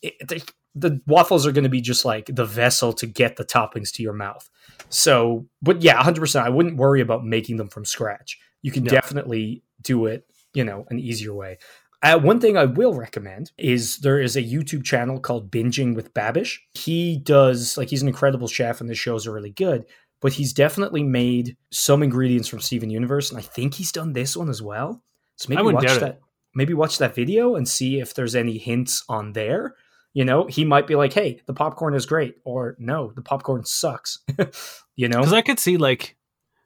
it, 0.03 0.15
they, 0.27 0.41
the 0.75 1.01
waffles 1.07 1.47
are 1.47 1.53
going 1.53 1.65
to 1.65 1.71
be 1.71 1.81
just 1.81 2.05
like 2.05 2.27
the 2.27 2.45
vessel 2.45 2.93
to 2.95 3.07
get 3.07 3.37
the 3.37 3.45
toppings 3.45 3.93
to 3.95 4.03
your 4.03 4.13
mouth. 4.13 4.49
So, 4.89 5.47
but 5.63 5.83
yeah, 5.83 6.03
100%. 6.03 6.41
I 6.43 6.49
wouldn't 6.49 6.77
worry 6.77 7.01
about 7.01 7.25
making 7.25 7.57
them 7.59 7.69
from 7.69 7.85
scratch. 7.85 8.39
You 8.63 8.73
can 8.73 8.85
No. 8.85 8.91
definitely 8.91 9.63
do 9.83 10.07
it, 10.07 10.27
you 10.53 10.65
know, 10.65 10.85
an 10.91 10.99
easier 10.99 11.33
way. 11.35 11.59
Uh, 12.05 12.19
one 12.19 12.39
thing 12.39 12.57
I 12.57 12.67
will 12.67 12.93
recommend 12.93 13.51
is 13.57 13.97
there 13.99 14.21
is 14.21 14.37
a 14.37 14.43
YouTube 14.43 14.85
channel 14.85 15.19
called 15.19 15.51
Binging 15.51 15.95
with 15.97 16.13
Babish. 16.13 16.59
He 16.75 17.17
does 17.17 17.79
like 17.79 17.89
he's 17.89 18.03
an 18.03 18.09
incredible 18.09 18.47
chef, 18.47 18.81
and 18.83 18.91
the 18.91 18.95
shows 18.95 19.27
are 19.27 19.33
really 19.33 19.51
good. 19.51 19.87
But 20.21 20.35
he's 20.35 20.53
definitely 20.53 21.03
made 21.03 21.57
some 21.71 22.03
ingredients 22.03 22.47
from 22.49 22.61
Steven 22.61 22.91
Universe, 22.91 23.31
and 23.31 23.39
I 23.39 23.43
think 23.43 23.75
he's 23.75 23.91
done 23.91 24.13
this 24.13 24.37
one 24.37 24.49
as 24.51 24.61
well. 24.63 25.03
So 25.37 25.49
maybe 25.49 25.63
watch 25.63 25.85
doubt 25.87 25.97
it. 25.97 26.01
that. 26.01 26.21
Maybe 26.55 26.75
watch 26.75 26.99
that 26.99 27.15
video 27.15 27.57
and 27.57 27.67
see 27.67 28.01
if 28.01 28.15
there's 28.15 28.35
any 28.37 28.59
hints 28.59 29.03
on 29.09 29.33
there. 29.33 29.75
You 30.13 30.25
know, 30.25 30.47
he 30.47 30.65
might 30.65 30.87
be 30.87 30.95
like, 30.97 31.13
"Hey, 31.15 31.41
the 31.47 31.55
popcorn 31.55 31.95
is 31.95 32.05
great," 32.07 32.37
or 32.45 32.77
"No, 32.79 33.13
the 33.17 33.23
popcorn 33.23 33.65
sucks." 33.65 34.19
you 34.95 35.09
know, 35.09 35.21
because 35.21 35.33
I 35.33 35.41
could 35.43 35.59
see 35.59 35.79
like 35.79 36.17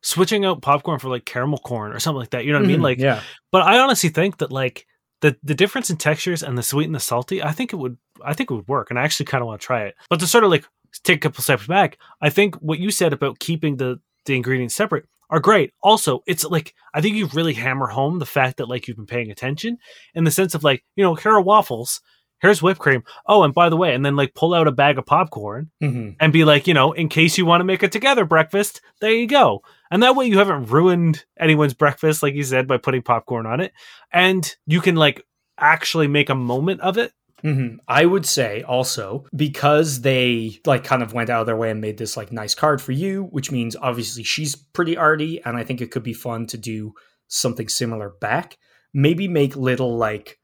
switching 0.02 0.44
out 0.44 0.62
popcorn 0.62 0.98
for 0.98 1.08
like 1.08 1.24
caramel 1.24 1.58
corn 1.58 1.92
or 1.92 2.00
something 2.00 2.18
like 2.20 2.30
that. 2.30 2.44
You 2.44 2.52
know 2.52 2.58
what 2.58 2.64
I 2.64 2.68
mean? 2.68 2.80
Mhm, 2.80 2.82
Like, 2.82 2.98
yeah, 2.98 3.22
but 3.52 3.62
I 3.62 3.78
honestly 3.78 4.10
think 4.10 4.38
that 4.38 4.50
like 4.52 4.86
the 5.20 5.36
the 5.42 5.54
difference 5.54 5.90
in 5.90 5.96
textures 5.96 6.42
and 6.42 6.56
the 6.56 6.62
sweet 6.62 6.86
and 6.86 6.94
the 6.94 7.00
salty, 7.00 7.42
I 7.42 7.52
think 7.52 7.72
it 7.72 7.76
would 7.76 7.96
I 8.24 8.34
think 8.34 8.50
it 8.50 8.54
would 8.54 8.68
work, 8.68 8.90
and 8.90 8.98
I 8.98 9.02
actually 9.02 9.26
kind 9.26 9.42
of 9.42 9.46
want 9.46 9.60
to 9.60 9.66
try 9.66 9.84
it. 9.84 9.94
But 10.10 10.20
to 10.20 10.26
sort 10.26 10.44
of 10.44 10.50
like 10.50 10.64
take 11.04 11.16
a 11.16 11.28
couple 11.28 11.42
steps 11.42 11.66
back, 11.66 11.98
I 12.20 12.30
think 12.30 12.56
what 12.56 12.78
you 12.78 12.90
said 12.90 13.12
about 13.12 13.38
keeping 13.38 13.76
the 13.76 14.00
the 14.26 14.36
ingredients 14.36 14.74
separate 14.74 15.06
are 15.30 15.40
great. 15.40 15.72
Also, 15.82 16.20
it's 16.26 16.44
like 16.44 16.74
I 16.94 17.00
think 17.00 17.16
you 17.16 17.28
really 17.34 17.54
hammer 17.54 17.86
home 17.86 18.18
the 18.18 18.26
fact 18.26 18.58
that 18.58 18.68
like 18.68 18.88
you've 18.88 18.96
been 18.96 19.06
paying 19.06 19.30
attention 19.30 19.78
in 20.14 20.24
the 20.24 20.30
sense 20.30 20.54
of 20.54 20.64
like 20.64 20.84
you 20.96 21.04
know 21.04 21.14
here 21.14 21.32
are 21.32 21.40
waffles, 21.40 22.00
here's 22.40 22.62
whipped 22.62 22.80
cream. 22.80 23.02
Oh, 23.26 23.42
and 23.42 23.52
by 23.54 23.68
the 23.68 23.76
way, 23.76 23.94
and 23.94 24.04
then 24.04 24.16
like 24.16 24.34
pull 24.34 24.54
out 24.54 24.68
a 24.68 24.72
bag 24.72 24.98
of 24.98 25.06
popcorn 25.06 25.70
Mhm. 25.82 26.16
and 26.20 26.32
be 26.32 26.44
like, 26.44 26.66
you 26.66 26.74
know, 26.74 26.92
in 26.92 27.08
case 27.08 27.36
you 27.38 27.46
want 27.46 27.60
to 27.60 27.64
make 27.64 27.82
a 27.82 27.88
together 27.88 28.24
breakfast, 28.24 28.80
there 29.00 29.12
you 29.12 29.26
go. 29.26 29.62
And 29.90 30.02
that 30.02 30.16
way 30.16 30.26
you 30.26 30.38
haven't 30.38 30.66
ruined 30.70 31.24
anyone's 31.38 31.74
breakfast, 31.74 32.22
like 32.22 32.34
you 32.34 32.42
said, 32.44 32.66
by 32.66 32.76
putting 32.76 33.02
popcorn 33.02 33.46
on 33.46 33.60
it. 33.60 33.72
And 34.12 34.54
you 34.66 34.80
can 34.80 34.96
like 34.96 35.24
actually 35.58 36.06
make 36.08 36.28
a 36.30 36.34
moment 36.34 36.80
of 36.82 36.98
it. 36.98 37.12
hmm 37.42 37.76
I 37.86 38.04
would 38.04 38.26
say 38.26 38.62
also 38.62 39.24
because 39.34 40.00
they 40.02 40.58
like 40.66 40.82
kind 40.84 41.02
of 41.04 41.12
went 41.12 41.30
out 41.30 41.40
of 41.42 41.46
their 41.46 41.56
way 41.56 41.70
and 41.70 41.80
made 41.80 41.96
this 41.98 42.16
like 42.16 42.32
nice 42.32 42.54
card 42.54 42.80
for 42.82 42.92
you, 42.92 43.24
which 43.30 43.52
means 43.52 43.76
obviously 43.80 44.24
she's 44.24 44.56
pretty 44.56 44.96
arty, 44.96 45.40
and 45.44 45.56
I 45.56 45.62
think 45.64 45.80
it 45.80 45.90
could 45.92 46.02
be 46.02 46.12
fun 46.14 46.46
to 46.48 46.58
do 46.58 46.94
something 47.28 47.68
similar 47.68 48.10
back. 48.20 48.56
Maybe 48.92 49.28
make 49.28 49.54
little 49.54 49.96
like 49.96 50.37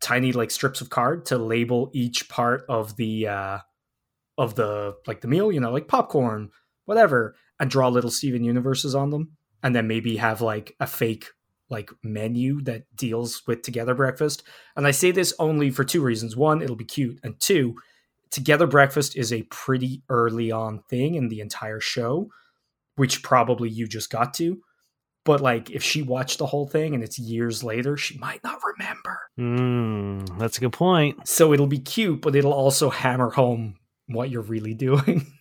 tiny 0.00 0.32
like 0.32 0.50
strips 0.50 0.80
of 0.80 0.90
card 0.90 1.26
to 1.26 1.38
label 1.38 1.90
each 1.92 2.28
part 2.28 2.64
of 2.68 2.96
the 2.96 3.28
uh 3.28 3.58
of 4.38 4.54
the 4.54 4.96
like 5.06 5.20
the 5.20 5.28
meal, 5.28 5.52
you 5.52 5.60
know, 5.60 5.70
like 5.70 5.86
popcorn, 5.88 6.50
whatever, 6.86 7.36
and 7.58 7.70
draw 7.70 7.88
little 7.88 8.10
Steven 8.10 8.42
universes 8.42 8.94
on 8.94 9.10
them, 9.10 9.36
and 9.62 9.74
then 9.74 9.86
maybe 9.86 10.16
have 10.16 10.40
like 10.40 10.74
a 10.80 10.86
fake 10.86 11.26
like 11.68 11.90
menu 12.02 12.60
that 12.62 12.84
deals 12.96 13.42
with 13.46 13.62
together 13.62 13.94
breakfast. 13.94 14.42
And 14.74 14.86
I 14.86 14.90
say 14.90 15.10
this 15.10 15.34
only 15.38 15.70
for 15.70 15.84
two 15.84 16.02
reasons. 16.02 16.36
One, 16.36 16.62
it'll 16.62 16.74
be 16.74 16.84
cute, 16.84 17.20
and 17.22 17.38
two, 17.38 17.76
together 18.30 18.66
breakfast 18.66 19.16
is 19.16 19.32
a 19.32 19.42
pretty 19.44 20.02
early 20.08 20.50
on 20.50 20.82
thing 20.88 21.14
in 21.14 21.28
the 21.28 21.40
entire 21.40 21.80
show, 21.80 22.30
which 22.96 23.22
probably 23.22 23.68
you 23.68 23.86
just 23.86 24.10
got 24.10 24.34
to. 24.34 24.60
But 25.24 25.40
like 25.40 25.70
if 25.70 25.82
she 25.82 26.02
watched 26.02 26.38
the 26.38 26.46
whole 26.46 26.66
thing 26.66 26.94
and 26.94 27.02
it's 27.04 27.18
years 27.18 27.62
later, 27.62 27.96
she 27.96 28.16
might 28.18 28.42
not 28.42 28.58
remember. 28.78 29.18
Mm, 29.38 30.38
that's 30.38 30.56
a 30.58 30.60
good 30.60 30.72
point. 30.72 31.26
So 31.28 31.52
it'll 31.52 31.66
be 31.66 31.78
cute, 31.78 32.22
but 32.22 32.34
it'll 32.34 32.52
also 32.54 32.88
hammer 32.90 33.30
home 33.30 33.74
what 34.06 34.30
you're 34.30 34.42
really 34.42 34.74
doing. 34.74 35.26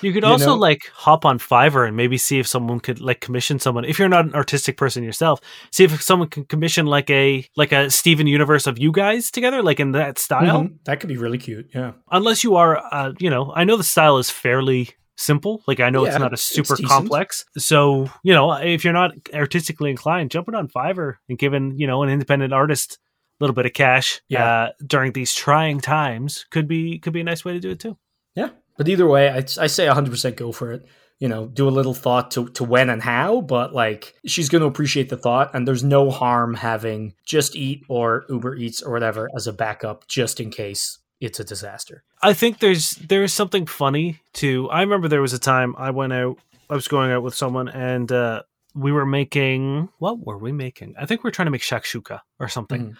You 0.00 0.14
could 0.14 0.22
You 0.22 0.30
also 0.30 0.46
know? 0.50 0.54
like 0.56 0.82
hop 0.94 1.26
on 1.26 1.38
Fiverr 1.38 1.86
and 1.86 1.94
maybe 1.94 2.16
see 2.16 2.38
if 2.38 2.46
someone 2.46 2.80
could 2.80 3.00
like 3.00 3.20
commission 3.20 3.58
someone. 3.58 3.84
If 3.84 3.98
you're 3.98 4.08
not 4.08 4.24
an 4.24 4.34
artistic 4.34 4.78
person 4.78 5.04
yourself, 5.04 5.40
see 5.72 5.84
if 5.84 6.00
someone 6.00 6.28
can 6.28 6.44
commission 6.44 6.86
like 6.86 7.10
a 7.10 7.44
like 7.54 7.72
a 7.72 7.90
Steven 7.90 8.26
universe 8.26 8.66
of 8.66 8.78
you 8.78 8.92
guys 8.92 9.30
together, 9.30 9.62
like 9.62 9.80
in 9.80 9.92
that 9.92 10.18
style. 10.18 10.62
Mhm. 10.62 10.78
That 10.84 11.00
could 11.00 11.08
be 11.08 11.18
really 11.18 11.36
cute. 11.38 11.68
Yeah. 11.74 11.92
unless 12.10 12.44
you 12.44 12.54
are 12.56 12.78
uh, 12.94 13.12
you 13.18 13.28
know 13.28 13.52
i 13.54 13.64
know 13.64 13.76
the 13.76 13.84
style 13.84 14.16
is 14.16 14.30
fairly 14.30 14.90
simple 15.16 15.62
like 15.68 15.78
i 15.80 15.90
know 15.90 16.04
it's 16.04 16.18
not 16.18 16.32
a 16.32 16.36
super 16.36 16.76
complex 16.88 17.44
so 17.56 18.10
you 18.22 18.32
know 18.34 18.52
if 18.52 18.82
you're 18.84 18.92
not 18.92 19.12
artistically 19.32 19.90
inclined 19.90 20.30
jumping 20.30 20.54
on 20.54 20.66
fiverr 20.68 21.14
and 21.28 21.38
giving 21.38 21.78
you 21.78 21.86
know 21.86 22.02
an 22.02 22.10
independent 22.10 22.52
artist 22.52 22.98
a 23.40 23.44
little 23.44 23.54
bit 23.54 23.66
of 23.66 23.72
cash 23.72 24.20
Yeah. 24.28 24.44
uh, 24.44 24.68
during 24.86 25.12
these 25.12 25.32
trying 25.34 25.80
times 25.80 26.46
could 26.50 26.66
be 26.66 26.98
could 26.98 27.12
be 27.12 27.20
a 27.20 27.24
nice 27.24 27.44
way 27.44 27.52
to 27.52 27.60
do 27.60 27.70
it 27.70 27.80
too 27.80 27.96
Yeah. 28.34 28.50
But 28.76 28.88
either 28.88 29.06
way, 29.06 29.30
I, 29.30 29.36
I 29.36 29.68
say 29.68 29.86
100% 29.86 30.34
go 30.34 30.50
for 30.50 30.72
it. 30.72 30.84
You 31.20 31.28
know, 31.28 31.46
do 31.46 31.68
a 31.68 31.70
little 31.70 31.94
thought 31.94 32.32
to, 32.32 32.48
to 32.50 32.64
when 32.64 32.90
and 32.90 33.00
how, 33.00 33.40
but 33.40 33.72
like 33.72 34.14
she's 34.26 34.48
going 34.48 34.62
to 34.62 34.66
appreciate 34.66 35.10
the 35.10 35.16
thought. 35.16 35.54
And 35.54 35.66
there's 35.66 35.84
no 35.84 36.10
harm 36.10 36.54
having 36.54 37.14
just 37.24 37.54
eat 37.54 37.84
or 37.88 38.24
Uber 38.28 38.56
Eats 38.56 38.82
or 38.82 38.92
whatever 38.92 39.30
as 39.36 39.46
a 39.46 39.52
backup 39.52 40.08
just 40.08 40.40
in 40.40 40.50
case 40.50 40.98
it's 41.20 41.38
a 41.38 41.44
disaster. 41.44 42.02
I 42.24 42.32
think 42.32 42.58
there's 42.58 42.92
there's 42.92 43.32
something 43.32 43.66
funny 43.66 44.20
to. 44.34 44.68
I 44.70 44.80
remember 44.80 45.08
there 45.08 45.20
was 45.22 45.32
a 45.32 45.38
time 45.38 45.74
I 45.78 45.90
went 45.90 46.12
out. 46.12 46.38
I 46.70 46.74
was 46.74 46.88
going 46.88 47.10
out 47.12 47.22
with 47.22 47.34
someone, 47.34 47.68
and 47.68 48.10
uh, 48.10 48.42
we 48.74 48.90
were 48.92 49.06
making. 49.06 49.90
What 49.98 50.24
were 50.24 50.38
we 50.38 50.50
making? 50.52 50.94
I 50.98 51.06
think 51.06 51.22
we 51.22 51.28
were 51.28 51.32
trying 51.32 51.46
to 51.46 51.50
make 51.52 51.62
shakshuka 51.62 52.20
or 52.40 52.48
something, 52.48 52.94
Mhm. 52.94 52.96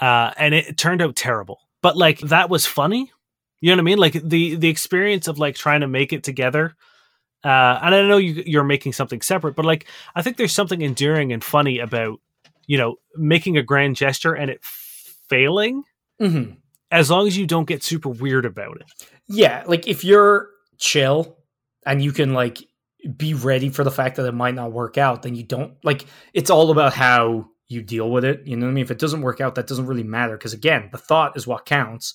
uh, 0.00 0.32
and 0.38 0.54
it 0.54 0.78
turned 0.78 1.02
out 1.02 1.16
terrible. 1.16 1.58
But 1.82 1.96
like 1.96 2.20
that 2.20 2.48
was 2.48 2.66
funny. 2.66 3.10
You 3.60 3.70
know 3.70 3.76
what 3.76 3.80
I 3.80 3.84
mean? 3.84 3.98
Like 3.98 4.12
the 4.22 4.54
the 4.54 4.68
experience 4.68 5.26
of 5.28 5.38
like 5.38 5.56
trying 5.56 5.80
to 5.80 5.88
make 5.88 6.12
it 6.12 6.22
together. 6.22 6.74
Uh, 7.44 7.78
and 7.82 7.94
I 7.94 8.02
know 8.08 8.16
you, 8.16 8.42
you're 8.46 8.64
making 8.64 8.92
something 8.94 9.20
separate, 9.22 9.54
but 9.56 9.64
like 9.64 9.86
I 10.14 10.22
think 10.22 10.36
there's 10.36 10.52
something 10.54 10.82
endearing 10.82 11.32
and 11.32 11.42
funny 11.42 11.78
about 11.80 12.20
you 12.66 12.78
know 12.78 12.96
making 13.16 13.56
a 13.56 13.62
grand 13.62 13.96
gesture 13.96 14.34
and 14.34 14.50
it 14.50 14.62
failing 14.62 15.82
hmm 16.20 16.52
as 16.90 17.10
long 17.10 17.26
as 17.26 17.36
you 17.36 17.46
don't 17.46 17.68
get 17.68 17.82
super 17.82 18.08
weird 18.08 18.44
about 18.44 18.76
it. 18.80 18.86
Yeah, 19.28 19.64
like 19.66 19.86
if 19.86 20.04
you're 20.04 20.50
chill 20.78 21.36
and 21.84 22.02
you 22.02 22.12
can 22.12 22.32
like 22.32 22.64
be 23.16 23.34
ready 23.34 23.68
for 23.68 23.84
the 23.84 23.90
fact 23.90 24.16
that 24.16 24.26
it 24.26 24.32
might 24.32 24.54
not 24.54 24.72
work 24.72 24.98
out, 24.98 25.22
then 25.22 25.34
you 25.34 25.42
don't 25.42 25.74
like 25.84 26.06
it's 26.32 26.50
all 26.50 26.70
about 26.70 26.94
how 26.94 27.48
you 27.68 27.82
deal 27.82 28.10
with 28.10 28.24
it. 28.24 28.46
You 28.46 28.56
know 28.56 28.66
what 28.66 28.72
I 28.72 28.74
mean? 28.74 28.84
If 28.84 28.90
it 28.90 28.98
doesn't 28.98 29.22
work 29.22 29.40
out, 29.40 29.54
that 29.56 29.66
doesn't 29.66 29.86
really 29.86 30.02
matter 30.02 30.36
because 30.36 30.52
again, 30.52 30.88
the 30.90 30.98
thought 30.98 31.36
is 31.36 31.46
what 31.46 31.66
counts. 31.66 32.14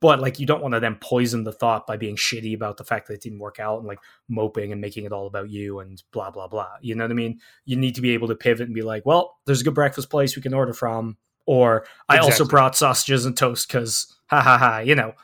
But 0.00 0.20
like 0.20 0.38
you 0.38 0.46
don't 0.46 0.62
want 0.62 0.74
to 0.74 0.80
then 0.80 0.96
poison 1.00 1.42
the 1.42 1.52
thought 1.52 1.86
by 1.86 1.96
being 1.96 2.14
shitty 2.14 2.54
about 2.54 2.76
the 2.76 2.84
fact 2.84 3.08
that 3.08 3.14
it 3.14 3.22
didn't 3.22 3.40
work 3.40 3.58
out 3.58 3.78
and 3.78 3.88
like 3.88 3.98
moping 4.28 4.70
and 4.70 4.80
making 4.80 5.04
it 5.04 5.12
all 5.12 5.26
about 5.26 5.50
you 5.50 5.80
and 5.80 6.00
blah 6.12 6.30
blah 6.30 6.46
blah. 6.48 6.68
You 6.80 6.94
know 6.94 7.04
what 7.04 7.10
I 7.10 7.14
mean? 7.14 7.40
You 7.64 7.76
need 7.76 7.94
to 7.96 8.00
be 8.00 8.10
able 8.10 8.28
to 8.28 8.36
pivot 8.36 8.66
and 8.66 8.74
be 8.74 8.82
like, 8.82 9.04
well, 9.06 9.36
there's 9.46 9.60
a 9.60 9.64
good 9.64 9.74
breakfast 9.74 10.10
place 10.10 10.36
we 10.36 10.42
can 10.42 10.54
order 10.54 10.72
from, 10.72 11.16
or 11.48 11.86
I 12.10 12.18
also 12.18 12.44
brought 12.44 12.76
sausages 12.76 13.24
and 13.24 13.34
toast 13.34 13.66
because 13.66 14.14
ha 14.26 14.42
ha 14.42 14.58
ha. 14.58 14.78
You 14.80 14.94
know, 14.94 15.14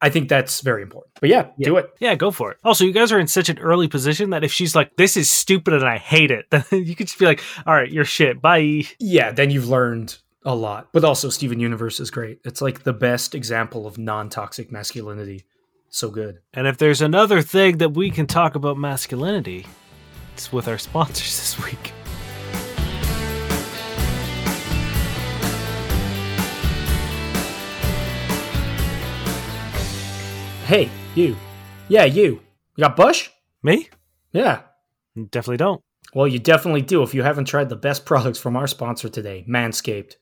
I 0.00 0.08
think 0.08 0.28
that's 0.28 0.60
very 0.60 0.82
important. 0.82 1.14
But 1.20 1.30
yeah, 1.30 1.48
do 1.58 1.76
it. 1.78 1.90
Yeah, 1.98 2.14
go 2.14 2.30
for 2.30 2.52
it. 2.52 2.58
Also, 2.62 2.84
you 2.84 2.92
guys 2.92 3.10
are 3.10 3.18
in 3.18 3.26
such 3.26 3.48
an 3.48 3.58
early 3.58 3.88
position 3.88 4.30
that 4.30 4.44
if 4.44 4.52
she's 4.52 4.76
like, 4.76 4.94
"This 4.96 5.16
is 5.16 5.28
stupid 5.28 5.74
and 5.74 5.84
I 5.84 5.98
hate 5.98 6.30
it," 6.30 6.46
then 6.50 6.64
you 6.70 6.94
could 6.94 7.08
just 7.08 7.18
be 7.18 7.26
like, 7.26 7.42
"All 7.66 7.74
right, 7.74 7.90
you're 7.90 8.04
shit. 8.04 8.40
Bye." 8.40 8.84
Yeah, 9.00 9.32
then 9.32 9.50
you've 9.50 9.68
learned 9.68 10.16
a 10.44 10.54
lot. 10.54 10.90
But 10.92 11.04
also, 11.04 11.28
Steven 11.28 11.58
Universe 11.58 11.98
is 11.98 12.10
great. 12.10 12.38
It's 12.44 12.62
like 12.62 12.84
the 12.84 12.92
best 12.92 13.34
example 13.34 13.86
of 13.86 13.98
non 13.98 14.28
toxic 14.28 14.70
masculinity. 14.70 15.44
So 15.88 16.08
good. 16.08 16.38
And 16.52 16.68
if 16.68 16.78
there's 16.78 17.02
another 17.02 17.42
thing 17.42 17.78
that 17.78 17.94
we 17.94 18.10
can 18.10 18.26
talk 18.28 18.54
about 18.54 18.76
masculinity, 18.76 19.66
it's 20.34 20.52
with 20.52 20.68
our 20.68 20.78
sponsors 20.78 21.36
this 21.56 21.64
week. 21.64 21.93
Hey, 30.64 30.88
you. 31.14 31.36
Yeah, 31.88 32.04
you. 32.06 32.40
You 32.76 32.84
got 32.84 32.96
Bush? 32.96 33.28
Me? 33.62 33.90
Yeah. 34.32 34.62
Definitely 35.14 35.58
don't. 35.58 35.82
Well, 36.14 36.26
you 36.26 36.38
definitely 36.38 36.80
do 36.80 37.02
if 37.02 37.12
you 37.12 37.22
haven't 37.22 37.44
tried 37.44 37.68
the 37.68 37.76
best 37.76 38.06
products 38.06 38.38
from 38.38 38.56
our 38.56 38.66
sponsor 38.66 39.10
today, 39.10 39.44
Manscaped. 39.46 40.14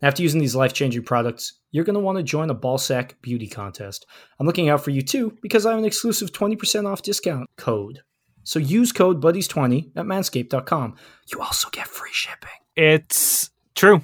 After 0.00 0.22
using 0.22 0.40
these 0.40 0.56
life 0.56 0.72
changing 0.72 1.02
products, 1.02 1.60
you're 1.72 1.84
going 1.84 1.92
to 1.92 2.00
want 2.00 2.16
to 2.16 2.24
join 2.24 2.48
a 2.48 2.54
Ballsack 2.54 3.20
beauty 3.20 3.46
contest. 3.46 4.06
I'm 4.40 4.46
looking 4.46 4.70
out 4.70 4.82
for 4.82 4.88
you 4.88 5.02
too 5.02 5.36
because 5.42 5.66
I 5.66 5.72
have 5.72 5.78
an 5.78 5.84
exclusive 5.84 6.32
20% 6.32 6.90
off 6.90 7.02
discount 7.02 7.50
code. 7.58 8.00
So 8.44 8.58
use 8.60 8.92
code 8.92 9.20
BUDDIES20 9.20 9.92
at 9.94 10.06
manscaped.com. 10.06 10.96
You 11.30 11.42
also 11.42 11.68
get 11.68 11.86
free 11.86 12.12
shipping. 12.14 12.48
It's 12.76 13.50
true. 13.74 13.96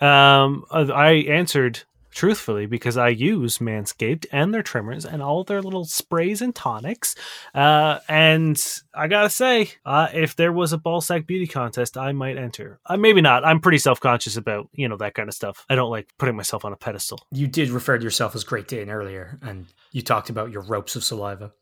Um, 0.00 0.64
I 0.70 1.26
answered 1.28 1.82
truthfully 2.14 2.66
because 2.66 2.96
I 2.96 3.08
use 3.08 3.58
Manscaped 3.58 4.26
and 4.32 4.54
their 4.54 4.62
trimmers 4.62 5.04
and 5.04 5.22
all 5.22 5.44
their 5.44 5.60
little 5.60 5.84
sprays 5.84 6.40
and 6.40 6.54
tonics. 6.54 7.14
Uh, 7.54 7.98
and 8.08 8.62
I 8.94 9.08
gotta 9.08 9.28
say, 9.28 9.72
uh, 9.84 10.08
if 10.14 10.36
there 10.36 10.52
was 10.52 10.72
a 10.72 10.78
ballsack 10.78 11.26
beauty 11.26 11.46
contest, 11.46 11.98
I 11.98 12.12
might 12.12 12.38
enter. 12.38 12.78
Uh, 12.86 12.96
maybe 12.96 13.20
not. 13.20 13.44
I'm 13.44 13.60
pretty 13.60 13.78
self 13.78 14.00
conscious 14.00 14.36
about 14.36 14.68
you 14.72 14.88
know 14.88 14.96
that 14.96 15.14
kind 15.14 15.28
of 15.28 15.34
stuff. 15.34 15.66
I 15.68 15.74
don't 15.74 15.90
like 15.90 16.08
putting 16.18 16.36
myself 16.36 16.64
on 16.64 16.72
a 16.72 16.76
pedestal. 16.76 17.20
You 17.30 17.46
did 17.46 17.70
refer 17.70 17.98
to 17.98 18.04
yourself 18.04 18.34
as 18.34 18.44
Great 18.44 18.68
Dane 18.68 18.90
earlier, 18.90 19.38
and 19.42 19.66
you 19.92 20.02
talked 20.02 20.30
about 20.30 20.50
your 20.50 20.62
ropes 20.62 20.96
of 20.96 21.04
saliva. 21.04 21.52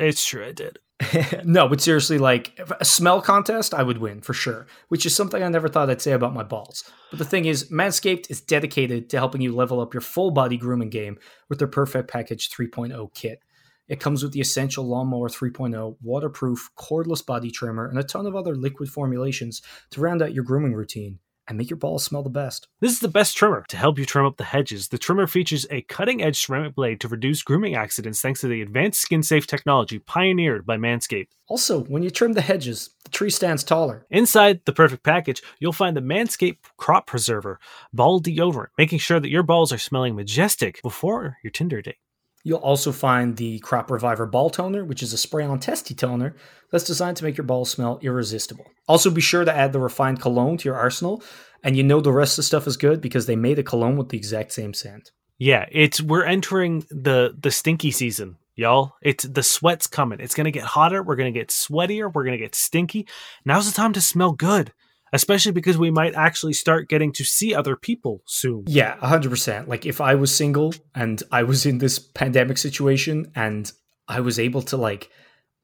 It's 0.00 0.24
true, 0.24 0.46
I 0.46 0.52
did. 0.52 0.78
no, 1.44 1.68
but 1.68 1.80
seriously, 1.80 2.18
like 2.18 2.58
a 2.78 2.84
smell 2.84 3.20
contest, 3.20 3.74
I 3.74 3.82
would 3.82 3.98
win 3.98 4.20
for 4.20 4.34
sure, 4.34 4.66
which 4.88 5.06
is 5.06 5.14
something 5.14 5.42
I 5.42 5.48
never 5.48 5.68
thought 5.68 5.90
I'd 5.90 6.02
say 6.02 6.12
about 6.12 6.34
my 6.34 6.42
balls. 6.42 6.90
But 7.10 7.18
the 7.18 7.24
thing 7.24 7.44
is, 7.46 7.70
Manscaped 7.70 8.30
is 8.30 8.40
dedicated 8.40 9.10
to 9.10 9.18
helping 9.18 9.40
you 9.40 9.54
level 9.54 9.80
up 9.80 9.94
your 9.94 10.00
full 10.00 10.30
body 10.30 10.56
grooming 10.56 10.90
game 10.90 11.18
with 11.48 11.58
their 11.58 11.68
Perfect 11.68 12.10
Package 12.10 12.50
3.0 12.50 13.14
kit. 13.14 13.40
It 13.88 14.00
comes 14.00 14.22
with 14.22 14.32
the 14.32 14.40
essential 14.40 14.84
Lawnmower 14.84 15.28
3.0 15.28 15.96
waterproof 16.00 16.70
cordless 16.78 17.24
body 17.24 17.50
trimmer 17.50 17.88
and 17.88 17.98
a 17.98 18.04
ton 18.04 18.26
of 18.26 18.36
other 18.36 18.54
liquid 18.54 18.88
formulations 18.88 19.62
to 19.90 20.00
round 20.00 20.22
out 20.22 20.32
your 20.32 20.44
grooming 20.44 20.74
routine 20.74 21.18
and 21.50 21.58
make 21.58 21.68
your 21.68 21.76
balls 21.76 22.04
smell 22.04 22.22
the 22.22 22.30
best. 22.30 22.68
This 22.80 22.92
is 22.92 23.00
the 23.00 23.08
best 23.08 23.36
trimmer 23.36 23.64
to 23.68 23.76
help 23.76 23.98
you 23.98 24.06
trim 24.06 24.24
up 24.24 24.36
the 24.36 24.44
hedges. 24.44 24.88
The 24.88 24.98
trimmer 24.98 25.26
features 25.26 25.66
a 25.68 25.82
cutting 25.82 26.22
edge 26.22 26.38
ceramic 26.38 26.76
blade 26.76 27.00
to 27.00 27.08
reduce 27.08 27.42
grooming 27.42 27.74
accidents 27.74 28.22
thanks 28.22 28.40
to 28.40 28.48
the 28.48 28.62
advanced 28.62 29.00
skin 29.00 29.24
safe 29.24 29.48
technology 29.48 29.98
pioneered 29.98 30.64
by 30.64 30.76
Manscaped. 30.76 31.32
Also, 31.48 31.82
when 31.84 32.04
you 32.04 32.10
trim 32.10 32.34
the 32.34 32.40
hedges, 32.40 32.90
the 33.02 33.10
tree 33.10 33.30
stands 33.30 33.64
taller. 33.64 34.06
Inside 34.10 34.60
the 34.64 34.72
perfect 34.72 35.02
package, 35.02 35.42
you'll 35.58 35.72
find 35.72 35.96
the 35.96 36.00
Manscaped 36.00 36.58
Crop 36.76 37.08
Preserver 37.08 37.58
Ball 37.92 38.20
Deodorant, 38.20 38.68
making 38.78 39.00
sure 39.00 39.18
that 39.18 39.30
your 39.30 39.42
balls 39.42 39.72
are 39.72 39.78
smelling 39.78 40.14
majestic 40.14 40.80
before 40.82 41.38
your 41.42 41.50
Tinder 41.50 41.82
date. 41.82 41.96
You'll 42.42 42.58
also 42.58 42.90
find 42.90 43.36
the 43.36 43.58
Crop 43.58 43.90
Reviver 43.90 44.26
Ball 44.26 44.50
Toner, 44.50 44.84
which 44.84 45.02
is 45.02 45.12
a 45.12 45.18
spray 45.18 45.44
on 45.44 45.60
testy 45.60 45.94
toner 45.94 46.34
that's 46.70 46.84
designed 46.84 47.16
to 47.18 47.24
make 47.24 47.36
your 47.36 47.44
balls 47.44 47.70
smell 47.70 47.98
irresistible. 48.02 48.66
Also, 48.88 49.10
be 49.10 49.20
sure 49.20 49.44
to 49.44 49.54
add 49.54 49.72
the 49.72 49.80
refined 49.80 50.20
cologne 50.20 50.56
to 50.56 50.68
your 50.68 50.76
arsenal, 50.76 51.22
and 51.62 51.76
you 51.76 51.82
know 51.82 52.00
the 52.00 52.12
rest 52.12 52.32
of 52.32 52.36
the 52.36 52.42
stuff 52.44 52.66
is 52.66 52.76
good 52.76 53.00
because 53.00 53.26
they 53.26 53.36
made 53.36 53.58
a 53.58 53.62
cologne 53.62 53.96
with 53.96 54.08
the 54.08 54.16
exact 54.16 54.52
same 54.52 54.72
scent. 54.72 55.10
Yeah, 55.38 55.66
it's 55.70 56.00
we're 56.02 56.24
entering 56.24 56.84
the 56.90 57.36
the 57.38 57.50
stinky 57.50 57.90
season, 57.90 58.36
y'all. 58.54 58.94
It's 59.02 59.24
the 59.24 59.42
sweat's 59.42 59.86
coming. 59.86 60.20
It's 60.20 60.34
gonna 60.34 60.50
get 60.50 60.64
hotter. 60.64 61.02
We're 61.02 61.16
gonna 61.16 61.30
get 61.30 61.48
sweatier. 61.48 62.12
We're 62.12 62.24
gonna 62.24 62.38
get 62.38 62.54
stinky. 62.54 63.06
Now's 63.44 63.66
the 63.70 63.76
time 63.76 63.92
to 63.94 64.00
smell 64.00 64.32
good, 64.32 64.72
especially 65.12 65.52
because 65.52 65.78
we 65.78 65.90
might 65.90 66.14
actually 66.14 66.52
start 66.52 66.88
getting 66.88 67.12
to 67.12 67.24
see 67.24 67.54
other 67.54 67.76
people 67.76 68.22
soon. 68.26 68.64
Yeah, 68.66 68.96
100%. 68.96 69.68
Like, 69.68 69.86
if 69.86 70.00
I 70.00 70.14
was 70.14 70.34
single 70.34 70.74
and 70.94 71.22
I 71.30 71.42
was 71.42 71.66
in 71.66 71.78
this 71.78 71.98
pandemic 71.98 72.58
situation 72.58 73.30
and 73.34 73.70
I 74.08 74.20
was 74.20 74.38
able 74.38 74.62
to, 74.62 74.76
like, 74.76 75.10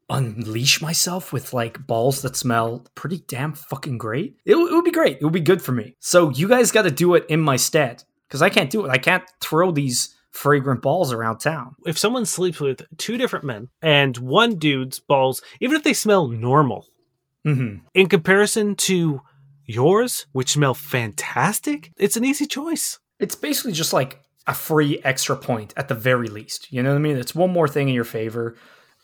unleash 0.09 0.81
myself 0.81 1.33
with 1.33 1.53
like 1.53 1.85
balls 1.87 2.23
that 2.23 2.37
smell 2.37 2.87
pretty 2.95 3.19
damn 3.27 3.53
fucking 3.53 3.99
great. 3.99 4.37
It, 4.45 4.53
w- 4.53 4.69
it 4.71 4.75
would 4.75 4.85
be 4.85 4.93
great. 4.93 5.19
It 5.21 5.25
would 5.25 5.33
be 5.33 5.41
good 5.41 5.61
for 5.61 5.73
me. 5.73 5.97
So 6.01 6.31
you 6.31 6.49
guys 6.49 6.71
got 6.71 6.83
to 6.83 6.91
do 6.91 7.15
it 7.15 7.27
in 7.29 7.41
my 7.41 7.57
stead 7.57 8.05
because 8.29 8.43
I 8.43 8.49
can't 8.51 8.71
do 8.71 8.85
it. 8.87 8.91
I 8.91 8.99
can't 8.99 9.25
throw 9.41 9.73
these 9.73 10.15
fragrant 10.31 10.83
balls 10.83 11.13
around 11.13 11.39
town. 11.39 11.75
If 11.87 11.99
someone 11.99 12.27
sleeps 12.27 12.61
with 12.61 12.83
two 12.99 13.17
different 13.17 13.45
men 13.45 13.69
and 13.83 14.17
one 14.19 14.59
dude's 14.59 15.01
balls, 15.01 15.43
even 15.61 15.77
if 15.77 15.83
they 15.83 15.95
smell 15.95 16.29
normal, 16.29 16.87
hmm 17.45 17.77
in 17.95 18.09
comparison 18.09 18.75
to 18.75 19.21
yours, 19.67 20.27
which 20.33 20.53
smell 20.53 20.75
fantastic, 20.75 21.93
it's 21.97 22.17
an 22.17 22.25
easy 22.25 22.47
choice. 22.47 22.99
It's 23.19 23.35
basically 23.35 23.73
just 23.73 23.93
like 23.93 24.21
a 24.47 24.55
free 24.55 25.01
extra 25.05 25.37
point 25.37 25.75
at 25.77 25.89
the 25.89 25.95
very 25.95 26.29
least. 26.29 26.73
You 26.73 26.83
know 26.83 26.91
what 26.91 26.97
I 26.97 27.01
mean? 27.01 27.17
It's 27.17 27.35
one 27.35 27.51
more 27.51 27.69
thing 27.69 27.89
in 27.89 27.95
your 27.95 28.05
favor. 28.05 28.57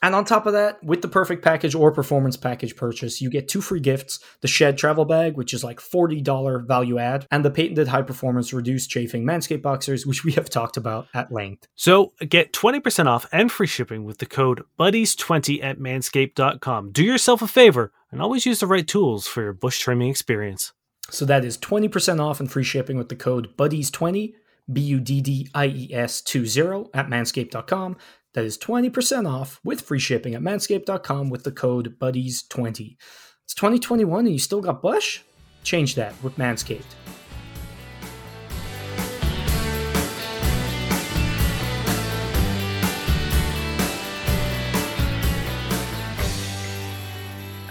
And 0.05 0.17
on 0.17 0.25
top 0.25 0.47
of 0.47 0.53
that, 0.55 0.83
with 0.83 1.01
the 1.01 1.09
perfect 1.09 1.45
package 1.45 1.77
or 1.77 1.93
performance 1.93 2.37
package 2.37 2.75
purchase, 2.75 3.21
you 3.21 3.31
get 3.31 3.47
two 3.47 3.61
free 3.61 3.79
gifts 3.79 4.19
the 4.41 4.49
Shed 4.49 4.77
Travel 4.77 5.05
Bag, 5.05 5.37
which 5.37 5.55
is 5.55 5.63
like 5.63 5.79
$40 5.79 6.67
value 6.67 6.99
add, 6.99 7.27
and 7.31 7.45
the 7.45 7.53
patented 7.53 7.87
high 7.87 8.03
performance 8.03 8.53
reduced 8.53 8.91
chafing 8.91 9.25
Manscaped 9.25 9.63
Boxers, 9.63 10.05
which 10.05 10.25
we 10.25 10.33
have 10.33 10.51
talked 10.51 10.77
about 10.77 11.07
at 11.15 11.31
length. 11.31 11.69
So 11.77 12.15
get 12.29 12.53
20% 12.53 13.07
off 13.07 13.27
and 13.31 13.51
free 13.53 13.69
shipping 13.69 14.03
with 14.05 14.19
the 14.19 14.27
code 14.27 14.65
BUDDIES20 14.79 15.63
at 15.63 15.79
manscaped.com. 15.79 16.91
Do 16.91 17.05
yourself 17.05 17.41
a 17.41 17.47
favor 17.47 17.93
and 18.13 18.23
always 18.23 18.47
use 18.47 18.61
the 18.61 18.67
right 18.67 18.87
tools 18.87 19.27
for 19.27 19.43
your 19.43 19.53
bush 19.53 19.81
trimming 19.81 20.11
experience. 20.11 20.73
So 21.11 21.25
that 21.25 21.45
is 21.45 21.59
20% 21.59 22.21
off 22.21 22.39
and 22.39 22.51
free 22.51 22.63
shipping 22.63 22.97
with 22.97 23.09
the 23.09 23.17
code 23.17 23.57
BUDDIES20, 23.57 24.35
B 24.73 24.81
U 24.81 25.01
D 25.01 25.21
D 25.21 25.49
I 25.55 25.67
E 25.67 25.91
S 25.93 26.23
20 26.23 26.91
at 26.95 27.09
manscaped.com. 27.09 27.97
That 28.35 28.45
is 28.45 28.57
20% 28.57 29.29
off 29.29 29.61
with 29.65 29.81
free 29.81 29.99
shipping 29.99 30.35
at 30.35 30.43
manscaped.com 30.43 31.31
with 31.31 31.45
the 31.45 31.53
code 31.53 31.99
BUDDIES20. 31.99 32.97
It's 33.45 33.55
2021 33.55 34.27
and 34.27 34.33
you 34.33 34.39
still 34.39 34.61
got 34.61 34.81
Bush? 34.81 35.21
Change 35.65 35.95
that 35.97 36.15
with 36.23 36.37
Manscaped. 36.37 37.22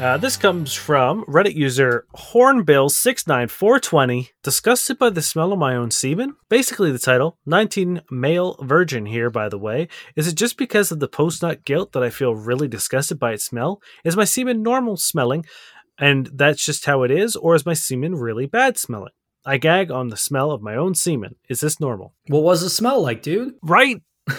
Uh, 0.02 0.18
this 0.18 0.36
comes 0.36 0.74
from 0.74 1.24
Reddit 1.26 1.54
user 1.54 2.08
Hornbill69420. 2.16 4.30
Disgusted 4.42 4.98
by 4.98 5.12
the 5.12 5.22
smell 5.22 5.54
of 5.54 5.60
my 5.60 5.76
own 5.76 5.92
semen? 5.92 6.36
Basically, 6.50 6.92
the 6.92 6.98
title, 6.98 7.38
19 7.46 8.02
male 8.10 8.58
virgin 8.64 9.06
here, 9.06 9.30
by 9.30 9.48
the 9.48 9.60
way. 9.60 9.88
Is 10.16 10.28
it 10.28 10.34
just 10.34 10.58
because 10.58 10.92
of 10.92 11.00
the 11.00 11.08
post 11.08 11.44
nut 11.44 11.64
guilt 11.66 11.92
that 11.92 12.02
I 12.02 12.10
feel 12.10 12.34
really 12.34 12.68
disgusted 12.68 13.20
by 13.20 13.34
its 13.34 13.46
smell? 13.46 13.80
Is 14.04 14.18
my 14.18 14.24
semen 14.24 14.64
normal 14.64 14.98
smelling 14.98 15.46
and 16.00 16.32
that's 16.34 16.66
just 16.66 16.88
how 16.88 17.04
it 17.04 17.12
is, 17.12 17.36
or 17.36 17.54
is 17.54 17.68
my 17.68 17.74
semen 17.74 18.16
really 18.16 18.48
bad 18.48 18.80
smelling? 18.80 19.14
I 19.46 19.58
gag 19.58 19.92
on 19.92 20.08
the 20.08 20.18
smell 20.18 20.50
of 20.50 20.64
my 20.64 20.76
own 20.76 20.96
semen. 20.96 21.36
Is 21.48 21.60
this 21.60 21.80
normal? 21.80 22.16
What 22.28 22.42
was 22.42 22.62
the 22.62 22.72
smell 22.72 23.04
like, 23.04 23.22
dude? 23.22 23.54
Right. 23.62 24.02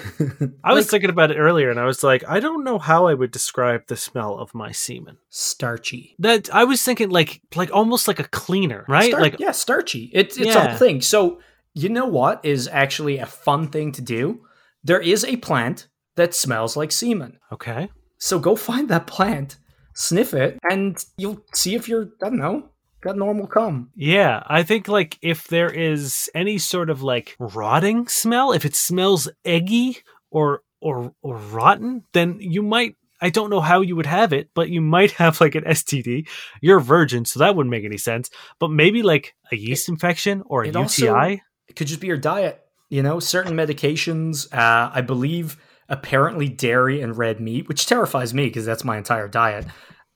I 0.65 0.73
was 0.73 0.85
Like- 0.87 0.91
thinking 0.91 1.11
about 1.11 1.31
it 1.31 1.37
earlier 1.39 1.71
and 1.71 1.81
I 1.81 1.85
was 1.85 2.03
like, 2.03 2.25
I 2.29 2.41
don't 2.41 2.65
know 2.65 2.79
how 2.79 3.07
I 3.07 3.15
would 3.15 3.31
describe 3.31 3.87
the 3.89 3.97
smell 3.97 4.39
of 4.39 4.55
my 4.55 4.73
semen. 4.73 5.19
starchy. 5.29 6.15
That 6.19 6.49
I 6.55 6.65
was 6.65 6.83
thinking 6.83 7.11
like 7.11 7.41
like 7.55 7.71
almost 7.73 8.07
like 8.09 8.21
a 8.21 8.25
cleaner, 8.29 8.85
right? 8.89 9.11
Star- 9.11 9.21
like 9.21 9.39
yeah, 9.41 9.53
starchy. 9.53 10.11
It's 10.13 10.37
it's 10.37 10.47
Yeah. 10.55 10.75
a 10.75 10.79
thing. 10.79 11.01
So 11.01 11.41
you 11.75 11.89
know 11.89 12.07
what 12.07 12.41
is 12.45 12.69
actually 12.69 13.19
a 13.19 13.27
fun 13.27 13.69
thing 13.69 13.93
to 13.93 14.03
do? 14.03 14.41
There 14.85 15.01
is 15.01 15.25
a 15.25 15.37
plant 15.37 15.89
that 16.17 16.35
smells 16.35 16.77
like 16.77 16.93
semen. 16.93 17.39
okay. 17.51 17.91
So 18.19 18.39
go 18.39 18.55
find 18.55 18.89
that 18.89 19.07
plant, 19.09 19.57
sniff 19.95 20.33
it, 20.33 20.59
and 20.71 20.97
you'll 21.17 21.43
see 21.55 21.75
if 21.75 21.89
you're 21.89 22.09
I 22.23 22.29
don't 22.29 22.39
know 22.39 22.69
got 23.03 23.17
normal 23.17 23.47
cum. 23.47 23.91
Yeah, 23.95 24.43
I 24.47 24.63
think 24.63 24.89
like 24.89 25.19
if 25.21 25.49
there 25.49 25.71
is 25.71 26.31
any 26.35 26.57
sort 26.59 26.89
of 26.89 27.03
like 27.03 27.37
rotting 27.39 28.09
smell, 28.09 28.53
if 28.53 28.65
it 28.65 28.75
smells 28.75 29.29
eggy 29.45 29.99
or 30.31 30.63
or 30.81 31.13
or 31.23 31.37
rotten, 31.37 32.05
then 32.13 32.39
you 32.41 32.63
might 32.63 32.97
I 33.21 33.31
don't 33.31 33.51
know 33.51 33.61
how 33.61 33.83
you 33.83 33.95
would 33.95 34.07
have 34.07 34.33
it, 34.33 34.51
but 34.55 34.69
you 34.71 34.81
might 34.81 35.11
have 35.23 35.41
like 35.41 35.55
an 35.55 35.65
STD. 35.65 36.27
You're 36.61 36.79
a 36.79 36.83
virgin, 36.83 37.25
so 37.25 37.39
that 37.41 37.55
wouldn't 37.55 37.71
make 37.71 37.85
any 37.85 37.99
sense. 37.99 38.31
But 38.59 38.71
maybe 38.71 39.03
like 39.03 39.35
a 39.53 39.57
yeast 39.57 39.89
infection 39.89 40.43
or 40.47 40.65
a 40.65 40.69
it 40.69 40.75
UTI. 40.75 41.09
also- 41.09 41.39
It 41.69 41.77
could 41.77 41.87
just 41.87 42.01
be 42.01 42.07
your 42.09 42.17
diet. 42.17 42.61
You 42.91 43.03
know, 43.03 43.21
certain 43.21 43.55
medications. 43.57 44.53
Uh, 44.53 44.91
I 44.93 45.01
believe 45.01 45.57
apparently 45.89 46.49
dairy 46.49 47.01
and 47.01 47.17
red 47.17 47.41
meat, 47.41 47.69
which 47.69 47.87
terrifies 47.87 48.35
me 48.35 48.47
because 48.47 48.65
that's 48.67 48.85
my 48.85 48.97
entire 48.99 49.29
diet, 49.29 49.67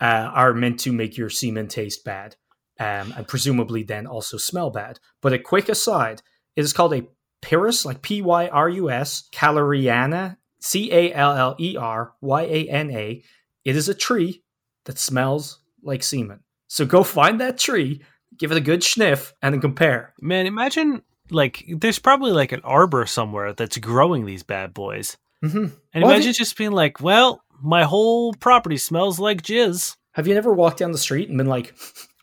uh, 0.01 0.05
are 0.35 0.53
meant 0.53 0.81
to 0.81 0.93
make 0.93 1.17
your 1.17 1.31
semen 1.31 1.69
taste 1.69 2.05
bad, 2.05 2.37
um, 2.79 3.13
and 3.17 3.27
presumably 3.29 3.83
then 3.83 4.07
also 4.07 4.37
smell 4.37 4.71
bad. 4.71 4.99
But 5.23 5.33
a 5.33 5.39
quick 5.39 5.69
aside: 5.69 6.23
it 6.57 6.63
is 6.63 6.73
called 6.73 6.95
a 6.95 7.07
Pyrus, 7.43 7.85
like 7.85 8.03
P 8.03 8.23
Y 8.23 8.49
R 8.49 8.69
U 8.69 8.91
S, 8.91 9.29
calleryana, 9.33 10.37
C 10.61 10.91
A 10.93 11.13
L 11.13 11.33
L 11.33 11.57
E 11.59 11.77
R 11.77 12.13
Y 12.21 12.43
A 12.43 12.69
N 12.69 12.91
A. 12.91 13.23
It 13.65 13.77
is 13.77 13.89
a 13.89 13.95
tree 13.95 14.43
that 14.85 14.99
smells 14.99 15.61
like 15.83 16.03
semen. 16.03 16.41
So 16.69 16.85
go 16.85 17.03
find 17.03 17.41
that 17.41 17.59
tree, 17.59 18.03
give 18.39 18.51
it 18.53 18.57
a 18.57 18.61
good 18.61 18.83
sniff, 18.83 19.33
and 19.43 19.55
then 19.55 19.61
compare. 19.61 20.15
Man, 20.21 20.47
imagine 20.47 21.03
like 21.31 21.65
there's 21.69 21.99
probably 21.99 22.33
like 22.33 22.53
an 22.53 22.61
arbor 22.65 23.07
somewhere 23.07 23.53
that's 23.53 23.79
growing 23.79 24.27
these 24.27 24.43
bad 24.43 24.73
boys. 24.75 25.17
Mm-hmm. 25.45 25.65
And 25.93 26.03
Well, 26.03 26.13
imagine 26.13 26.25
think- 26.33 26.37
just 26.37 26.57
being 26.57 26.73
like, 26.73 27.01
well, 27.01 27.43
my 27.63 27.85
whole 27.85 28.33
property 28.35 28.77
smells 28.79 29.19
like 29.19 29.43
jizz. 29.43 29.97
Have 30.13 30.27
you 30.27 30.35
never 30.35 30.53
walked 30.53 30.79
down 30.79 30.93
the 30.93 30.99
street 30.99 31.29
and 31.29 31.37
been 31.37 31.47
like, 31.47 31.75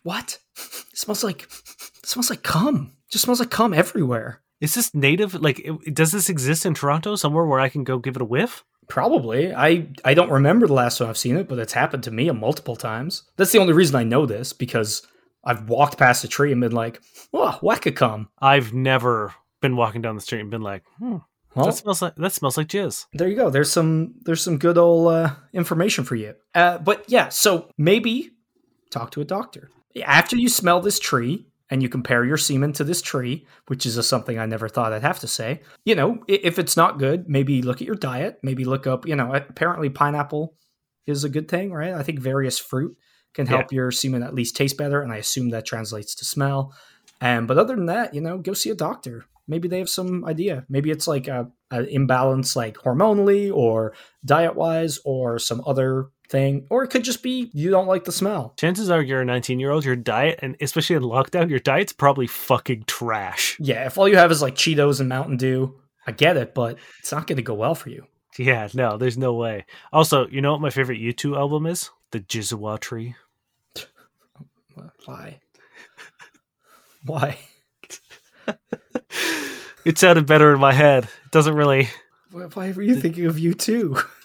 "What? 0.04 0.39
It 0.92 0.98
smells 1.00 1.24
like 1.24 1.44
it 1.44 2.06
smells 2.06 2.30
like 2.30 2.44
cum. 2.44 2.94
It 3.08 3.12
just 3.12 3.24
smells 3.26 3.39
like 3.39 3.50
cum 3.52 3.74
everywhere." 3.74 4.42
Is 4.62 4.76
this 4.76 4.94
native? 4.94 5.34
Like, 5.34 5.60
it- 5.60 5.94
does 5.94 6.12
this 6.13 6.30
exist 6.30 6.66
in 6.66 6.74
Toronto 6.74 7.16
somewhere 7.16 7.46
where 7.46 7.60
I 7.60 7.68
can 7.70 7.84
go 7.84 7.98
give 8.00 8.16
it 8.16 8.22
a 8.22 8.26
whiff? 8.26 8.63
Probably. 8.88 9.54
I 9.54 9.88
I 10.06 10.13
don't 10.13 10.32
remember 10.32 10.68
the 10.68 10.74
last 10.74 10.98
time 10.98 11.10
I've 11.10 11.18
seen 11.18 11.36
it, 11.38 11.48
but 11.50 11.60
it's 11.60 11.74
happened 11.74 12.04
to 12.04 12.12
me 12.12 12.30
multiple 12.32 12.76
times. 12.76 13.24
That's 13.38 13.52
the 13.52 13.60
only 13.60 13.74
reason 13.74 13.96
I 13.96 14.04
know 14.04 14.26
this 14.26 14.54
because 14.54 15.02
I've 15.44 15.68
walked 15.68 15.98
past 15.98 16.24
a 16.24 16.28
tree 16.28 16.52
and 16.52 16.62
been 16.62 16.72
like, 16.74 17.02
"Oh, 17.34 17.58
whack 17.62 17.86
a 17.86 17.92
cum." 17.92 18.30
I've 18.39 18.74
never 18.74 19.34
been 19.62 19.76
walking 19.76 20.02
down 20.02 20.16
the 20.16 20.22
street 20.22 20.42
and 20.42 20.50
been 20.52 20.62
like, 20.62 20.84
hmm, 21.00 21.18
Well, 21.56 21.66
that 21.68 21.74
smells 21.74 22.02
like 22.02 22.16
that 22.16 22.32
smells 22.34 22.58
like 22.58 22.68
jizz. 22.68 23.06
there 23.13 23.28
you 23.30 23.36
go. 23.36 23.50
There's 23.50 23.72
some 23.72 24.16
there's 24.26 24.42
some 24.42 24.58
good 24.58 24.78
old 24.78 25.12
uh, 25.13 25.30
information 25.54 26.04
for 26.04 26.16
you. 26.16 26.36
Uh, 26.54 26.78
but 26.78 27.04
yeah, 27.08 27.30
so 27.30 27.70
maybe 27.78 28.32
talk 28.92 29.12
to 29.12 29.22
a 29.22 29.26
doctor 29.26 29.70
after 30.06 30.36
you 30.36 30.49
smell 30.49 30.79
this 30.79 30.99
tree 30.99 31.45
and 31.69 31.82
you 31.82 31.89
compare 31.89 32.23
your 32.25 32.38
semen 32.38 32.73
to 32.73 32.84
this 32.84 33.01
tree, 33.01 33.45
which 33.67 33.86
is 33.86 33.97
a, 33.97 34.03
something 34.03 34.38
I 34.38 34.45
never 34.45 34.69
thought 34.69 34.93
I'd 34.93 35.01
have 35.01 35.19
to 35.19 35.27
say. 35.27 35.62
You 35.86 35.95
know, 35.95 36.23
if 36.27 36.60
it's 36.60 36.77
not 36.77 36.99
good, 36.99 37.27
maybe 37.27 37.62
look 37.62 37.82
at 37.82 37.88
your 37.88 37.95
diet. 37.95 38.39
Maybe 38.43 38.65
look 38.65 38.86
up. 38.86 39.08
You 39.08 39.15
know, 39.15 39.34
apparently 39.34 39.89
pineapple 39.89 40.56
is 41.08 41.23
a 41.23 41.29
good 41.29 41.47
thing, 41.47 41.71
right? 41.71 41.93
I 41.93 42.03
think 42.03 42.19
various 42.19 42.60
fruit 42.60 42.97
can 43.34 43.47
help 43.47 43.71
your 43.71 43.91
semen 43.91 44.21
at 44.23 44.36
least 44.36 44.56
taste 44.56 44.77
better, 44.77 45.01
and 45.01 45.12
I 45.12 45.17
assume 45.17 45.49
that 45.49 45.65
translates 45.65 46.13
to 46.15 46.25
smell. 46.25 46.75
And, 47.19 47.47
but 47.47 47.58
other 47.58 47.75
than 47.75 47.88
that, 47.88 48.13
you 48.13 48.21
know, 48.21 48.38
go 48.38 48.53
see 48.53 48.69
a 48.69 48.75
doctor. 48.75 49.25
Maybe 49.47 49.67
they 49.67 49.79
have 49.79 49.89
some 49.89 50.23
idea. 50.25 50.65
Maybe 50.69 50.91
it's 50.91 51.08
like 51.08 51.27
a, 51.27 51.49
a 51.71 51.84
imbalance, 51.86 52.56
like 52.56 52.75
hormonally 52.75 53.51
or 53.51 53.93
diet 54.23 54.56
wise, 54.56 54.99
or 55.03 55.39
some 55.39 55.63
other 55.65 56.10
thing, 56.34 56.65
or 56.69 56.84
it 56.84 56.89
could 56.89 57.04
just 57.04 57.24
be 57.24 57.50
you 57.54 57.69
don't 57.69 57.88
like 57.88 58.04
the 58.04 58.12
smell. 58.12 58.54
Chances 58.58 58.89
are 58.89 59.02
you're 59.02 59.22
a 59.22 59.26
19 59.26 59.60
year 59.60 59.72
old. 59.72 59.86
Your 59.86 59.96
diet, 59.96 60.39
and 60.41 60.58
especially 60.60 60.98
in 60.98 61.04
lockdown, 61.04 61.50
your 61.50 61.60
diet's 61.60 61.93
probably 61.93 62.28
fucking 62.28 62.84
trash. 62.88 63.56
Yeah, 63.60 63.86
if 63.86 63.98
all 63.98 64.10
you 64.10 64.17
have 64.17 64.32
is 64.32 64.41
like 64.41 64.56
Cheetos 64.56 65.00
and 65.00 65.08
Mountain 65.08 65.38
Dew, 65.38 65.80
I 66.06 66.12
get 66.12 66.36
it, 66.36 66.54
but 66.54 66.78
it's 67.00 67.12
not 67.12 67.28
going 67.28 67.38
to 67.38 67.43
go 67.43 67.54
well 67.54 67.76
for 67.76 67.89
you. 67.89 68.08
Yeah, 68.38 68.67
no, 68.74 68.98
there's 68.98 69.17
no 69.17 69.34
way. 69.36 69.65
Also, 69.93 70.28
you 70.28 70.41
know 70.41 70.52
what 70.52 70.62
my 70.62 70.72
favorite 70.72 71.00
U2 71.00 71.38
album 71.38 71.67
is? 71.67 71.91
The 72.12 72.19
Jizzawa 72.19 72.80
Tree. 72.80 73.15
Why? 75.06 75.39
Why? 77.06 77.38
It 79.86 79.98
sounded 79.98 80.26
better 80.26 80.54
in 80.54 80.62
my 80.62 80.72
head. 80.72 81.04
It 81.04 81.32
doesn't 81.32 81.56
really. 81.56 81.89
Why 82.32 82.72
were 82.72 82.82
you 82.82 82.96
thinking 82.96 83.26
of 83.26 83.38
you 83.38 83.54
too? 83.54 83.98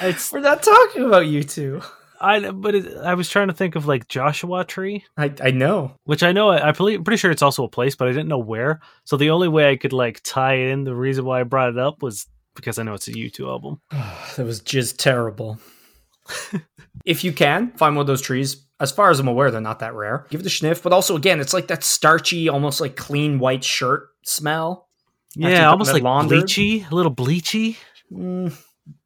It's 0.00 0.32
We're 0.32 0.40
not 0.40 0.62
talking 0.62 1.04
about 1.04 1.26
you 1.26 1.42
two. 1.42 1.82
I, 2.20 2.50
but 2.50 2.74
it, 2.74 2.96
I 2.98 3.14
was 3.14 3.28
trying 3.28 3.48
to 3.48 3.54
think 3.54 3.76
of 3.76 3.86
like 3.86 4.08
Joshua 4.08 4.64
Tree. 4.64 5.04
I, 5.16 5.32
I 5.42 5.50
know. 5.50 5.94
which 6.04 6.22
I 6.22 6.32
know 6.32 6.50
I, 6.50 6.72
believe, 6.72 7.04
pretty 7.04 7.18
sure 7.18 7.30
it's 7.30 7.42
also 7.42 7.64
a 7.64 7.68
place, 7.68 7.94
but 7.94 8.08
I 8.08 8.12
didn't 8.12 8.28
know 8.28 8.38
where. 8.38 8.80
So 9.04 9.16
the 9.16 9.30
only 9.30 9.48
way 9.48 9.70
I 9.70 9.76
could 9.76 9.92
like 9.92 10.20
tie 10.22 10.54
in 10.54 10.84
the 10.84 10.94
reason 10.94 11.24
why 11.24 11.40
I 11.40 11.44
brought 11.44 11.70
it 11.70 11.78
up 11.78 12.02
was 12.02 12.26
because 12.54 12.78
I 12.78 12.82
know 12.82 12.94
it's 12.94 13.08
a 13.08 13.12
U2 13.12 13.48
album. 13.48 13.80
that 13.90 14.44
was 14.44 14.60
just 14.60 14.98
terrible. 14.98 15.58
if 17.04 17.24
you 17.24 17.32
can 17.32 17.72
find 17.72 17.96
one 17.96 18.02
of 18.02 18.06
those 18.06 18.22
trees, 18.22 18.66
as 18.80 18.92
far 18.92 19.10
as 19.10 19.20
I'm 19.20 19.28
aware, 19.28 19.50
they're 19.50 19.60
not 19.60 19.80
that 19.80 19.94
rare. 19.94 20.26
Give 20.30 20.40
it 20.40 20.46
a 20.46 20.50
sniff, 20.50 20.82
but 20.82 20.92
also 20.92 21.16
again, 21.16 21.40
it's 21.40 21.54
like 21.54 21.68
that 21.68 21.84
starchy, 21.84 22.48
almost 22.48 22.80
like 22.80 22.96
clean 22.96 23.38
white 23.38 23.64
shirt 23.64 24.08
smell. 24.24 24.88
Yeah, 25.34 25.70
almost 25.70 25.92
like 25.92 26.02
laundered. 26.02 26.44
bleachy, 26.44 26.90
a 26.90 26.94
little 26.94 27.14
bleachy. 27.14 27.76
Mm, 28.10 28.56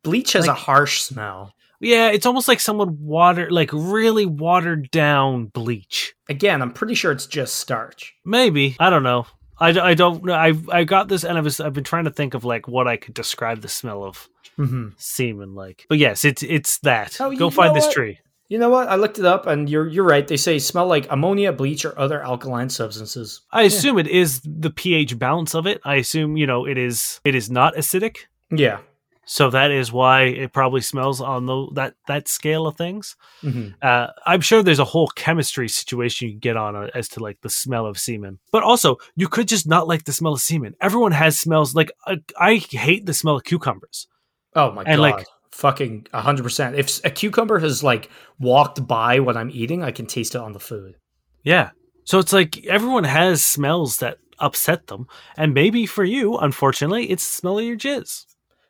bleach 0.03 0.33
has 0.35 0.47
Like- 0.47 0.57
a 0.57 0.61
harsh 0.61 1.01
smell. 1.03 1.55
Yeah, 1.81 2.11
it's 2.11 2.27
almost 2.27 2.47
like 2.47 2.61
someone 2.61 2.99
water, 3.01 3.51
like 3.51 3.71
really 3.73 4.25
watered 4.25 4.89
down 4.93 5.47
bleach. 5.47 6.15
Again, 6.29 6.63
I'm 6.63 6.73
pretty 6.73 6.95
sure 6.95 7.11
it's 7.11 7.27
just 7.27 7.57
starch. 7.57 8.15
Maybe 8.25 8.77
I 8.79 8.89
don't 8.89 9.03
know. 9.03 9.27
I, 9.59 9.69
I 9.71 9.95
don't 9.95 10.25
know. 10.25 10.33
I 10.33 10.53
I 10.71 10.85
got 10.85 11.09
this, 11.09 11.25
and 11.25 11.37
I 11.37 11.41
was 11.41 11.59
I've 11.59 11.73
been 11.73 11.83
trying 11.85 12.05
to 12.05 12.11
think 12.11 12.35
of 12.35 12.45
like 12.45 12.69
what 12.69 12.87
I 12.87 12.97
could 12.97 13.15
describe 13.15 13.63
the 13.63 13.69
smell 13.69 14.05
of 14.05 14.29
Mm-hmm. 14.59 14.89
semen 14.99 15.55
like. 15.55 15.87
But 15.89 15.99
yes, 15.99 16.25
it's 16.25 16.43
it's 16.45 16.79
that. 16.81 17.17
Oh, 17.21 17.35
Go 17.35 17.51
find 17.51 17.75
this 17.75 17.87
what? 17.87 17.95
tree. 17.95 18.19
You 18.49 18.59
know 18.59 18.69
what? 18.69 18.87
I 18.89 18.97
looked 18.97 19.19
it 19.19 19.25
up, 19.25 19.47
and 19.47 19.69
you're 19.69 19.89
you're 19.89 20.05
right. 20.05 20.29
They 20.29 20.37
say 20.37 20.59
smell 20.61 20.87
like 20.87 21.07
ammonia, 21.11 21.53
bleach, 21.53 21.85
or 21.85 21.99
other 21.99 22.23
alkaline 22.23 22.69
substances. 22.69 23.41
I 23.51 23.63
assume 23.63 23.99
it 23.99 24.07
is 24.09 24.41
the 24.45 24.71
pH 24.71 25.19
balance 25.19 25.55
of 25.55 25.67
it. 25.67 25.81
I 25.85 25.97
assume 25.97 26.37
you 26.37 26.47
know 26.47 26.65
it 26.67 26.79
is 26.79 27.21
it 27.25 27.35
is 27.35 27.51
not 27.51 27.75
acidic. 27.77 28.19
Yeah. 28.51 28.79
So 29.25 29.51
that 29.51 29.71
is 29.71 29.93
why 29.93 30.23
it 30.25 30.53
probably 30.53 30.81
smells 30.81 31.21
on 31.21 31.47
the, 31.47 31.69
that 31.75 31.95
that 32.09 32.27
scale 32.29 32.67
of 32.67 32.77
things. 32.77 33.17
hmm 33.41 33.69
Uh, 33.81 34.09
I'm 34.27 34.41
sure 34.41 34.63
there's 34.63 34.79
a 34.81 34.85
whole 34.85 35.09
chemistry 35.15 35.69
situation 35.69 36.27
you 36.29 36.33
can 36.35 36.41
get 36.41 36.57
on 36.57 36.75
uh, 36.77 36.89
as 36.95 37.09
to 37.11 37.21
like 37.21 37.41
the 37.41 37.49
smell 37.51 37.87
of 37.87 37.99
semen. 37.99 38.39
But 38.51 38.63
also, 38.65 38.97
you 39.17 39.29
could 39.29 39.49
just 39.49 39.67
not 39.67 39.87
like 39.87 40.05
the 40.05 40.13
smell 40.13 40.33
of 40.35 40.41
semen. 40.41 40.75
Everyone 40.81 41.13
has 41.13 41.39
smells 41.39 41.75
like 41.75 41.93
uh, 42.07 42.17
I 42.39 42.57
hate 42.57 43.07
the 43.07 43.15
smell 43.15 43.37
of 43.37 43.45
cucumbers. 43.45 44.09
Oh 44.57 44.73
my 44.73 44.83
And, 44.85 44.97
god. 44.99 45.03
like- 45.03 45.27
Fucking 45.53 46.07
100%. 46.15 46.79
If 46.79 47.05
a 47.05 47.11
cucumber 47.11 47.59
has 47.59 47.85
like 47.85 48.09
walked 48.41 48.87
by 48.87 49.21
what 49.21 49.37
I'm 49.37 49.51
eating, 49.51 49.85
I 49.85 49.91
can 49.91 50.07
taste 50.07 50.35
it 50.35 50.41
on 50.41 50.53
the 50.53 50.59
food. 50.59 50.97
Yeah. 51.45 51.71
So 52.05 52.19
it's 52.19 52.33
like 52.33 52.65
everyone 52.67 53.05
has 53.05 53.45
smells 53.45 53.99
that 53.99 54.17
upset 54.39 54.87
them, 54.87 55.07
and 55.37 55.53
maybe 55.53 55.85
for 55.87 56.05
you, 56.05 56.39
unfortunately, 56.39 57.11
it's 57.11 57.25
the 57.29 57.35
smell 57.35 57.59
of 57.59 57.65
your 57.67 57.77
jizz. 57.77 58.25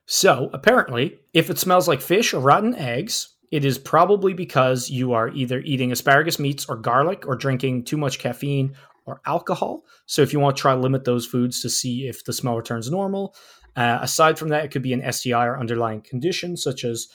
So, 0.07 0.51
apparently, 0.53 1.21
if 1.33 1.49
it 1.49 1.59
smells 1.59 1.89
like 1.89 2.01
fish 2.01 2.35
or 2.35 2.41
rotten 2.41 2.75
eggs, 2.75 3.37
it 3.51 3.65
is 3.65 3.79
probably 3.79 4.33
because 4.33 4.91
you 4.91 5.13
are 5.13 5.29
either 5.29 5.61
eating 5.61 5.93
asparagus 5.93 6.39
meats 6.39 6.67
or 6.69 6.77
garlic 6.77 7.27
or 7.27 7.37
drinking 7.37 7.85
too 7.85 7.97
much 7.97 8.19
caffeine 8.19 8.75
or 9.07 9.21
alcohol. 9.27 9.85
So, 10.07 10.23
if 10.23 10.33
you 10.33 10.41
want 10.41 10.57
to 10.57 10.61
try 10.61 10.75
limit 10.75 11.05
those 11.05 11.27
foods 11.27 11.63
to 11.63 11.71
see 11.71 12.09
if 12.09 12.25
the 12.25 12.33
smell 12.33 12.57
returns 12.57 12.91
normal, 12.91 13.35
uh, 13.77 13.99
aside 14.03 14.39
from 14.39 14.49
that, 14.49 14.65
it 14.65 14.71
could 14.71 14.83
be 14.83 14.93
an 14.93 15.13
STI 15.13 15.47
or 15.47 15.59
underlying 15.59 16.01
condition 16.03 16.57
such 16.57 16.85
as 16.85 17.09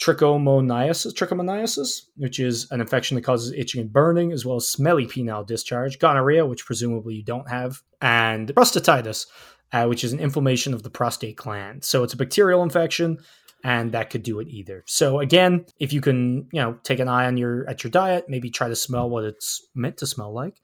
trichomoniasis, 0.00 1.12
trichomoniasis, 1.12 2.02
which 2.16 2.40
is 2.40 2.70
an 2.70 2.80
infection 2.80 3.14
that 3.14 3.22
causes 3.22 3.52
itching 3.52 3.80
and 3.80 3.92
burning, 3.92 4.32
as 4.32 4.44
well 4.44 4.56
as 4.56 4.68
smelly 4.68 5.06
penile 5.06 5.46
discharge, 5.46 5.98
gonorrhea, 5.98 6.44
which 6.46 6.66
presumably 6.66 7.14
you 7.14 7.22
don't 7.22 7.48
have, 7.48 7.82
and 8.00 8.48
prostatitis, 8.54 9.26
uh, 9.72 9.86
which 9.86 10.04
is 10.04 10.12
an 10.12 10.20
inflammation 10.20 10.74
of 10.74 10.82
the 10.82 10.90
prostate 10.90 11.36
gland. 11.36 11.84
So 11.84 12.02
it's 12.04 12.14
a 12.14 12.16
bacterial 12.16 12.62
infection, 12.62 13.18
and 13.64 13.92
that 13.92 14.10
could 14.10 14.22
do 14.22 14.40
it 14.40 14.48
either. 14.48 14.84
So 14.86 15.20
again, 15.20 15.66
if 15.78 15.92
you 15.92 16.00
can, 16.00 16.48
you 16.52 16.60
know, 16.60 16.78
take 16.82 17.00
an 17.00 17.08
eye 17.08 17.26
on 17.26 17.36
your 17.36 17.68
at 17.68 17.82
your 17.82 17.90
diet, 17.90 18.26
maybe 18.28 18.50
try 18.50 18.68
to 18.68 18.76
smell 18.76 19.08
what 19.08 19.24
it's 19.24 19.66
meant 19.74 19.96
to 19.98 20.06
smell 20.06 20.32
like. 20.32 20.60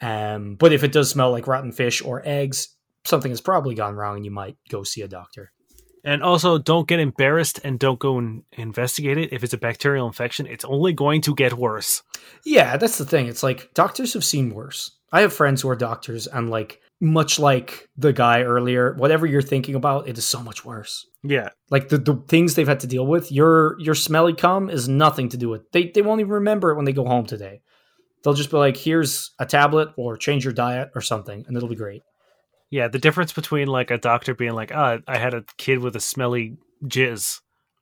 Um, 0.00 0.56
but 0.56 0.72
if 0.72 0.84
it 0.84 0.92
does 0.92 1.10
smell 1.10 1.30
like 1.30 1.46
rotten 1.46 1.72
fish 1.72 2.02
or 2.02 2.22
eggs, 2.24 2.68
something 3.04 3.30
has 3.32 3.40
probably 3.40 3.74
gone 3.74 3.94
wrong, 3.94 4.16
and 4.16 4.24
you 4.24 4.30
might 4.30 4.56
go 4.68 4.82
see 4.82 5.02
a 5.02 5.08
doctor. 5.08 5.52
And 6.04 6.22
also, 6.22 6.56
don't 6.56 6.86
get 6.86 7.00
embarrassed 7.00 7.58
and 7.64 7.80
don't 7.80 7.98
go 7.98 8.18
and 8.18 8.44
investigate 8.52 9.18
it. 9.18 9.32
If 9.32 9.42
it's 9.42 9.54
a 9.54 9.58
bacterial 9.58 10.06
infection, 10.06 10.46
it's 10.46 10.64
only 10.64 10.92
going 10.92 11.20
to 11.22 11.34
get 11.34 11.54
worse. 11.54 12.04
Yeah, 12.44 12.76
that's 12.76 12.98
the 12.98 13.04
thing. 13.04 13.26
It's 13.26 13.42
like 13.42 13.74
doctors 13.74 14.12
have 14.12 14.24
seen 14.24 14.54
worse. 14.54 14.92
I 15.10 15.22
have 15.22 15.32
friends 15.32 15.62
who 15.62 15.68
are 15.68 15.76
doctors, 15.76 16.28
and 16.28 16.48
like, 16.48 16.80
much 17.00 17.38
like 17.38 17.88
the 17.96 18.12
guy 18.12 18.42
earlier, 18.42 18.94
whatever 18.94 19.26
you're 19.26 19.42
thinking 19.42 19.74
about, 19.74 20.08
it 20.08 20.16
is 20.16 20.24
so 20.24 20.42
much 20.42 20.64
worse. 20.64 21.06
Yeah. 21.22 21.50
Like 21.70 21.88
the, 21.88 21.98
the 21.98 22.22
things 22.28 22.54
they've 22.54 22.66
had 22.66 22.80
to 22.80 22.86
deal 22.86 23.06
with, 23.06 23.30
your 23.30 23.78
your 23.80 23.94
smelly 23.94 24.34
cum 24.34 24.70
is 24.70 24.88
nothing 24.88 25.28
to 25.30 25.36
do 25.36 25.48
with. 25.48 25.70
They 25.72 25.88
they 25.88 26.02
won't 26.02 26.20
even 26.20 26.32
remember 26.32 26.70
it 26.70 26.76
when 26.76 26.84
they 26.84 26.92
go 26.92 27.04
home 27.04 27.26
today. 27.26 27.60
They'll 28.22 28.34
just 28.34 28.50
be 28.50 28.56
like, 28.56 28.76
"Here's 28.76 29.32
a 29.38 29.46
tablet, 29.46 29.90
or 29.96 30.16
change 30.16 30.44
your 30.44 30.54
diet, 30.54 30.90
or 30.94 31.00
something," 31.00 31.44
and 31.46 31.56
it'll 31.56 31.68
be 31.68 31.76
great. 31.76 32.02
Yeah, 32.70 32.88
the 32.88 32.98
difference 32.98 33.32
between 33.32 33.68
like 33.68 33.90
a 33.90 33.98
doctor 33.98 34.34
being 34.34 34.54
like, 34.54 34.72
"Ah, 34.74 34.98
I 35.06 35.18
had 35.18 35.34
a 35.34 35.44
kid 35.58 35.80
with 35.80 35.96
a 35.96 36.00
smelly 36.00 36.56
jizz," 36.84 37.40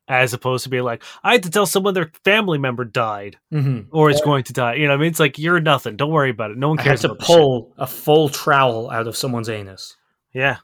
as 0.08 0.34
opposed 0.34 0.64
to 0.64 0.70
being 0.70 0.82
like, 0.84 1.02
"I 1.22 1.32
had 1.32 1.42
to 1.44 1.50
tell 1.50 1.66
someone 1.66 1.94
their 1.94 2.12
family 2.24 2.58
member 2.58 2.84
died 2.84 3.38
Mm-hmm. 3.52 3.94
or 3.96 4.10
is 4.10 4.20
going 4.20 4.44
to 4.44 4.52
die." 4.52 4.74
You 4.74 4.86
know, 4.88 4.94
I 4.94 4.96
mean, 4.96 5.08
it's 5.08 5.20
like 5.20 5.38
you're 5.38 5.60
nothing. 5.60 5.96
Don't 5.96 6.10
worry 6.12 6.30
about 6.30 6.50
it. 6.50 6.58
No 6.58 6.68
one 6.68 6.78
I 6.78 6.82
had 6.82 6.88
cares 6.88 7.00
to 7.02 7.06
about 7.08 7.18
this 7.20 7.26
shit. 7.28 7.36
pull 7.36 7.74
a 7.78 7.86
full 7.86 8.28
trowel 8.28 8.90
out 8.90 9.06
of 9.06 9.16
someone's 9.16 9.48
anus. 9.48 9.96
Yeah, 10.32 10.56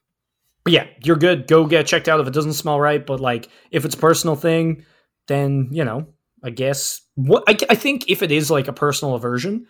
But 0.64 0.72
yeah, 0.72 0.86
you're 1.04 1.16
good. 1.16 1.46
Go 1.46 1.64
get 1.66 1.86
checked 1.86 2.08
out 2.08 2.20
if 2.20 2.26
it 2.26 2.34
doesn't 2.34 2.54
smell 2.54 2.80
right. 2.80 3.04
But 3.04 3.20
like, 3.20 3.48
if 3.70 3.84
it's 3.84 3.94
a 3.94 3.98
personal 3.98 4.36
thing, 4.36 4.84
then 5.28 5.68
you 5.70 5.84
know, 5.84 6.08
I 6.42 6.50
guess 6.50 7.00
what 7.14 7.44
I, 7.48 7.56
I 7.70 7.74
think 7.76 8.10
if 8.10 8.22
it 8.22 8.32
is 8.32 8.50
like 8.50 8.66
a 8.68 8.72
personal 8.72 9.14
aversion, 9.14 9.66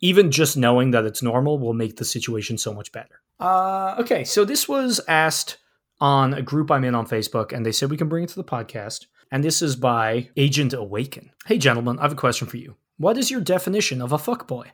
even 0.00 0.30
just 0.30 0.56
knowing 0.56 0.90
that 0.90 1.04
it's 1.04 1.22
normal 1.22 1.58
will 1.58 1.72
make 1.74 1.96
the 1.96 2.04
situation 2.04 2.58
so 2.58 2.74
much 2.74 2.92
better. 2.92 3.20
Uh, 3.40 3.94
okay, 4.00 4.24
so 4.24 4.44
this 4.44 4.68
was 4.68 5.00
asked 5.08 5.58
on 6.00 6.34
a 6.34 6.42
group 6.42 6.70
I'm 6.70 6.84
in 6.84 6.94
on 6.94 7.06
Facebook, 7.06 7.52
and 7.52 7.64
they 7.64 7.72
said 7.72 7.90
we 7.90 7.96
can 7.96 8.08
bring 8.08 8.24
it 8.24 8.28
to 8.30 8.36
the 8.36 8.44
podcast. 8.44 9.06
And 9.32 9.42
this 9.42 9.60
is 9.62 9.76
by 9.76 10.28
Agent 10.36 10.72
Awaken. 10.72 11.30
Hey, 11.46 11.58
gentlemen, 11.58 11.98
I 11.98 12.02
have 12.02 12.12
a 12.12 12.16
question 12.16 12.46
for 12.46 12.58
you. 12.58 12.76
What 12.98 13.18
is 13.18 13.30
your 13.30 13.40
definition 13.40 14.00
of 14.00 14.12
a 14.12 14.18
fuckboy? 14.18 14.66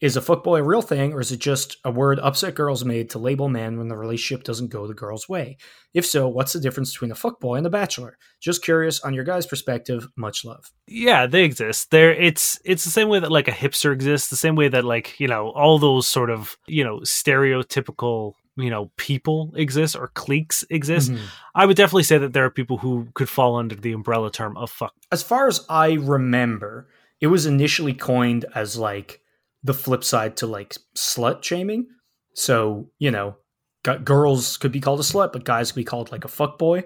Is 0.00 0.16
a 0.16 0.20
fuckboy 0.20 0.58
a 0.58 0.62
real 0.64 0.82
thing, 0.82 1.12
or 1.12 1.20
is 1.20 1.30
it 1.30 1.38
just 1.38 1.76
a 1.84 1.90
word 1.92 2.18
upset 2.18 2.56
girls 2.56 2.84
made 2.84 3.08
to 3.10 3.20
label 3.20 3.48
men 3.48 3.78
when 3.78 3.86
the 3.86 3.96
relationship 3.96 4.42
doesn't 4.42 4.70
go 4.70 4.88
the 4.88 4.94
girl's 4.94 5.28
way? 5.28 5.58
If 5.94 6.04
so, 6.04 6.26
what's 6.26 6.52
the 6.54 6.58
difference 6.58 6.92
between 6.92 7.12
a 7.12 7.14
fuckboy 7.14 7.58
and 7.58 7.66
a 7.68 7.70
bachelor? 7.70 8.18
Just 8.40 8.64
curious 8.64 8.98
on 9.02 9.14
your 9.14 9.22
guys' 9.22 9.46
perspective. 9.46 10.08
Much 10.16 10.44
love. 10.44 10.72
yeah, 10.88 11.26
they 11.28 11.44
exist. 11.44 11.92
There, 11.92 12.12
it's 12.12 12.58
it's 12.64 12.82
the 12.82 12.90
same 12.90 13.10
way 13.10 13.20
that 13.20 13.30
like 13.30 13.46
a 13.46 13.52
hipster 13.52 13.92
exists. 13.92 14.28
The 14.28 14.34
same 14.34 14.56
way 14.56 14.66
that 14.66 14.84
like 14.84 15.20
you 15.20 15.28
know 15.28 15.50
all 15.50 15.78
those 15.78 16.08
sort 16.08 16.30
of 16.30 16.56
you 16.66 16.82
know 16.82 16.98
stereotypical 17.00 18.32
you 18.56 18.70
know 18.70 18.90
people 18.96 19.52
exist 19.56 19.96
or 19.96 20.08
cliques 20.08 20.64
exist. 20.70 21.10
Mhm. 21.12 21.20
I 21.54 21.66
would 21.66 21.76
definitely 21.76 22.02
say 22.02 22.18
that 22.18 22.32
there 22.32 22.44
are 22.44 22.50
people 22.50 22.78
who 22.78 23.08
could 23.14 23.28
fall 23.28 23.56
under 23.56 23.74
the 23.74 23.92
umbrella 23.92 24.30
term 24.30 24.56
of 24.56 24.70
fuck. 24.70 24.94
As 25.10 25.22
far 25.22 25.48
as 25.48 25.64
I 25.68 25.92
remember, 25.94 26.88
it 27.20 27.28
was 27.28 27.46
initially 27.46 27.94
coined 27.94 28.44
as 28.54 28.76
like 28.76 29.20
the 29.62 29.74
flip 29.74 30.04
side 30.04 30.36
to 30.38 30.46
like 30.46 30.76
slut 30.96 31.42
shaming. 31.42 31.86
So, 32.34 32.90
you 32.98 33.10
know, 33.10 33.36
gu- 33.84 33.98
girls 33.98 34.56
could 34.56 34.72
be 34.72 34.80
called 34.80 35.00
a 35.00 35.04
slut, 35.04 35.32
but 35.32 35.44
guys 35.44 35.70
could 35.72 35.80
be 35.80 35.84
called 35.84 36.10
like 36.12 36.24
a 36.24 36.28
fuck 36.28 36.58
boy 36.58 36.84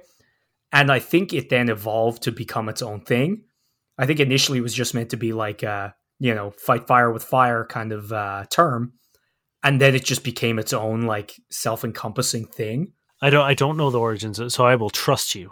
And 0.72 0.90
I 0.90 0.98
think 0.98 1.32
it 1.32 1.48
then 1.48 1.68
evolved 1.68 2.22
to 2.24 2.32
become 2.32 2.68
its 2.68 2.82
own 2.82 3.00
thing. 3.00 3.44
I 3.98 4.04
think 4.06 4.20
initially 4.20 4.58
it 4.58 4.62
was 4.62 4.74
just 4.74 4.94
meant 4.94 5.10
to 5.10 5.16
be 5.16 5.32
like 5.32 5.62
a, 5.62 5.94
you 6.18 6.34
know, 6.34 6.50
fight 6.58 6.86
fire 6.86 7.10
with 7.10 7.22
fire 7.24 7.64
kind 7.64 7.92
of 7.92 8.12
uh, 8.12 8.44
term. 8.50 8.92
And 9.66 9.80
then 9.80 9.96
it 9.96 10.04
just 10.04 10.22
became 10.22 10.60
its 10.60 10.72
own 10.72 11.02
like 11.02 11.40
self-encompassing 11.50 12.46
thing. 12.46 12.92
I 13.20 13.30
don't 13.30 13.44
I 13.44 13.54
don't 13.54 13.76
know 13.76 13.90
the 13.90 13.98
origins, 13.98 14.40
so 14.54 14.64
I 14.64 14.76
will 14.76 14.90
trust 14.90 15.34
you. 15.34 15.50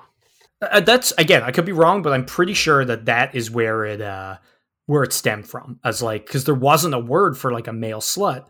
Uh, 0.63 0.79
that's 0.79 1.13
again, 1.19 1.43
I 1.43 1.51
could 1.51 1.65
be 1.65 1.73
wrong, 1.73 2.01
but 2.01 2.13
I'm 2.13 2.25
pretty 2.25 2.55
sure 2.55 2.85
that 2.85 3.07
that 3.07 3.35
is 3.35 3.51
where 3.51 3.85
it 3.85 4.01
uh 4.01 4.37
where 4.87 5.03
it 5.03 5.13
stemmed 5.13 5.49
from. 5.49 5.81
As 5.83 6.01
like 6.01 6.27
because 6.27 6.45
there 6.45 6.55
wasn't 6.55 6.95
a 6.95 6.99
word 7.01 7.37
for 7.37 7.51
like 7.53 7.67
a 7.67 7.73
male 7.73 8.01
slut. 8.01 8.45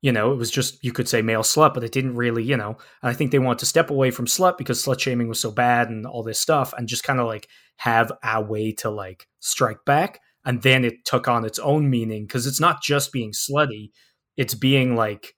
You 0.00 0.10
know, 0.10 0.32
it 0.32 0.36
was 0.36 0.50
just 0.50 0.82
you 0.82 0.90
could 0.90 1.08
say 1.08 1.20
male 1.20 1.42
slut, 1.42 1.74
but 1.74 1.84
it 1.84 1.92
didn't 1.92 2.14
really, 2.14 2.42
you 2.42 2.56
know. 2.56 2.78
And 3.02 3.10
I 3.10 3.12
think 3.12 3.30
they 3.30 3.38
wanted 3.38 3.58
to 3.58 3.66
step 3.66 3.90
away 3.90 4.10
from 4.10 4.24
slut 4.24 4.56
because 4.56 4.82
slut 4.82 5.00
shaming 5.00 5.28
was 5.28 5.38
so 5.38 5.50
bad 5.50 5.90
and 5.90 6.06
all 6.06 6.22
this 6.22 6.40
stuff, 6.40 6.72
and 6.72 6.88
just 6.88 7.04
kind 7.04 7.20
of 7.20 7.26
like 7.26 7.46
have 7.76 8.10
a 8.22 8.40
way 8.40 8.72
to 8.72 8.88
like 8.88 9.28
strike 9.40 9.84
back. 9.84 10.20
And 10.46 10.62
then 10.62 10.82
it 10.82 11.04
took 11.04 11.28
on 11.28 11.44
its 11.44 11.58
own 11.58 11.90
meaning 11.90 12.24
because 12.24 12.46
it's 12.46 12.60
not 12.60 12.82
just 12.82 13.12
being 13.12 13.32
slutty; 13.32 13.90
it's 14.36 14.54
being 14.54 14.96
like 14.96 15.34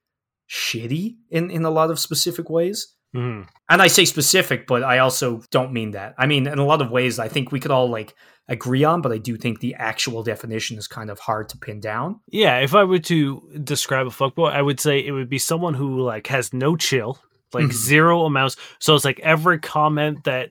shitty 0.51 1.17
in 1.31 1.51
in 1.51 1.65
a 1.65 1.71
lot 1.71 1.91
of 1.91 1.99
specific 1.99 2.49
ways 2.49 2.95
Mhm. 3.15 3.47
and 3.71 3.81
I 3.83 3.87
say 3.87 4.05
specific, 4.05 4.67
but 4.67 4.83
I 4.83 4.99
also 4.99 5.41
don't 5.51 5.73
mean 5.73 5.93
that. 5.93 6.15
I 6.19 6.27
mean, 6.27 6.47
in 6.47 6.59
a 6.59 6.65
lot 6.67 6.83
of 6.83 6.91
ways, 6.91 7.19
I 7.19 7.29
think 7.29 7.51
we 7.51 7.61
could 7.61 7.71
all 7.71 7.89
like 7.89 8.15
agree 8.49 8.85
on, 8.85 9.01
but 9.01 9.11
I 9.11 9.19
do 9.19 9.37
think 9.37 9.61
the 9.61 9.75
actual 9.75 10.23
definition 10.23 10.77
is 10.77 10.87
kind 10.87 11.09
of 11.11 11.19
hard 11.21 11.49
to 11.49 11.57
pin 11.59 11.81
down. 11.81 12.21
Yeah, 12.29 12.59
if 12.59 12.75
I 12.75 12.85
were 12.85 12.99
to 13.01 13.43
describe 13.65 14.07
a 14.07 14.11
fuckboy, 14.11 14.53
I 14.53 14.61
would 14.63 14.79
say 14.81 14.99
it 15.05 15.13
would 15.13 15.29
be 15.31 15.39
someone 15.39 15.75
who 15.75 16.01
like 16.03 16.27
has 16.29 16.53
no 16.53 16.77
chill, 16.77 17.19
like 17.55 17.67
Mhm. 17.67 17.73
zero 17.73 18.25
amounts. 18.25 18.57
So 18.81 18.95
it's 18.95 19.05
like 19.05 19.19
every 19.21 19.59
comment 19.61 20.25
that 20.25 20.51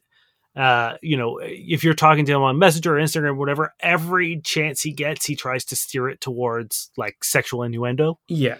uh, 0.55 0.93
you 1.01 1.17
know, 1.17 1.39
if 1.43 1.83
you're 1.83 1.93
talking 1.93 2.25
to 2.25 2.31
him 2.33 2.41
on 2.41 2.57
Messenger 2.59 2.97
or 2.97 3.01
Instagram, 3.01 3.37
whatever, 3.37 3.73
every 3.79 4.39
chance 4.41 4.81
he 4.81 4.91
gets, 4.93 5.25
he 5.25 5.35
tries 5.35 5.65
to 5.65 5.75
steer 5.75 6.07
it 6.09 6.21
towards 6.21 6.91
like 6.97 7.23
sexual 7.23 7.63
innuendo. 7.63 8.19
Yeah. 8.27 8.57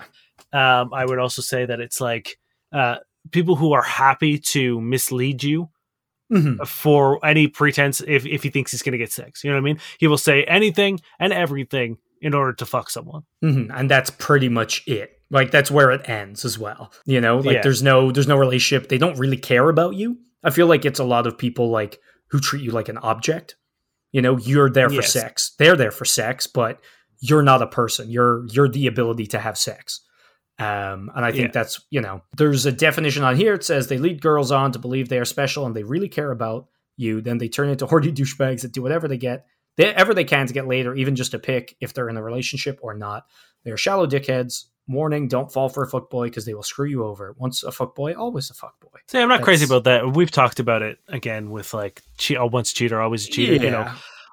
Um, 0.52 0.94
I 0.94 1.06
would 1.06 1.20
also 1.20 1.42
say 1.42 1.66
that 1.66 1.80
it's 1.80 2.02
like 2.02 2.38
uh, 2.74 2.98
people 3.32 3.56
who 3.56 3.74
are 3.74 3.82
happy 3.82 4.38
to 4.40 4.80
mislead 4.82 5.44
you 5.44 5.70
hmm 6.32 6.56
for 6.66 7.24
any 7.24 7.48
pretense 7.48 8.02
if, 8.08 8.26
if 8.26 8.42
he 8.42 8.50
thinks 8.50 8.72
he's 8.72 8.82
going 8.82 8.94
to 8.94 8.98
get 8.98 9.12
sex. 9.12 9.44
You 9.44 9.52
know 9.52 9.58
what 9.58 9.62
I 9.62 9.64
mean? 9.64 9.80
He 10.00 10.08
will 10.08 10.18
say 10.18 10.44
anything 10.46 11.00
and 11.20 11.32
everything 11.32 11.98
in 12.20 12.34
order 12.34 12.52
to 12.54 12.66
fuck 12.66 12.90
someone. 12.90 13.24
hmm 13.42 13.70
And 13.72 13.92
that's 13.92 14.10
pretty 14.10 14.50
much 14.50 14.84
it. 14.88 15.12
Like 15.30 15.52
that's 15.52 15.70
where 15.70 15.92
it 15.92 16.10
ends 16.10 16.44
as 16.44 16.58
well. 16.58 16.92
You 17.06 17.22
know, 17.22 17.38
like 17.38 17.58
Yeah. 17.58 17.62
there's 17.62 17.84
no 17.84 18.12
there's 18.12 18.28
no 18.28 18.38
relationship. 18.38 18.90
They 18.90 18.98
don't 18.98 19.20
really 19.20 19.38
care 19.38 19.70
about 19.70 19.94
you. 19.96 20.18
I 20.46 20.52
feel 20.52 20.68
like 20.68 20.86
it's 20.86 21.00
a 21.00 21.04
lot 21.04 21.28
of 21.28 21.38
people 21.38 21.70
like 21.70 22.00
who 22.30 22.40
treat 22.40 22.64
you 22.64 22.72
like 22.72 22.88
an 22.90 22.98
object. 23.00 23.56
You 24.12 24.22
know, 24.22 24.38
you're 24.38 24.70
there 24.70 24.88
for 24.90 24.96
Yes. 24.96 25.12
sex. 25.12 25.54
They're 25.60 25.76
there 25.76 25.92
for 25.92 26.06
sex, 26.06 26.48
but 26.48 26.80
you're 27.20 27.42
not 27.44 27.62
a 27.62 27.68
person. 27.68 28.10
You're 28.10 28.46
you're 28.48 28.70
the 28.70 28.88
ability 28.88 29.26
to 29.28 29.40
have 29.40 29.58
sex. 29.58 30.02
Um, 30.58 31.12
and 31.14 31.26
I 31.26 31.32
think 31.32 31.48
Yeah. 31.48 31.52
that's 31.52 31.82
you 31.90 32.00
know, 32.00 32.22
there's 32.38 32.66
a 32.66 32.72
definition 32.72 33.24
on 33.24 33.36
here. 33.36 33.54
It 33.56 33.64
says 33.66 33.88
they 33.88 33.98
lead 33.98 34.22
girls 34.22 34.52
on 34.52 34.72
to 34.72 34.80
believe 34.80 35.10
they 35.10 35.20
are 35.20 35.26
special 35.26 35.66
and 35.66 35.76
they 35.76 35.84
really 35.84 36.08
care 36.08 36.32
about 36.32 36.68
you. 36.96 37.20
Then 37.20 37.40
they 37.40 37.50
turn 37.50 37.70
into 37.70 37.86
horny 37.88 38.12
douchebags 38.14 38.62
that 38.62 38.72
do 38.72 38.82
whatever 38.82 39.08
they 39.10 39.18
get, 39.18 39.46
they, 39.76 39.94
ever 39.94 40.14
they 40.14 40.24
can 40.24 40.48
to 40.48 40.54
get 40.54 40.68
laid, 40.68 40.86
or 40.86 40.96
even 40.96 41.16
just 41.18 41.32
to 41.32 41.40
pick 41.40 41.76
if 41.82 41.94
they're 41.94 42.08
in 42.08 42.16
a 42.18 42.24
relationship 42.24 42.80
or 42.82 42.94
not. 42.94 43.26
They 43.66 43.72
are 43.72 43.78
shallow 43.78 44.08
dickheads. 44.08 44.66
Warning: 44.88 45.28
Don't 45.28 45.52
fall 45.52 45.70
for 45.70 45.84
a 45.84 45.90
fuckboy 45.90 46.26
because 46.26 46.46
they 46.46 46.54
will 46.54 46.64
screw 46.64 46.88
you 46.88 47.04
over. 47.06 47.36
Once 47.38 47.64
a 47.64 47.72
fuckboy, 47.72 48.16
always 48.16 48.52
a 48.52 48.54
fuckboy. 48.54 49.00
See, 49.08 49.20
I'm 49.20 49.30
not 49.30 49.42
crazy 49.42 49.66
about 49.66 49.86
that. 49.86 50.14
We've 50.14 50.32
talked 50.32 50.60
about 50.60 50.82
it 50.82 51.00
again 51.08 51.50
with 51.50 51.74
like, 51.74 52.04
che- 52.18 52.38
once 52.40 52.72
a 52.72 52.76
cheater, 52.76 53.02
always 53.02 53.28
a 53.28 53.32
cheater. 53.32 53.54
You 53.54 53.72
know, 53.72 53.92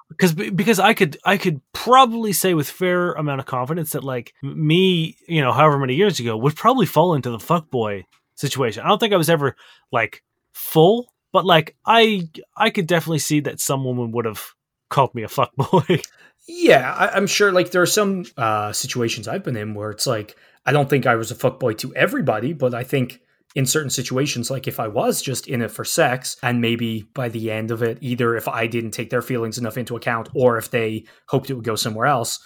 because 0.09 0.33
because 0.33 0.79
I 0.79 0.93
could 0.93 1.17
I 1.25 1.37
could 1.37 1.61
probably 1.73 2.33
say 2.33 2.53
with 2.53 2.69
fair 2.69 3.13
amount 3.13 3.39
of 3.39 3.45
confidence 3.45 3.91
that 3.91 4.03
like 4.03 4.33
me, 4.43 5.17
you 5.27 5.41
know, 5.41 5.51
however 5.51 5.79
many 5.79 5.95
years 5.95 6.19
ago, 6.19 6.37
would 6.37 6.55
probably 6.55 6.85
fall 6.85 7.15
into 7.15 7.31
the 7.31 7.37
fuckboy 7.37 8.03
situation. 8.35 8.83
I 8.83 8.89
don't 8.89 8.99
think 8.99 9.13
I 9.13 9.17
was 9.17 9.29
ever 9.29 9.55
like 9.91 10.23
full, 10.53 11.11
but 11.31 11.45
like 11.45 11.75
I 11.85 12.29
I 12.55 12.69
could 12.69 12.87
definitely 12.87 13.19
see 13.19 13.39
that 13.41 13.59
some 13.59 13.83
woman 13.83 14.11
would 14.11 14.25
have 14.25 14.43
called 14.89 15.15
me 15.15 15.23
a 15.23 15.27
fuckboy. 15.27 16.03
Yeah, 16.47 16.93
I, 16.93 17.09
I'm 17.15 17.27
sure. 17.27 17.51
Like 17.51 17.71
there 17.71 17.81
are 17.81 17.85
some 17.85 18.25
uh, 18.37 18.71
situations 18.73 19.27
I've 19.27 19.43
been 19.43 19.55
in 19.55 19.73
where 19.73 19.91
it's 19.91 20.07
like 20.07 20.35
I 20.65 20.71
don't 20.71 20.89
think 20.89 21.05
I 21.05 21.15
was 21.15 21.31
a 21.31 21.35
fuckboy 21.35 21.77
to 21.79 21.95
everybody, 21.95 22.53
but 22.53 22.73
I 22.73 22.83
think 22.83 23.19
in 23.55 23.65
certain 23.65 23.89
situations, 23.89 24.49
like 24.49 24.67
if 24.67 24.79
I 24.79 24.87
was 24.87 25.21
just 25.21 25.47
in 25.47 25.61
it 25.61 25.69
for 25.71 25.85
sex, 25.85 26.37
and 26.41 26.59
maybe 26.59 27.03
by 27.13 27.29
the 27.29 27.51
end 27.51 27.69
of 27.71 27.83
it, 27.83 27.97
either 28.01 28.35
if 28.35 28.47
I 28.47 28.67
didn't 28.67 28.91
take 28.91 29.09
their 29.09 29.21
feelings 29.21 29.57
enough 29.57 29.77
into 29.77 29.95
account, 29.95 30.29
or 30.33 30.57
if 30.57 30.71
they 30.71 31.05
hoped 31.27 31.49
it 31.49 31.53
would 31.53 31.63
go 31.63 31.75
somewhere 31.75 32.07
else, 32.07 32.39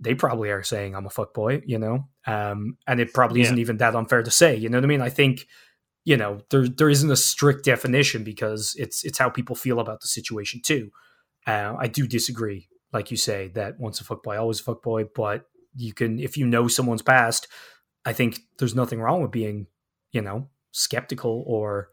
they 0.00 0.14
probably 0.14 0.50
are 0.50 0.62
saying 0.62 0.94
I'm 0.96 1.04
a 1.06 1.10
fuckboy, 1.10 1.62
you 1.66 1.78
know. 1.78 2.08
Um, 2.26 2.78
and 2.86 3.00
it 3.00 3.12
probably 3.12 3.40
Yeah. 3.40 3.46
isn't 3.46 3.58
even 3.58 3.76
that 3.78 3.94
unfair 3.94 4.22
to 4.22 4.30
say. 4.30 4.56
You 4.56 4.70
know 4.70 4.78
what 4.78 4.84
I 4.84 4.88
mean? 4.88 5.02
I 5.02 5.10
think 5.10 5.46
you 6.04 6.16
know 6.16 6.40
there 6.50 6.66
there 6.66 6.88
isn't 6.90 7.10
a 7.10 7.16
strict 7.16 7.64
definition 7.64 8.24
because 8.24 8.74
it's 8.78 9.04
it's 9.04 9.18
how 9.18 9.28
people 9.28 9.54
feel 9.54 9.78
about 9.78 10.00
the 10.00 10.08
situation 10.08 10.62
too. 10.64 10.90
Uh, 11.46 11.74
I 11.78 11.86
do 11.86 12.06
disagree, 12.06 12.68
like 12.92 13.10
you 13.10 13.16
say, 13.16 13.48
that 13.48 13.78
once 13.78 14.00
a 14.00 14.04
fuckboy, 14.04 14.38
always 14.38 14.60
a 14.60 14.64
fuckboy. 14.64 15.08
But 15.14 15.48
you 15.76 15.92
can, 15.92 16.18
if 16.18 16.36
you 16.36 16.46
know 16.46 16.68
someone's 16.68 17.02
past, 17.02 17.48
I 18.04 18.12
think 18.12 18.40
there's 18.58 18.74
nothing 18.74 19.00
wrong 19.00 19.22
with 19.22 19.30
being, 19.30 19.66
you 20.12 20.22
know, 20.22 20.48
skeptical 20.72 21.44
or 21.46 21.90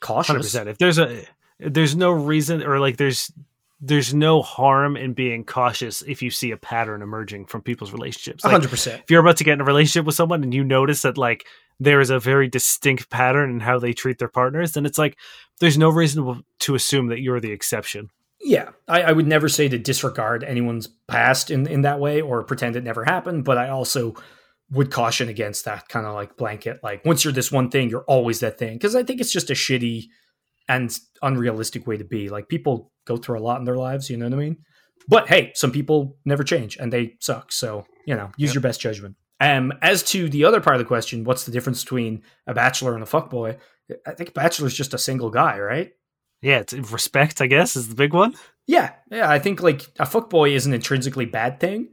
cautious. 0.00 0.54
100%. 0.54 0.66
If 0.66 0.78
there's 0.78 0.98
a 0.98 1.24
there's 1.60 1.96
no 1.96 2.12
reason 2.12 2.62
or 2.62 2.78
like 2.78 2.96
there's 2.96 3.32
there's 3.80 4.12
no 4.12 4.42
harm 4.42 4.96
in 4.96 5.12
being 5.12 5.44
cautious 5.44 6.02
if 6.02 6.20
you 6.20 6.30
see 6.30 6.50
a 6.50 6.56
pattern 6.56 7.00
emerging 7.00 7.46
from 7.46 7.62
people's 7.62 7.92
relationships. 7.92 8.44
Like, 8.44 8.60
100%. 8.62 9.02
if 9.02 9.10
you're 9.10 9.20
about 9.20 9.36
to 9.36 9.44
get 9.44 9.52
in 9.54 9.60
a 9.60 9.64
relationship 9.64 10.04
with 10.04 10.16
someone 10.16 10.42
and 10.42 10.52
you 10.52 10.64
notice 10.64 11.02
that 11.02 11.16
like 11.16 11.46
there 11.78 12.00
is 12.00 12.10
a 12.10 12.18
very 12.18 12.48
distinct 12.48 13.08
pattern 13.08 13.50
in 13.50 13.60
how 13.60 13.78
they 13.78 13.92
treat 13.92 14.18
their 14.18 14.28
partners, 14.28 14.72
then 14.72 14.84
it's 14.84 14.98
like 14.98 15.16
there's 15.60 15.78
no 15.78 15.90
reason 15.90 16.44
to 16.60 16.74
assume 16.74 17.08
that 17.08 17.20
you're 17.20 17.40
the 17.40 17.52
exception. 17.52 18.10
Yeah, 18.40 18.70
I, 18.86 19.02
I 19.02 19.12
would 19.12 19.26
never 19.26 19.48
say 19.48 19.68
to 19.68 19.78
disregard 19.78 20.44
anyone's 20.44 20.86
past 21.08 21.50
in, 21.50 21.66
in 21.66 21.82
that 21.82 21.98
way 21.98 22.20
or 22.20 22.44
pretend 22.44 22.76
it 22.76 22.84
never 22.84 23.04
happened, 23.04 23.44
but 23.44 23.58
I 23.58 23.68
also 23.68 24.14
would 24.70 24.90
caution 24.90 25.28
against 25.28 25.64
that 25.64 25.88
kind 25.88 26.06
of 26.06 26.14
like 26.14 26.36
blanket, 26.36 26.78
like 26.82 27.04
once 27.04 27.24
you're 27.24 27.32
this 27.32 27.50
one 27.50 27.70
thing, 27.70 27.88
you're 27.90 28.04
always 28.04 28.40
that 28.40 28.58
thing. 28.58 28.74
Because 28.74 28.94
I 28.94 29.02
think 29.02 29.20
it's 29.20 29.32
just 29.32 29.50
a 29.50 29.54
shitty 29.54 30.04
and 30.68 30.96
unrealistic 31.22 31.86
way 31.86 31.96
to 31.96 32.04
be. 32.04 32.28
Like 32.28 32.48
people 32.48 32.92
go 33.06 33.16
through 33.16 33.38
a 33.38 33.42
lot 33.42 33.58
in 33.58 33.64
their 33.64 33.76
lives, 33.76 34.08
you 34.10 34.16
know 34.16 34.26
what 34.26 34.34
I 34.34 34.36
mean? 34.36 34.58
But 35.08 35.28
hey, 35.28 35.52
some 35.54 35.72
people 35.72 36.18
never 36.24 36.44
change 36.44 36.76
and 36.76 36.92
they 36.92 37.14
suck. 37.20 37.50
So, 37.50 37.86
you 38.06 38.14
know, 38.14 38.30
use 38.36 38.50
Yep. 38.50 38.54
your 38.54 38.62
best 38.62 38.80
judgment. 38.80 39.16
Um, 39.40 39.72
as 39.82 40.02
to 40.04 40.28
the 40.28 40.44
other 40.44 40.60
part 40.60 40.76
of 40.76 40.80
the 40.80 40.84
question, 40.84 41.24
what's 41.24 41.44
the 41.44 41.52
difference 41.52 41.82
between 41.82 42.22
a 42.46 42.52
bachelor 42.54 42.94
and 42.94 43.02
a 43.02 43.06
fuckboy? 43.06 43.56
I 44.06 44.12
think 44.12 44.30
a 44.30 44.32
bachelor's 44.32 44.74
just 44.74 44.92
a 44.94 44.98
single 44.98 45.30
guy, 45.30 45.58
right? 45.58 45.92
Yeah, 46.42 46.58
it's 46.60 46.72
respect, 46.74 47.40
I 47.40 47.46
guess, 47.46 47.76
is 47.76 47.88
the 47.88 47.94
big 47.94 48.12
one. 48.14 48.34
Yeah, 48.66 48.92
yeah. 49.10 49.28
I 49.30 49.38
think 49.38 49.62
like 49.62 49.82
a 49.98 50.04
fuckboy 50.04 50.52
is 50.52 50.66
an 50.66 50.74
intrinsically 50.74 51.24
bad 51.26 51.58
thing. 51.58 51.88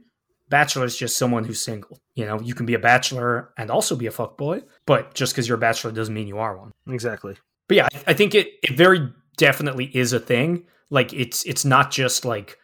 Bachelor 0.48 0.84
is 0.84 0.96
just 0.96 1.16
someone 1.18 1.44
who's 1.44 1.60
single. 1.60 1.98
You 2.14 2.26
know, 2.26 2.40
you 2.40 2.54
can 2.54 2.66
be 2.66 2.74
a 2.74 2.78
bachelor 2.78 3.52
and 3.58 3.70
also 3.70 3.96
be 3.96 4.06
a 4.06 4.12
fuckboy, 4.12 4.62
but 4.86 5.12
just 5.14 5.32
because 5.32 5.48
you're 5.48 5.56
a 5.56 5.60
bachelor 5.60 5.90
doesn't 5.90 6.14
mean 6.14 6.28
you 6.28 6.38
are 6.38 6.56
one. 6.56 6.70
Exactly. 6.88 7.34
But 7.68 7.76
yeah, 7.76 7.88
I- 7.92 8.10
I 8.10 8.14
think 8.14 8.34
it, 8.34 8.48
it 8.62 8.76
very 8.76 9.08
definitely 9.36 9.86
is 9.96 10.12
a 10.12 10.20
thing. 10.20 10.66
Like 10.90 11.12
it's 11.12 11.42
it's 11.44 11.64
not 11.64 11.90
just 11.90 12.24
like 12.24 12.58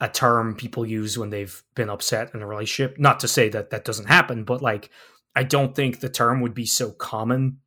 a 0.00 0.08
term 0.08 0.54
people 0.54 0.86
use 0.86 1.18
when 1.18 1.28
they've 1.30 1.62
been 1.74 1.90
upset 1.90 2.30
in 2.34 2.40
a 2.40 2.46
relationship. 2.46 2.98
Not 2.98 3.20
to 3.20 3.28
say 3.28 3.50
that 3.50 3.68
that 3.70 3.84
doesn't 3.84 4.06
happen, 4.06 4.44
but 4.44 4.62
like 4.62 4.88
I 5.34 5.42
don't 5.42 5.74
think 5.74 6.00
the 6.00 6.08
term 6.08 6.40
would 6.40 6.54
be 6.54 6.64
so 6.66 6.92
common 6.92 7.58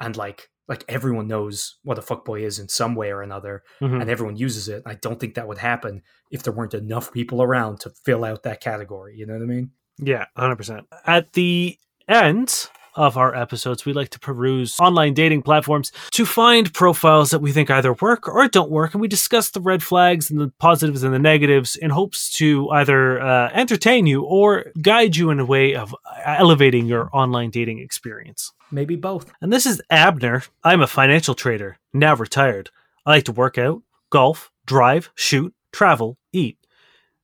and 0.00 0.16
like 0.16 0.48
like 0.68 0.84
everyone 0.88 1.26
knows 1.28 1.76
what 1.82 1.98
a 1.98 2.02
fuckboy 2.02 2.40
is 2.42 2.58
in 2.58 2.68
some 2.68 2.94
way 2.94 3.10
or 3.10 3.22
another 3.22 3.62
Mhm. 3.80 4.00
and 4.00 4.08
everyone 4.10 4.36
uses 4.36 4.68
it. 4.68 4.82
I 4.86 4.94
don't 4.94 5.20
think 5.20 5.34
that 5.34 5.46
would 5.48 5.58
happen 5.58 6.02
if 6.30 6.42
there 6.42 6.52
weren't 6.52 6.74
enough 6.74 7.12
people 7.12 7.42
around 7.42 7.80
to 7.80 7.90
fill 8.04 8.24
out 8.24 8.42
that 8.44 8.60
category. 8.60 9.14
You 9.16 9.26
know 9.26 9.34
what 9.34 9.42
I 9.42 9.46
mean? 9.46 9.70
Yeah, 9.98 10.26
100%. 10.36 10.86
At 11.06 11.34
the 11.34 11.76
end 12.08 12.68
of 12.94 13.16
our 13.16 13.34
episodes, 13.34 13.84
we 13.84 13.92
like 13.92 14.10
to 14.10 14.18
peruse 14.18 14.78
online 14.78 15.14
dating 15.14 15.42
platforms 15.42 15.92
to 16.12 16.24
find 16.24 16.72
profiles 16.72 17.30
that 17.30 17.40
we 17.40 17.52
think 17.52 17.70
either 17.70 17.92
work 17.94 18.28
or 18.28 18.46
don't 18.48 18.70
work. 18.70 18.94
And 18.94 19.00
we 19.00 19.08
discuss 19.08 19.50
the 19.50 19.60
red 19.60 19.82
flags 19.82 20.30
and 20.30 20.40
the 20.40 20.52
positives 20.58 21.02
and 21.02 21.12
the 21.12 21.18
negatives 21.18 21.76
in 21.76 21.90
hopes 21.90 22.30
to 22.38 22.70
either 22.70 23.20
uh, 23.20 23.50
entertain 23.52 24.06
you 24.06 24.22
or 24.22 24.72
guide 24.80 25.16
you 25.16 25.30
in 25.30 25.40
a 25.40 25.44
way 25.44 25.74
of 25.74 25.94
elevating 26.24 26.86
your 26.86 27.10
online 27.12 27.50
dating 27.50 27.78
experience. 27.78 28.52
Maybe 28.70 28.96
both. 28.96 29.32
And 29.40 29.52
this 29.52 29.66
is 29.66 29.82
Abner. 29.90 30.42
I'm 30.62 30.80
a 30.80 30.86
financial 30.86 31.34
trader, 31.34 31.78
now 31.92 32.14
retired. 32.14 32.70
I 33.06 33.10
like 33.10 33.24
to 33.24 33.32
work 33.32 33.58
out, 33.58 33.82
golf, 34.10 34.50
drive, 34.66 35.10
shoot, 35.14 35.54
travel, 35.72 36.16
eat. 36.32 36.58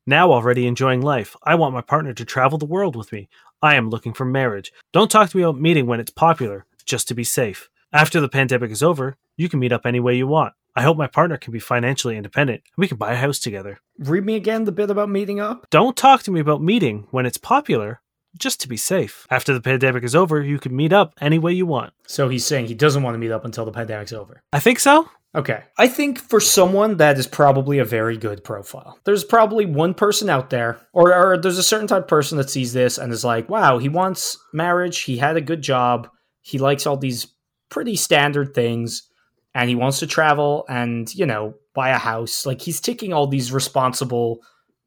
Now 0.07 0.33
already 0.33 0.67
enjoying 0.67 1.03
life. 1.03 1.37
I 1.43 1.55
want 1.55 1.75
my 1.75 1.83
partner 1.83 2.13
to 2.15 2.25
travel 2.25 2.59
the 2.59 2.67
world 2.67 2.97
with 2.97 3.13
me. 3.13 3.29
I 3.63 3.75
am 3.75 3.91
looking 3.91 4.15
for 4.15 4.25
marriage. 4.25 4.73
Don't 4.93 5.11
talk 5.11 5.29
to 5.31 5.37
me 5.37 5.43
about 5.43 5.61
meeting 5.61 5.87
when 5.87 6.01
it's 6.01 6.11
popular, 6.11 6.65
just 6.87 7.09
to 7.09 7.15
be 7.15 7.25
safe. 7.25 7.69
After 7.93 8.19
the 8.19 8.29
pandemic 8.29 8.71
is 8.71 8.83
over, 8.83 9.17
you 9.37 9.51
can 9.51 9.61
meet 9.61 9.73
up 9.73 9.85
any 9.85 10.01
way 10.01 10.17
you 10.17 10.27
want. 10.27 10.55
I 10.75 10.83
hope 10.83 10.97
my 10.97 11.09
partner 11.09 11.37
can 11.37 11.53
be 11.53 11.59
financially 11.59 12.17
independent 12.17 12.63
and 12.65 12.73
we 12.79 12.89
can 12.89 12.97
buy 12.97 13.13
a 13.13 13.17
house 13.17 13.39
together. 13.39 13.79
Read 13.99 14.25
me 14.25 14.37
again 14.37 14.65
the 14.65 14.73
bit 14.73 14.89
about 14.89 15.11
meeting 15.11 15.41
up. 15.41 15.69
Don't 15.69 15.97
talk 15.97 16.23
to 16.23 16.31
me 16.31 16.41
about 16.41 16.63
meeting 16.63 17.07
when 17.11 17.27
it's 17.27 17.37
popular, 17.37 18.01
just 18.39 18.61
to 18.61 18.69
be 18.69 18.79
safe. 18.79 19.27
After 19.29 19.53
the 19.53 19.61
pandemic 19.61 20.05
is 20.05 20.15
over, 20.15 20.41
you 20.41 20.59
can 20.59 20.75
meet 20.75 20.93
up 20.93 21.13
any 21.21 21.39
way 21.39 21.53
you 21.53 21.67
want. 21.67 21.93
So 22.07 22.29
he's 22.31 22.47
saying 22.47 22.67
he 22.67 22.75
doesn't 22.75 23.03
want 23.03 23.15
to 23.15 23.19
meet 23.19 23.33
up 23.33 23.45
until 23.45 23.67
the 23.67 23.73
pandemic's 23.73 24.13
over. 24.13 24.43
I 24.53 24.61
think 24.61 24.79
so. 24.79 25.11
Okay. 25.35 25.63
I 25.79 25.87
think 25.87 26.19
for 26.19 26.41
someone 26.41 26.97
that 26.97 27.17
is 27.17 27.27
probably 27.27 27.79
a 27.79 27.85
very 27.85 28.17
good 28.17 28.43
profile. 28.43 28.99
There's 29.05 29.23
probably 29.23 29.65
one 29.65 29.95
person 29.95 30.29
out 30.29 30.51
there, 30.51 30.81
or, 30.93 31.15
or 31.15 31.39
there's 31.39 31.59
a 31.59 31.63
certain 31.63 31.87
type 31.87 32.03
of 32.03 32.09
person 32.09 32.37
that 32.39 32.51
sees 32.51 32.73
this 32.73 32.99
and 32.99 33.13
is 33.13 33.25
like, 33.25 33.49
wow, 33.49 33.79
he 33.79 33.89
wants 33.89 34.37
marriage, 34.53 35.03
he 35.03 35.19
had 35.19 35.37
a 35.37 35.41
good 35.41 35.63
job, 35.63 36.09
he 36.41 36.59
likes 36.59 36.87
all 36.87 36.97
these 36.97 37.29
pretty 37.69 37.95
standard 37.95 38.55
things, 38.55 39.09
and 39.55 39.69
he 39.69 39.77
wants 39.77 40.01
to 40.01 40.07
travel 40.07 40.65
and, 40.69 41.15
you 41.15 41.27
know, 41.27 41.55
buy 41.75 41.91
a 41.91 41.99
house. 41.99 42.45
Like 42.45 42.61
he's 42.61 42.81
ticking 42.81 43.13
all 43.13 43.29
these 43.29 43.53
responsible 43.53 44.41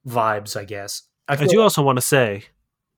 vibes, 0.06 0.60
I 0.60 0.66
guess. 0.66 1.04
I 1.30 1.34
I 1.34 1.48
do 1.48 1.62
also 1.62 1.82
want 1.82 1.98
to 1.98 2.02
say 2.02 2.44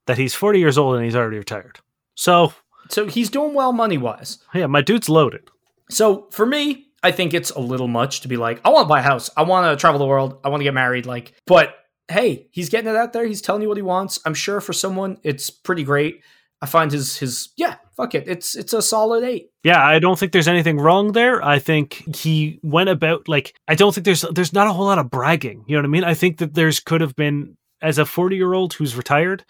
that 0.06 0.18
he's 0.18 0.34
40 0.34 0.58
years 0.58 0.78
old 0.78 0.96
and 0.96 1.04
he's 1.04 1.14
already 1.14 1.38
retired. 1.38 1.78
So, 2.16 2.52
so 2.88 3.06
he's 3.06 3.30
doing 3.30 3.54
well 3.54 3.72
money 3.72 3.98
wise. 3.98 4.38
yeah, 4.52 4.66
my 4.66 4.80
dude's 4.80 5.08
loaded. 5.08 5.48
So 5.90 6.26
for 6.32 6.46
me, 6.46 6.85
I 7.06 7.12
think 7.12 7.34
it's 7.34 7.50
a 7.52 7.60
little 7.60 7.86
much 7.86 8.22
to 8.22 8.28
be 8.28 8.36
like, 8.36 8.60
I 8.64 8.70
want 8.70 8.86
to 8.86 8.88
buy 8.88 8.98
a 8.98 9.02
house. 9.02 9.30
I 9.36 9.44
want 9.44 9.70
to 9.70 9.80
travel 9.80 10.00
the 10.00 10.06
world. 10.06 10.40
I 10.42 10.48
want 10.48 10.60
to 10.60 10.64
get 10.64 10.74
married. 10.74 11.06
Like, 11.06 11.34
but 11.46 11.76
hey, 12.08 12.48
he's 12.50 12.68
getting 12.68 12.90
it 12.90 12.96
out 12.96 13.12
there. 13.12 13.24
He's 13.24 13.40
telling 13.40 13.62
you 13.62 13.68
what 13.68 13.76
he 13.76 13.82
wants. 13.82 14.18
I'm 14.26 14.34
sure 14.34 14.60
for 14.60 14.72
someone, 14.72 15.18
it's 15.22 15.48
pretty 15.48 15.84
great. 15.84 16.22
I 16.60 16.66
find 16.66 16.90
his 16.90 17.16
his 17.16 17.50
yeah, 17.56 17.76
fuck 17.96 18.16
it. 18.16 18.26
It's 18.26 18.56
it's 18.56 18.72
a 18.72 18.82
solid 18.82 19.22
eight. 19.22 19.50
Yeah, 19.62 19.80
I 19.86 20.00
don't 20.00 20.18
think 20.18 20.32
there's 20.32 20.48
anything 20.48 20.78
wrong 20.78 21.12
there. 21.12 21.40
I 21.44 21.60
think 21.60 22.16
he 22.16 22.58
went 22.64 22.88
about 22.88 23.28
like 23.28 23.54
I 23.68 23.76
don't 23.76 23.94
think 23.94 24.04
there's 24.04 24.22
there's 24.32 24.52
not 24.52 24.66
a 24.66 24.72
whole 24.72 24.86
lot 24.86 24.98
of 24.98 25.08
bragging. 25.08 25.64
You 25.68 25.76
know 25.76 25.82
what 25.82 25.88
I 25.88 25.90
mean? 25.90 26.04
I 26.04 26.14
think 26.14 26.38
that 26.38 26.54
there's 26.54 26.80
could 26.80 27.02
have 27.02 27.14
been 27.14 27.56
as 27.80 27.98
a 27.98 28.04
40 28.04 28.34
year 28.34 28.52
old 28.52 28.72
who's 28.72 28.96
retired. 28.96 29.44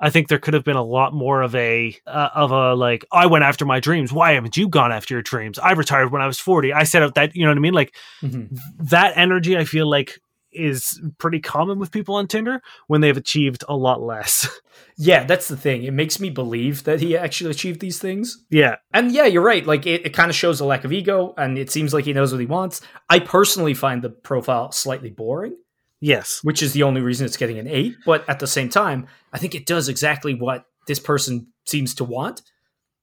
I 0.00 0.10
think 0.10 0.28
there 0.28 0.38
could 0.38 0.54
have 0.54 0.64
been 0.64 0.76
a 0.76 0.82
lot 0.82 1.12
more 1.14 1.42
of 1.42 1.54
a 1.54 1.96
uh, 2.06 2.28
of 2.34 2.50
a 2.50 2.74
like 2.74 3.04
I 3.12 3.26
went 3.26 3.44
after 3.44 3.64
my 3.64 3.80
dreams. 3.80 4.12
Why 4.12 4.32
haven't 4.32 4.56
you 4.56 4.68
gone 4.68 4.92
after 4.92 5.14
your 5.14 5.22
dreams? 5.22 5.58
I 5.58 5.72
retired 5.72 6.12
when 6.12 6.22
I 6.22 6.26
was 6.26 6.38
40. 6.40 6.72
I 6.72 6.84
set 6.84 7.02
out 7.02 7.14
that 7.14 7.34
you 7.34 7.44
know 7.44 7.50
what 7.50 7.58
I 7.58 7.60
mean? 7.60 7.74
Like 7.74 7.94
that 8.78 9.12
energy 9.16 9.56
I 9.56 9.64
feel 9.64 9.88
like 9.88 10.18
is 10.52 11.00
pretty 11.18 11.40
common 11.40 11.80
with 11.80 11.90
people 11.90 12.14
on 12.14 12.28
Tinder 12.28 12.62
when 12.86 13.00
they've 13.00 13.16
achieved 13.16 13.64
a 13.68 13.76
lot 13.76 14.00
less. 14.00 14.48
Yeah, 14.96 15.24
that's 15.24 15.48
the 15.48 15.56
thing. 15.56 15.82
It 15.82 15.92
makes 15.92 16.20
me 16.20 16.30
believe 16.30 16.84
that 16.84 17.00
he 17.00 17.16
actually 17.16 17.50
achieved 17.50 17.80
these 17.80 17.98
things. 17.98 18.44
yeah. 18.50 18.76
And 18.92 19.10
yeah, 19.10 19.24
you're 19.24 19.42
right. 19.42 19.66
Like 19.66 19.86
it, 19.86 20.06
it 20.06 20.10
kind 20.10 20.30
of 20.30 20.36
shows 20.36 20.60
a 20.60 20.64
lack 20.64 20.84
of 20.84 20.92
ego, 20.92 21.34
and 21.36 21.58
it 21.58 21.70
seems 21.70 21.92
like 21.92 22.04
he 22.04 22.12
knows 22.12 22.32
what 22.32 22.40
he 22.40 22.46
wants. 22.46 22.80
I 23.10 23.18
personally 23.18 23.74
find 23.74 24.02
the 24.02 24.10
profile 24.10 24.70
slightly 24.70 25.10
boring. 25.10 25.56
Yes. 26.00 26.40
which 26.42 26.62
is 26.62 26.72
the 26.72 26.82
only 26.82 27.00
reason 27.00 27.24
it's 27.26 27.36
getting 27.36 27.58
an 27.58 27.66
eight. 27.66 27.96
But 28.04 28.28
at 28.28 28.38
the 28.40 28.46
same 28.46 28.68
time, 28.68 29.06
I 29.32 29.38
think 29.38 29.54
it 29.54 29.66
does 29.66 29.88
exactly 29.88 30.34
what 30.34 30.64
this 30.86 30.98
person 31.00 31.46
seems 31.66 31.94
to 31.96 32.04
want. 32.04 32.42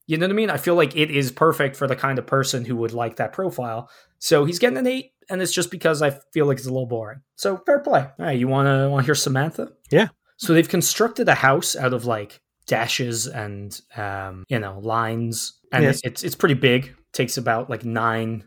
You 0.08 0.18
know 0.18 0.26
what 0.26 0.32
I 0.34 0.36
mean? 0.36 0.50
I 0.50 0.58
feel 0.58 0.76
like 0.76 0.96
it 0.96 1.10
is 1.10 1.32
perfect 1.32 1.76
for 1.76 1.88
the 1.88 1.96
kind 1.96 2.20
of 2.20 2.28
person 2.28 2.66
who 2.66 2.76
would 2.78 2.94
like 2.94 3.16
that 3.16 3.34
profile. 3.34 3.90
So 4.20 4.46
he's 4.46 4.60
getting 4.60 4.78
an 4.78 4.86
eight, 4.88 5.12
and 5.30 5.42
it's 5.42 5.54
just 5.54 5.72
because 5.72 6.02
I 6.02 6.10
feel 6.34 6.46
like 6.46 6.58
it's 6.58 6.68
a 6.68 6.72
little 6.72 6.86
boring. 6.88 7.22
So 7.38 7.58
fair 7.66 7.80
play. 7.80 8.02
All 8.02 8.26
right, 8.26 8.38
you 8.38 8.48
want 8.48 8.68
to 8.68 8.90
want 8.90 9.04
to 9.04 9.06
hear 9.08 9.16
Samantha? 9.16 9.70
Yeah. 9.90 10.10
So 10.38 10.54
they've 10.54 10.68
constructed 10.68 11.30
a 11.30 11.36
house 11.36 11.76
out 11.76 11.94
of 11.94 12.06
like 12.06 12.42
dashes 12.68 13.28
and 13.28 13.80
um, 13.96 14.44
you 14.50 14.60
know 14.60 14.80
lines, 14.80 15.54
and 15.72 15.84
Yes. 15.84 16.02
it's 16.04 16.24
it's 16.24 16.36
pretty 16.36 16.56
big. 16.56 16.94
takes 17.14 17.38
about 17.38 17.70
like 17.70 17.86
nine, 17.86 18.44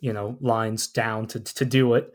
you 0.00 0.12
know, 0.12 0.36
lines 0.40 0.86
down 0.86 1.26
to 1.28 1.40
to 1.40 1.64
do 1.64 1.94
it. 1.94 2.12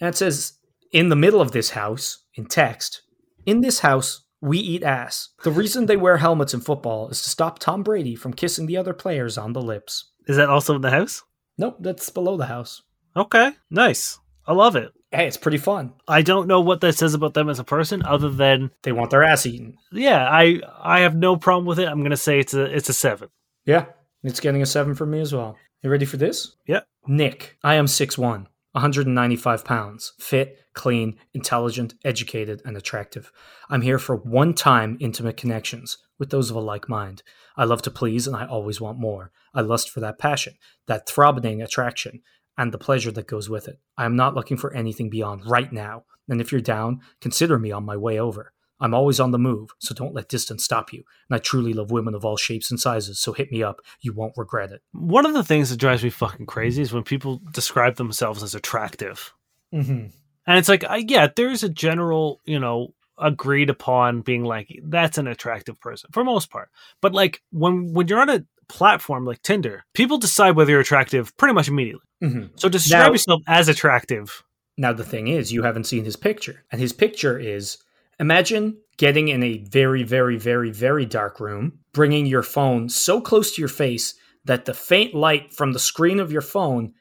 And 0.00 0.08
it 0.08 0.16
says 0.16 0.52
in 0.94 1.08
the 1.08 1.16
middle 1.16 1.40
of 1.40 1.50
this 1.50 1.70
house 1.70 2.24
in 2.34 2.46
text, 2.46 3.02
in 3.44 3.60
this 3.60 3.80
house 3.80 4.24
we 4.40 4.58
eat 4.58 4.82
ass. 4.84 5.30
The 5.42 5.50
reason 5.50 5.86
they 5.86 5.96
wear 5.96 6.18
helmets 6.18 6.54
in 6.54 6.60
football 6.60 7.08
is 7.08 7.20
to 7.22 7.30
stop 7.30 7.58
Tom 7.58 7.82
Brady 7.82 8.14
from 8.14 8.32
kissing 8.32 8.66
the 8.66 8.76
other 8.76 8.94
players 8.94 9.36
on 9.36 9.54
the 9.54 9.60
lips. 9.60 10.12
Is 10.28 10.36
that 10.36 10.48
also 10.48 10.76
in 10.76 10.82
the 10.82 10.90
house? 10.90 11.22
Nope, 11.58 11.78
that's 11.80 12.08
below 12.10 12.36
the 12.36 12.46
house. 12.46 12.82
Okay. 13.16 13.52
Nice. 13.70 14.18
I 14.46 14.52
love 14.52 14.76
it. 14.76 14.92
Hey, 15.10 15.26
it's 15.26 15.36
pretty 15.36 15.58
fun. 15.58 15.94
I 16.06 16.22
don't 16.22 16.46
know 16.46 16.60
what 16.60 16.80
that 16.82 16.94
says 16.96 17.14
about 17.14 17.34
them 17.34 17.48
as 17.48 17.58
a 17.58 17.64
person 17.64 18.02
other 18.04 18.28
than 18.28 18.70
They 18.82 18.92
want 18.92 19.10
their 19.10 19.24
ass 19.24 19.46
eaten. 19.46 19.76
yeah, 19.92 20.28
I 20.30 20.60
I 20.80 21.00
have 21.00 21.16
no 21.16 21.36
problem 21.36 21.66
with 21.66 21.78
it. 21.78 21.88
I'm 21.88 22.04
to 22.04 22.16
say 22.16 22.38
it's 22.38 22.54
a 22.54 22.64
it's 22.64 22.88
a 22.88 22.94
7. 22.94 23.28
Yeah, 23.64 23.86
it's 24.22 24.40
getting 24.40 24.62
a 24.62 24.66
seven 24.66 24.94
from 24.94 25.10
me 25.10 25.20
as 25.20 25.32
well. 25.32 25.56
You 25.82 25.90
ready 25.90 26.04
for 26.04 26.18
this? 26.18 26.56
Yeah. 26.66 26.80
Nick, 27.06 27.56
I 27.62 27.74
am 27.76 27.86
6'1, 27.86 28.46
195 28.72 29.64
pounds, 29.64 30.12
fit, 30.18 30.58
clean, 30.74 31.16
intelligent, 31.32 31.94
educated, 32.04 32.60
and 32.64 32.76
attractive. 32.76 33.32
I'm 33.70 33.82
here 33.82 33.98
for 33.98 34.16
one 34.16 34.54
time 34.54 34.96
intimate 35.00 35.36
connections 35.36 35.98
with 36.18 36.30
those 36.30 36.50
of 36.50 36.56
a 36.56 36.60
like 36.60 36.88
mind. 36.88 37.22
I 37.56 37.64
love 37.64 37.82
to 37.82 37.90
please 37.90 38.26
and 38.26 38.36
I 38.36 38.46
always 38.46 38.80
want 38.80 38.98
more. 38.98 39.30
I 39.54 39.60
lust 39.60 39.90
for 39.90 40.00
that 40.00 40.18
passion, 40.18 40.54
that 40.86 41.08
throbbing 41.08 41.62
attraction. 41.62 42.22
and 42.56 42.72
the 42.72 42.78
pleasure 42.78 43.10
that 43.12 43.26
goes 43.26 43.48
with 43.50 43.68
it. 43.68 43.80
I 43.96 44.04
am 44.04 44.16
not 44.16 44.34
looking 44.34 44.56
for 44.56 44.72
anything 44.74 45.10
beyond 45.10 45.46
right 45.46 45.72
now. 45.72 46.04
And 46.28 46.40
if 46.40 46.52
you're 46.52 46.60
down, 46.60 47.00
consider 47.20 47.58
me 47.58 47.72
on 47.72 47.84
my 47.84 47.96
way 47.96 48.18
over. 48.18 48.52
I'm 48.80 48.94
always 48.94 49.20
on 49.20 49.30
the 49.30 49.38
move, 49.38 49.70
so 49.78 49.94
don't 49.94 50.14
let 50.14 50.28
distance 50.28 50.64
stop 50.64 50.92
you. 50.92 51.04
And 51.28 51.36
I 51.36 51.38
truly 51.38 51.72
love 51.72 51.90
women 51.90 52.14
of 52.14 52.24
all 52.24 52.36
shapes 52.36 52.70
and 52.70 52.78
sizes, 52.78 53.20
so 53.20 53.32
hit 53.32 53.50
me 53.52 53.62
up. 53.62 53.80
You 54.00 54.12
won't 54.12 54.36
regret 54.36 54.72
it. 54.72 54.82
One 54.92 55.24
of 55.26 55.32
the 55.32 55.44
things 55.44 55.70
that 55.70 55.78
drives 55.78 56.02
me 56.02 56.10
fucking 56.10 56.46
crazy 56.46 56.82
is 56.82 56.92
when 56.92 57.04
people 57.04 57.40
describe 57.52 57.96
themselves 57.96 58.42
as 58.42 58.54
attractive. 58.54 59.32
Mm-hmm. 59.72 60.06
And 60.46 60.58
it's 60.58 60.68
like, 60.68 60.84
I, 60.84 61.04
yeah, 61.06 61.28
there's 61.34 61.62
a 61.62 61.68
general, 61.68 62.40
you 62.44 62.58
know, 62.58 62.94
agreed 63.18 63.70
upon 63.70 64.22
being 64.22 64.44
like, 64.44 64.68
that's 64.84 65.18
an 65.18 65.26
attractive 65.26 65.80
person 65.80 66.10
for 66.12 66.24
most 66.24 66.50
part. 66.50 66.70
But 67.00 67.14
like 67.14 67.42
when 67.50 67.92
when 67.92 68.08
you're 68.08 68.20
on 68.20 68.30
a 68.30 68.44
platform 68.68 69.24
like 69.24 69.42
Tinder, 69.42 69.84
people 69.94 70.18
decide 70.18 70.56
whether 70.56 70.70
you're 70.72 70.80
attractive 70.80 71.36
pretty 71.36 71.54
much 71.54 71.68
immediately. 71.68 72.06
Mm-hmm. 72.22 72.46
So 72.56 72.68
describe 72.68 73.06
Now- 73.06 73.12
yourself 73.12 73.42
as 73.46 73.68
attractive. 73.68 74.42
Now, 74.76 74.92
the 74.92 75.04
thing 75.04 75.28
is, 75.28 75.52
you 75.52 75.62
haven't 75.62 75.84
seen 75.84 76.04
his 76.04 76.16
picture. 76.16 76.64
And 76.72 76.80
his 76.80 76.92
picture 76.92 77.38
is 77.38 77.78
imagine 78.18 78.78
getting 78.96 79.28
in 79.28 79.42
a 79.42 79.58
very, 79.58 80.02
very, 80.02 80.36
very, 80.36 80.70
very 80.70 81.06
dark 81.06 81.38
room, 81.38 81.78
bringing 81.92 82.26
your 82.26 82.42
phone 82.42 82.88
so 82.88 83.20
close 83.20 83.54
to 83.54 83.62
your 83.62 83.68
face 83.68 84.14
that 84.44 84.64
the 84.64 84.74
faint 84.74 85.14
light 85.14 85.54
from 85.54 85.72
the 85.72 85.78
screen 85.78 86.18
of 86.18 86.32
your 86.32 86.42
phone 86.42 86.92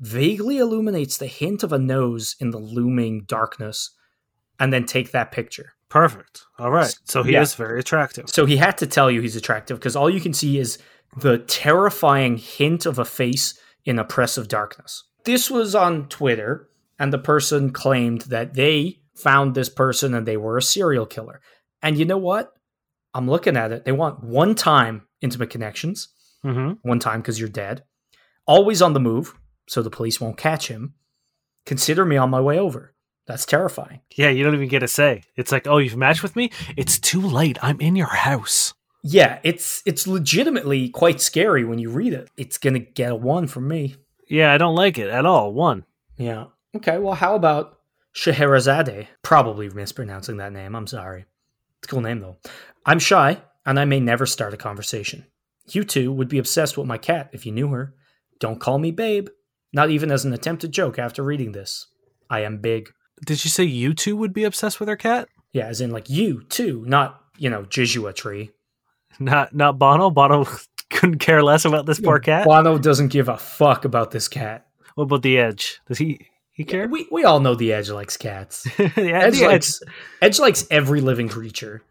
vaguely 0.00 0.58
illuminates 0.58 1.16
the 1.18 1.26
hint 1.26 1.62
of 1.62 1.72
a 1.72 1.78
nose 1.78 2.36
in 2.40 2.50
the 2.50 2.58
looming 2.58 3.24
darkness, 3.26 3.90
and 4.60 4.72
then 4.72 4.84
take 4.84 5.12
that 5.12 5.32
picture. 5.32 5.72
Perfect. 5.88 6.42
All 6.58 6.70
right. 6.70 6.94
So 7.04 7.22
he 7.22 7.32
Yeah. 7.32 7.42
is 7.42 7.54
very 7.54 7.80
attractive. 7.80 8.28
So 8.28 8.44
he 8.46 8.56
had 8.58 8.76
to 8.78 8.86
tell 8.86 9.10
you 9.10 9.20
he's 9.22 9.36
attractive 9.36 9.78
because 9.78 9.96
all 9.96 10.10
you 10.10 10.20
can 10.20 10.34
see 10.34 10.58
is 10.58 10.78
the 11.16 11.38
terrifying 11.38 12.36
hint 12.36 12.84
of 12.86 12.98
a 12.98 13.04
face 13.04 13.58
in 13.84 13.98
oppressive 13.98 14.48
darkness. 14.48 15.04
This 15.24 15.50
was 15.50 15.74
on 15.74 16.08
Twitter, 16.08 16.68
and 16.98 17.12
the 17.12 17.18
person 17.18 17.70
claimed 17.70 18.22
that 18.22 18.54
they 18.54 19.00
found 19.16 19.54
this 19.54 19.68
person 19.68 20.14
and 20.14 20.26
they 20.26 20.36
were 20.36 20.56
a 20.58 20.62
serial 20.62 21.06
killer. 21.06 21.40
And 21.82 21.96
you 21.96 22.04
know 22.04 22.18
what? 22.18 22.52
I'm 23.14 23.28
looking 23.28 23.56
at 23.56 23.72
it. 23.72 23.84
They 23.84 23.92
want 23.92 24.22
one 24.22 24.54
time 24.54 25.06
intimate 25.20 25.50
connections, 25.50 26.08
hmm 26.42 26.72
one 26.82 26.98
time 27.00 27.20
because 27.20 27.40
you're 27.40 27.48
dead, 27.48 27.82
always 28.46 28.80
on 28.82 28.92
the 28.92 29.00
move, 29.00 29.34
so 29.68 29.82
the 29.82 29.90
police 29.90 30.20
won't 30.20 30.36
catch 30.36 30.68
him. 30.68 30.94
Consider 31.66 32.04
me 32.04 32.16
on 32.16 32.30
my 32.30 32.40
way 32.40 32.58
over. 32.58 32.94
That's 33.26 33.44
terrifying. 33.44 34.00
Yeah, 34.16 34.30
you 34.30 34.42
don't 34.42 34.54
even 34.54 34.68
get 34.68 34.82
a 34.82 34.88
say. 34.88 35.22
It's 35.36 35.52
like, 35.52 35.66
oh, 35.66 35.76
you've 35.76 35.96
matched 35.96 36.22
with 36.22 36.34
me? 36.34 36.50
It's 36.76 36.98
too 36.98 37.20
late. 37.20 37.58
I'm 37.62 37.78
in 37.80 37.94
your 37.94 38.06
house. 38.06 38.72
Yeah, 39.02 39.38
it's 39.44 39.82
it's 39.86 40.06
legitimately 40.06 40.88
quite 40.88 41.20
scary 41.20 41.64
when 41.64 41.78
you 41.78 41.90
read 41.90 42.12
it. 42.12 42.30
It's 42.36 42.58
gonna 42.58 42.80
get 42.80 43.12
a 43.12 43.14
one 43.14 43.46
from 43.46 43.68
me. 43.68 43.96
Yeah, 44.28 44.52
I 44.52 44.58
don't 44.58 44.74
like 44.74 44.98
it 44.98 45.08
at 45.08 45.26
all. 45.26 45.52
One. 45.52 45.84
Yeah. 46.16 46.46
Okay. 46.74 46.98
Well, 46.98 47.14
how 47.14 47.34
about 47.34 47.78
Scheherazade? 48.12 49.08
Probably 49.22 49.68
mispronouncing 49.68 50.38
that 50.38 50.52
name. 50.52 50.74
I'm 50.74 50.86
sorry. 50.86 51.26
It's 51.78 51.88
a 51.88 51.90
cool 51.90 52.00
name 52.00 52.20
though. 52.20 52.38
I'm 52.84 52.98
shy, 52.98 53.40
and 53.64 53.78
I 53.78 53.84
may 53.84 54.00
never 54.00 54.26
start 54.26 54.54
a 54.54 54.58
conversation. 54.58 55.26
You 55.70 55.84
two 55.84 56.12
would 56.12 56.28
be 56.28 56.38
obsessed 56.38 56.76
with 56.76 56.86
my 56.86 56.98
cat 56.98 57.30
if 57.32 57.46
you 57.46 57.52
knew 57.52 57.68
her. 57.68 57.94
Don't 58.40 58.60
call 58.60 58.78
me 58.78 58.90
babe. 58.90 59.28
Not 59.72 59.90
even 59.90 60.10
as 60.10 60.24
an 60.24 60.32
attempted 60.32 60.72
joke 60.72 60.98
after 60.98 61.22
reading 61.22 61.52
this. 61.52 61.86
I 62.30 62.40
am 62.40 62.58
big. 62.58 62.90
Did 63.24 63.44
you 63.44 63.50
say 63.50 63.64
you 63.64 63.94
two 63.94 64.16
would 64.16 64.32
be 64.32 64.44
obsessed 64.44 64.80
with 64.80 64.88
her 64.88 64.96
cat? 64.96 65.28
Yeah, 65.52 65.66
as 65.66 65.80
in 65.80 65.90
like 65.90 66.08
you 66.08 66.42
too, 66.44 66.84
not 66.86 67.20
you 67.36 67.50
know 67.50 67.62
Jejua 67.64 68.14
tree. 68.14 68.50
Not 69.18 69.54
not 69.54 69.78
Bono. 69.78 70.10
Bono 70.10 70.46
couldn't 70.90 71.18
care 71.18 71.42
less 71.42 71.64
about 71.64 71.86
this 71.86 72.00
poor 72.00 72.18
cat. 72.18 72.46
Bono 72.46 72.78
doesn't 72.78 73.08
give 73.08 73.28
a 73.28 73.36
fuck 73.36 73.84
about 73.84 74.10
this 74.10 74.28
cat. 74.28 74.66
What 74.94 75.04
about 75.04 75.22
the 75.22 75.38
Edge? 75.38 75.80
Does 75.86 75.98
he 75.98 76.26
he 76.52 76.64
care? 76.64 76.86
We 76.88 77.08
we 77.10 77.24
all 77.24 77.40
know 77.40 77.54
the 77.54 77.72
Edge 77.72 77.90
likes 77.90 78.16
cats. 78.16 78.66
yeah, 78.78 78.88
Edge 78.96 79.38
the 79.38 79.44
Edge. 79.44 79.46
likes 79.46 79.82
Edge 80.22 80.38
likes 80.38 80.66
every 80.70 81.00
living 81.00 81.28
creature. 81.28 81.82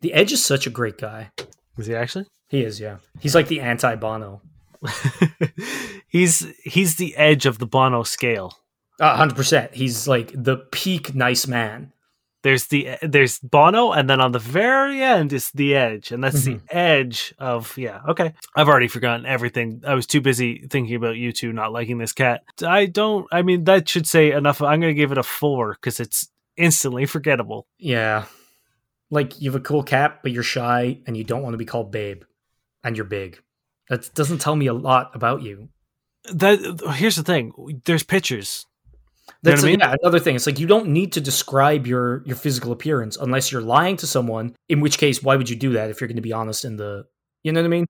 The 0.00 0.12
Edge 0.12 0.32
is 0.32 0.44
such 0.44 0.66
a 0.66 0.70
great 0.70 0.98
guy. 0.98 1.30
Is 1.78 1.86
he 1.86 1.94
actually? 1.94 2.26
He 2.48 2.62
is, 2.62 2.78
yeah. 2.78 2.98
He's 3.20 3.34
like 3.34 3.48
the 3.48 3.60
anti 3.60 3.96
Bono. 3.96 4.42
he's 6.08 6.46
he's 6.64 6.96
the 6.96 7.16
edge 7.16 7.46
of 7.46 7.58
the 7.58 7.66
Bono 7.66 8.02
scale. 8.02 8.58
hundred 9.00 9.36
percent. 9.36 9.74
He's 9.74 10.06
like 10.08 10.32
the 10.34 10.56
peak 10.56 11.14
nice 11.14 11.46
man. 11.46 11.92
There's 12.42 12.66
the 12.66 12.88
there's 13.00 13.38
Bono, 13.38 13.92
and 13.92 14.08
then 14.10 14.20
on 14.20 14.32
the 14.32 14.38
very 14.38 15.02
end 15.02 15.32
is 15.32 15.50
the 15.52 15.74
Edge, 15.74 16.12
and 16.12 16.22
that's 16.22 16.42
Mhm. 16.46 16.60
the 16.66 16.76
edge 16.76 17.34
of 17.38 17.76
yeah. 17.78 18.00
Okay, 18.06 18.34
I've 18.54 18.68
already 18.68 18.88
forgotten 18.88 19.24
everything. 19.24 19.80
I 19.86 19.94
was 19.94 20.06
too 20.06 20.20
busy 20.20 20.66
thinking 20.68 20.94
about 20.94 21.16
you 21.16 21.32
two 21.32 21.54
not 21.54 21.72
liking 21.72 21.96
this 21.96 22.12
cat. 22.12 22.42
I 22.62 22.84
don't. 22.84 23.26
I 23.32 23.40
mean, 23.40 23.64
that 23.64 23.88
should 23.88 24.06
say 24.06 24.32
enough. 24.32 24.60
I'm 24.60 24.78
going 24.80 24.94
to 24.94 25.00
give 25.00 25.10
it 25.10 25.16
a 25.16 25.22
four 25.22 25.72
because 25.72 26.00
it's 26.00 26.28
instantly 26.58 27.06
forgettable. 27.06 27.66
Yeah. 27.78 28.26
Like 29.10 29.40
you 29.40 29.50
have 29.50 29.58
a 29.60 29.64
cool 29.64 29.82
cat, 29.82 30.20
but 30.22 30.30
you're 30.32 30.42
shy 30.42 30.98
and 31.06 31.16
you 31.16 31.24
don't 31.24 31.42
want 31.42 31.54
to 31.54 31.58
be 31.58 31.64
called 31.64 31.90
babe. 31.90 32.24
And 32.82 32.94
you're 32.96 33.06
big. 33.06 33.40
That 33.88 34.14
doesn't 34.14 34.38
tell 34.38 34.56
me 34.56 34.66
a 34.66 34.74
lot 34.74 35.10
about 35.14 35.42
you. 35.42 35.68
That 36.32 36.80
here's 36.96 37.16
the 37.16 37.22
thing. 37.22 37.82
There's 37.84 38.02
pictures. 38.02 38.66
You 39.28 39.34
That's 39.42 39.62
I 39.62 39.66
mean? 39.66 39.80
yeah, 39.80 39.94
another 40.02 40.18
thing. 40.18 40.36
It's 40.36 40.46
like 40.46 40.58
you 40.58 40.66
don't 40.66 40.88
need 40.88 41.12
to 41.12 41.20
describe 41.20 41.86
your 41.86 42.22
your 42.24 42.36
physical 42.36 42.72
appearance 42.72 43.16
unless 43.16 43.52
you're 43.52 43.62
lying 43.62 43.96
to 43.98 44.06
someone. 44.06 44.54
In 44.68 44.80
which 44.80 44.98
case, 44.98 45.22
why 45.22 45.36
would 45.36 45.50
you 45.50 45.56
do 45.56 45.72
that 45.72 45.90
if 45.90 46.00
you're 46.00 46.08
going 46.08 46.16
to 46.16 46.22
be 46.22 46.32
honest 46.32 46.64
in 46.64 46.76
the 46.76 47.06
you 47.42 47.52
know 47.52 47.60
what 47.60 47.66
I 47.66 47.70
mean? 47.70 47.86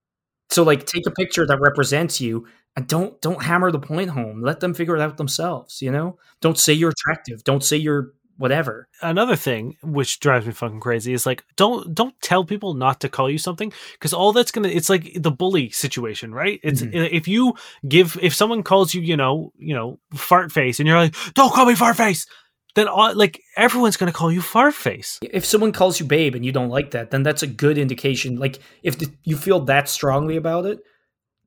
So 0.51 0.63
like 0.63 0.85
take 0.87 1.07
a 1.07 1.11
picture 1.11 1.47
that 1.47 1.61
represents 1.61 2.21
you 2.21 2.47
and 2.77 2.87
don't 2.87 3.21
don't 3.21 3.43
hammer 3.43 3.71
the 3.71 3.81
point 3.81 4.11
home. 4.11 4.43
Let 4.43 4.61
them 4.61 4.75
figure 4.75 4.97
it 4.97 5.01
out 5.01 5.17
themselves, 5.17 5.81
you 5.81 5.91
know? 5.91 6.19
Don't 6.41 6.59
say 6.59 6.73
you're 6.73 6.91
attractive. 6.91 7.45
Don't 7.45 7.65
say 7.65 7.77
you're 7.77 8.13
whatever. 8.37 8.89
another 9.03 9.37
thing 9.37 9.77
which 9.83 10.19
drives 10.21 10.47
me 10.47 10.53
fucking 10.53 10.81
crazy 10.81 11.13
is 11.13 11.25
like 11.27 11.45
don't 11.57 11.95
don't 11.95 12.15
tell 12.21 12.45
people 12.45 12.75
not 12.75 13.01
to 13.01 13.09
call 13.09 13.31
you 13.31 13.39
something 13.39 13.73
because 13.93 14.13
all 14.13 14.33
that's 14.33 14.51
gonna 14.51 14.69
it's 14.69 14.91
like 14.91 15.13
the 15.17 15.31
bully 15.31 15.71
situation 15.71 16.33
right 16.35 16.59
it's 16.63 16.83
Mhm. 16.83 17.09
if 17.13 17.29
you 17.29 17.55
give 17.89 18.19
if 18.23 18.35
someone 18.35 18.63
calls 18.63 18.93
you 18.95 19.03
you 19.03 19.17
know 19.17 19.53
you 19.57 19.75
know 19.75 19.99
fart 20.15 20.51
face 20.53 20.81
and 20.81 20.87
you're 20.89 20.99
like 20.99 21.15
don't 21.35 21.53
call 21.53 21.67
me 21.67 21.75
fart 21.75 21.97
face 21.97 22.27
then 22.75 22.89
all, 22.89 23.15
like 23.15 23.41
everyone's 23.57 23.97
gonna 23.97 24.11
call 24.13 24.33
you 24.33 24.41
fart 24.43 24.75
face 24.75 25.21
If 25.23 25.45
someone 25.45 25.71
calls 25.73 26.01
you 26.01 26.07
babe 26.07 26.35
and 26.35 26.45
you 26.45 26.51
don't 26.51 26.71
like 26.71 26.91
that, 26.91 27.13
then 27.13 27.23
that's 27.23 27.45
a 27.45 27.47
good 27.47 27.79
indication. 27.79 28.37
Like 28.37 28.59
if 28.83 28.99
the, 28.99 29.07
you 29.23 29.37
feel 29.37 29.61
that 29.67 29.89
strongly 29.89 30.35
about 30.37 30.67
it, 30.67 30.81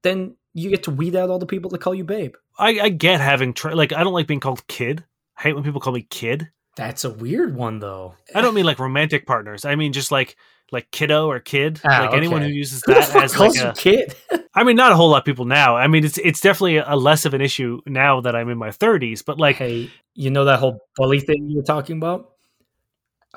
then 0.04 0.38
you 0.54 0.70
get 0.70 0.84
to 0.84 0.92
weed 0.92 1.18
out 1.18 1.30
all 1.30 1.38
the 1.38 1.46
people 1.46 1.70
that 1.72 1.82
call 1.82 1.94
you 1.94 2.06
babe. 2.06 2.36
i, 2.58 2.80
I 2.80 2.90
get 2.90 3.20
having 3.20 3.54
tr- 3.54 3.72
like 3.76 3.92
i 3.94 4.04
don't 4.04 4.14
like 4.14 4.26
being 4.28 4.40
called 4.40 4.66
kid 4.68 5.04
i 5.38 5.42
hate 5.44 5.54
when 5.54 5.64
people 5.66 5.82
call 5.82 5.94
me 5.94 6.02
kid 6.10 6.50
That's 6.78 7.04
a 7.04 7.10
weird 7.10 7.56
one 7.56 7.80
though. 7.80 8.16
i 8.34 8.40
don't 8.42 8.54
mean 8.54 8.64
like 8.66 8.80
romantic 8.80 9.26
partners 9.26 9.66
i 9.66 9.76
mean 9.76 9.92
just 9.94 10.12
like 10.12 10.38
like 10.72 10.90
kiddo 10.92 11.28
or 11.30 11.40
kid 11.40 11.82
Ah, 11.84 12.06
like 12.06 12.14
anyone 12.14 12.42
who 12.42 12.48
uses 12.50 12.82
that 12.84 13.14
as 13.16 13.38
like 13.38 13.56
a 13.58 13.74
kid? 13.74 14.16
I 14.54 14.64
mean, 14.64 14.76
not 14.76 14.92
a 14.92 14.96
whole 14.96 15.10
lot 15.12 15.20
of 15.20 15.24
people 15.26 15.46
now. 15.46 15.76
I 15.78 15.86
mean, 15.88 16.04
it's 16.04 16.18
it's 16.18 16.42
definitely 16.42 16.78
a 16.78 16.96
less 16.96 17.26
of 17.26 17.34
an 17.36 17.42
issue 17.42 17.80
now 17.86 18.20
that 18.22 18.36
I'm 18.36 18.50
in 18.50 18.58
my 18.58 18.70
30s. 18.70 19.24
But 19.24 19.40
like, 19.40 19.56
hey, 19.58 19.90
you 20.16 20.30
know 20.32 20.44
that 20.46 20.58
whole 20.60 20.80
bully 20.98 21.20
thing 21.22 21.48
you 21.50 21.58
were 21.58 21.64
talking 21.64 21.98
about? 21.98 22.32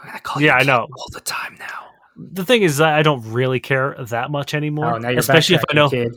I 0.02 0.18
call 0.18 0.40
Yeah, 0.42 0.54
you 0.56 0.60
I 0.60 0.62
know. 0.64 0.88
all 0.96 1.06
the 1.12 1.20
time 1.20 1.56
now. 1.58 1.90
the 2.16 2.44
thing 2.44 2.62
is, 2.62 2.80
I 2.80 3.02
don't 3.02 3.22
really 3.30 3.60
care 3.60 3.94
that 4.08 4.30
much 4.32 4.54
anymore. 4.54 4.94
Oh, 4.94 4.98
now 4.98 5.10
you're 5.10 5.18
especially 5.20 5.56
if 5.56 5.62
I 5.70 5.74
know 5.74 5.88
kid. 5.90 6.16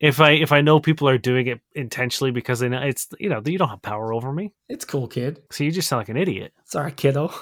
If 0.00 0.20
I 0.20 0.32
if 0.32 0.52
I 0.52 0.60
know 0.60 0.80
people 0.80 1.08
are 1.08 1.18
doing 1.18 1.46
it 1.46 1.60
intentionally 1.74 2.30
because 2.30 2.60
they 2.60 2.68
know 2.68 2.80
it's 2.82 3.08
you 3.18 3.28
know 3.28 3.42
you 3.44 3.58
don't 3.58 3.68
have 3.68 3.82
power 3.82 4.12
over 4.12 4.32
me, 4.32 4.52
It's 4.68 4.84
cool, 4.84 5.08
kid. 5.08 5.42
so 5.50 5.64
you 5.64 5.70
just 5.70 5.88
sound 5.88 6.00
like 6.00 6.08
an 6.08 6.16
idiot. 6.16 6.52
Right, 6.74 6.96
kiddo. 6.96 7.32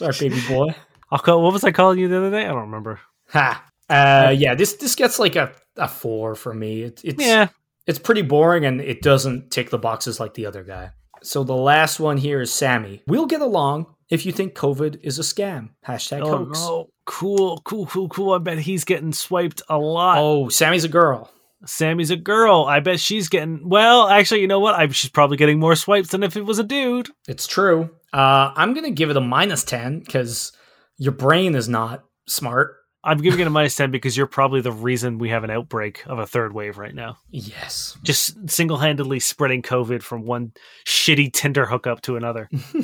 right, 0.00 0.18
baby 0.18 0.40
boy. 0.48 0.74
I'll 1.10 1.18
call. 1.18 1.42
What 1.42 1.52
was 1.52 1.64
I 1.64 1.72
calling 1.72 1.98
you 1.98 2.08
the 2.08 2.18
other 2.18 2.30
day? 2.30 2.44
I 2.44 2.48
don't 2.48 2.60
remember. 2.70 3.00
Ha. 3.30 3.64
Uh, 3.88 4.32
yeah, 4.36 4.54
this 4.54 4.74
this 4.74 4.94
gets 4.94 5.18
like 5.18 5.36
a, 5.36 5.52
a 5.76 5.88
four 5.88 6.34
for 6.34 6.54
me. 6.54 6.82
It, 6.82 7.00
it's 7.02 7.24
Yeah, 7.24 7.48
it's 7.86 7.98
pretty 7.98 8.22
boring 8.22 8.64
and 8.64 8.80
it 8.80 9.02
doesn't 9.02 9.50
tick 9.50 9.70
the 9.70 9.78
boxes 9.78 10.20
like 10.20 10.34
the 10.34 10.46
other 10.46 10.62
guy. 10.62 10.90
So 11.22 11.42
the 11.44 11.56
last 11.56 11.98
one 12.00 12.16
here 12.16 12.40
is 12.40 12.52
Sammy. 12.52 13.02
We'll 13.06 13.26
get 13.26 13.40
along 13.40 13.86
if 14.08 14.24
you 14.24 14.32
think 14.32 14.54
COVID 14.54 15.00
is 15.02 15.18
a 15.18 15.22
scam. 15.22 15.70
Hashtag 15.86 16.22
Oh 16.22 16.44
hoax. 16.44 16.60
no! 16.60 16.88
Cool, 17.10 17.60
cool, 17.64 17.86
cool, 17.86 18.08
cool. 18.08 18.34
I 18.34 18.38
bet 18.38 18.60
he's 18.60 18.84
getting 18.84 19.12
swiped 19.12 19.62
a 19.68 19.76
lot. 19.76 20.18
Oh, 20.18 20.48
Sammy's 20.48 20.84
a 20.84 20.88
girl. 20.88 21.28
Sammy's 21.66 22.12
a 22.12 22.16
girl. 22.16 22.66
I 22.68 22.78
bet 22.78 23.00
she's 23.00 23.28
getting. 23.28 23.68
Well, 23.68 24.06
actually, 24.08 24.42
you 24.42 24.46
know 24.46 24.60
what? 24.60 24.76
I, 24.76 24.86
she's 24.86 25.10
probably 25.10 25.36
getting 25.36 25.58
more 25.58 25.74
swipes 25.74 26.10
than 26.10 26.22
if 26.22 26.36
it 26.36 26.46
was 26.46 26.60
a 26.60 26.62
dude. 26.62 27.08
It's 27.26 27.48
true. 27.48 27.90
Uh, 28.12 28.52
I'm 28.54 28.74
gonna 28.74 28.92
give 28.92 29.10
it 29.10 29.16
a 29.16 29.20
minus 29.20 29.64
ten 29.64 29.98
because 29.98 30.52
your 30.98 31.10
brain 31.10 31.56
is 31.56 31.68
not 31.68 32.04
smart. 32.28 32.76
I'm 33.02 33.18
giving 33.18 33.40
it 33.40 33.48
a 33.48 33.50
minus 33.50 33.74
ten 33.74 33.90
because 33.90 34.16
you're 34.16 34.28
probably 34.28 34.60
the 34.60 34.70
reason 34.70 35.18
we 35.18 35.30
have 35.30 35.42
an 35.42 35.50
outbreak 35.50 36.06
of 36.06 36.20
a 36.20 36.28
third 36.28 36.54
wave 36.54 36.78
right 36.78 36.94
now. 36.94 37.16
Yes. 37.30 37.98
Just 38.04 38.48
single-handedly 38.48 39.18
spreading 39.18 39.62
COVID 39.62 40.02
from 40.02 40.26
one 40.26 40.52
shitty 40.86 41.32
Tinder 41.32 41.66
hookup 41.66 42.02
to 42.02 42.14
another. 42.14 42.48
All 42.74 42.82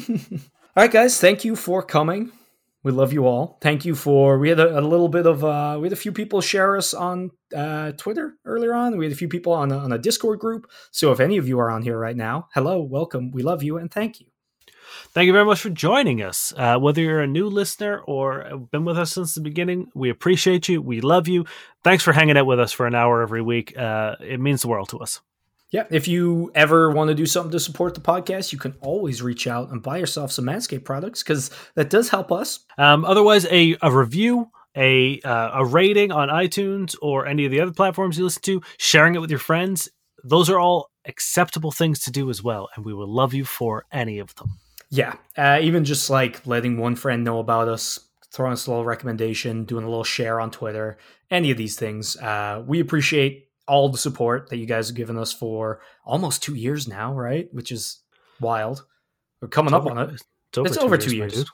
right, 0.75 0.91
guys. 0.91 1.21
Thank 1.21 1.45
you 1.45 1.55
for 1.55 1.81
coming. 1.81 2.33
We 2.87 2.93
love 2.93 3.13
you 3.13 3.27
all. 3.27 3.59
Thank 3.61 3.85
you 3.85 3.97
for. 3.97 4.39
We 4.39 4.49
had 4.49 4.61
a, 4.61 4.79
a 4.79 4.81
little 4.81 5.09
bit 5.09 5.27
of. 5.27 5.43
Uh, 5.43 5.77
we 5.81 5.87
had 5.87 5.93
a 5.93 5.97
few 5.97 6.13
people 6.13 6.41
share 6.41 6.77
us 6.77 6.95
on 6.95 7.33
uh, 7.53 7.91
Twitter 7.91 8.35
earlier 8.45 8.75
on. 8.75 8.97
We 8.97 9.07
had 9.07 9.13
a 9.13 9.17
few 9.17 9.27
people 9.27 9.53
on 9.53 9.73
a, 9.73 9.79
on 9.79 9.91
a 9.91 9.99
Discord 9.99 10.39
group. 10.39 10.71
So 10.93 11.11
if 11.11 11.19
any 11.19 11.37
of 11.37 11.49
you 11.49 11.59
are 11.59 11.69
on 11.69 11.83
here 11.83 11.99
right 11.99 12.15
now, 12.15 12.47
hello, 12.55 12.81
welcome. 12.81 13.33
We 13.33 13.43
love 13.43 13.65
you 13.65 13.77
and 13.77 13.91
thank 13.91 14.21
you. 14.21 14.29
Thank 15.09 15.27
you 15.27 15.33
very 15.33 15.45
much 15.45 15.63
for 15.63 15.71
joining 15.71 16.23
us. 16.23 16.53
Uh, 16.57 16.79
whether 16.79 17.03
you're 17.03 17.23
a 17.23 17.27
new 17.27 17.49
listener 17.49 18.03
or 18.07 18.69
been 18.71 18.85
with 18.85 18.97
us 18.97 19.15
since 19.15 19.35
the 19.35 19.41
beginning, 19.41 19.89
we 19.93 20.09
appreciate 20.09 20.69
you. 20.69 20.81
We 20.81 21.01
love 21.01 21.27
you. 21.27 21.45
Thanks 21.83 22.05
for 22.05 22.13
hanging 22.13 22.37
out 22.37 22.47
with 22.47 22.61
us 22.61 22.71
for 22.71 22.87
an 22.87 22.95
hour 22.95 23.21
every 23.21 23.43
week. 23.43 23.77
Uh, 23.77 24.15
it 24.21 24.39
means 24.39 24.63
the 24.63 24.69
world 24.69 24.91
to 24.91 25.01
us. 25.01 25.21
Yeah, 25.77 25.85
if 25.91 26.09
you 26.09 26.51
ever 26.55 26.91
want 26.91 27.09
to 27.09 27.15
do 27.15 27.27
something 27.27 27.53
to 27.53 27.61
support 27.61 27.95
the 27.95 28.01
podcast, 28.01 28.51
you 28.51 28.59
can 28.59 28.73
always 28.81 29.21
reach 29.21 29.47
out 29.47 29.69
and 29.69 29.83
buy 29.83 29.99
yourself 29.99 30.33
some 30.33 30.47
Manscaped 30.47 30.85
products 30.85 31.23
because 31.23 31.51
that 31.75 31.91
does 31.91 32.09
help 32.09 32.33
us. 32.33 32.61
Um, 32.79 33.05
otherwise, 33.05 33.45
a, 33.51 33.77
a 33.83 33.93
review, 33.93 34.49
a 34.75 35.21
uh, 35.21 35.51
a 35.53 35.67
rating 35.67 36.13
on 36.13 36.31
iTunes 36.31 36.97
or 37.03 37.27
any 37.27 37.45
of 37.45 37.51
the 37.51 37.61
other 37.61 37.73
platforms 37.73 38.17
you 38.17 38.25
listen 38.25 38.41
to, 38.45 38.63
sharing 38.79 39.17
it 39.17 39.19
with 39.19 39.29
your 39.29 39.39
friends, 39.39 39.91
those 40.25 40.49
are 40.49 40.59
all 40.59 40.89
acceptable 41.05 41.73
things 41.73 42.01
to 42.05 42.11
do 42.11 42.31
as 42.31 42.43
well, 42.43 42.71
and 42.75 42.87
we 42.87 42.95
will 42.95 43.07
love 43.07 43.35
you 43.35 43.45
for 43.45 43.85
any 43.93 44.19
of 44.19 44.35
them. 44.37 44.59
Yeah, 44.89 45.17
uh, 45.37 45.59
even 45.61 45.85
just 45.85 46.09
like 46.09 46.47
letting 46.47 46.79
one 46.79 46.97
friend 46.97 47.23
know 47.23 47.39
about 47.39 47.69
us, 47.69 48.01
throwing 48.33 48.55
us 48.55 48.67
a 48.67 48.71
little 48.71 48.87
recommendation, 48.87 49.65
doing 49.65 49.85
a 49.85 49.89
little 49.91 50.05
share 50.05 50.41
on 50.41 50.51
Twitter, 50.51 50.97
any 51.31 51.51
of 51.51 51.59
these 51.59 51.77
things, 51.77 52.17
uh, 52.17 52.65
we 52.67 52.81
appreciate 52.81 53.46
all 53.69 53.89
the 53.89 53.99
support 53.99 54.49
that 54.51 54.57
you 54.59 54.67
guys 54.67 54.89
have 54.89 54.97
given 54.97 55.17
us 55.19 55.33
for 55.33 55.81
almost 56.05 56.43
two 56.43 56.55
years 56.55 56.87
now, 56.87 57.13
right? 57.13 57.49
Which 57.53 57.73
is 57.73 58.01
wild. 58.41 58.85
We're 59.41 59.49
coming 59.49 59.75
It's 59.75 59.79
up 59.85 59.87
over- 59.91 59.99
on 60.01 60.11
it. 60.11 60.15
It's 60.15 60.59
over, 60.59 60.67
It's 60.69 60.77
two, 60.77 60.83
over 60.85 60.95
years, 60.97 61.05
two 61.05 61.11
my 61.19 61.27
years. 61.27 61.51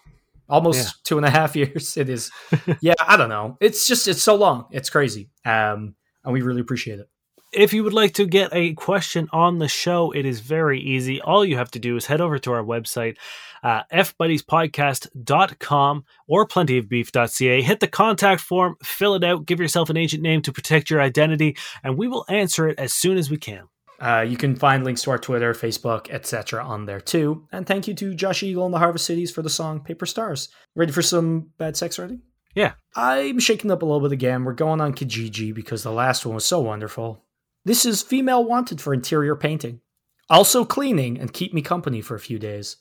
Almost 0.49 0.79
Yeah. 0.85 0.91
two 1.05 1.17
and 1.17 1.27
a 1.27 1.31
half 1.31 1.57
years. 1.61 1.97
It 1.97 2.09
is. 2.09 2.31
yeah, 2.81 2.95
I 3.01 3.17
don't 3.17 3.29
know. 3.31 3.57
It's 3.61 3.87
just 3.89 4.07
it's 4.09 4.23
so 4.23 4.35
long. 4.35 4.67
It's 4.71 4.91
crazy. 4.91 5.31
Um, 5.45 5.95
and 6.25 6.33
we 6.33 6.43
really 6.43 6.61
appreciate 6.61 6.99
it. 7.01 7.09
If 7.53 7.73
you 7.75 7.85
would 7.85 7.93
like 7.93 8.15
to 8.15 8.27
get 8.27 8.49
a 8.53 8.73
question 8.75 9.29
on 9.33 9.59
the 9.59 9.69
show, 9.69 10.11
it 10.13 10.25
is 10.25 10.41
very 10.41 10.81
easy. 10.81 11.21
All 11.21 11.45
you 11.45 11.57
have 11.57 11.71
to 11.73 11.79
do 11.79 11.97
is 11.97 12.07
head 12.07 12.21
over 12.21 12.39
to 12.39 12.53
our 12.53 12.63
website, 12.63 13.17
uh, 13.63 13.83
fbuddiespodcast.com 13.93 16.05
or 16.27 16.49
plentyofbeef.ca. 16.49 17.63
Hit 17.63 17.81
the 17.81 17.89
contact 17.89 18.41
form, 18.41 18.77
fill 18.83 19.15
it 19.15 19.25
out, 19.25 19.47
give 19.47 19.61
yourself 19.61 19.91
an 19.91 19.97
agent 19.97 20.23
name 20.23 20.43
to 20.43 20.53
protect 20.53 20.91
your 20.91 21.01
identity, 21.01 21.57
and 21.83 21.97
we 21.97 22.09
will 22.09 22.25
answer 22.29 22.69
it 22.69 22.79
as 22.79 22.93
soon 22.93 23.17
as 23.17 23.31
we 23.31 23.37
can. 23.37 23.69
Uh, 24.01 24.25
you 24.29 24.37
can 24.37 24.57
find 24.57 24.83
links 24.83 25.03
to 25.03 25.13
our 25.13 25.19
Twitter, 25.19 25.55
Facebook, 25.55 26.11
etc. 26.11 26.65
on 26.65 26.87
there 26.87 27.01
too. 27.01 27.47
And 27.53 27.65
thank 27.65 27.87
you 27.87 27.95
to 27.95 28.15
Josh 28.15 28.43
Eagle 28.43 28.65
and 28.65 28.75
the 28.75 28.79
Harvest 28.79 29.07
Cities 29.07 29.31
for 29.31 29.43
the 29.43 29.51
song 29.51 29.79
Paper 29.79 30.07
Stars. 30.07 30.49
Ready 30.75 30.91
for 30.91 31.03
some 31.03 31.51
bad 31.57 31.77
sex 31.77 32.01
writing? 32.01 32.23
Yeah. 32.55 32.73
I'm 32.97 33.39
shaking 33.39 33.71
up 33.71 33.83
a 33.83 33.85
little 33.85 34.01
bit 34.01 34.11
again. 34.11 34.45
We're 34.45 34.55
going 34.55 34.81
on 34.81 34.95
Kijiji 34.95 35.55
because 35.55 35.85
the 35.85 35.93
last 35.93 36.27
one 36.27 36.35
was 36.35 36.45
so 36.45 36.61
wonderful. 36.61 37.25
This 37.65 37.87
is 37.87 38.03
female 38.03 38.45
wanted 38.45 38.81
for 38.81 38.93
interior 38.93 39.37
painting. 39.37 39.81
Also 40.29 40.65
cleaning 40.65 41.19
and 41.19 41.33
keep 41.33 41.55
me 41.55 41.63
company 41.63 42.01
for 42.01 42.17
a 42.17 42.21
few 42.21 42.41
days. 42.41 42.77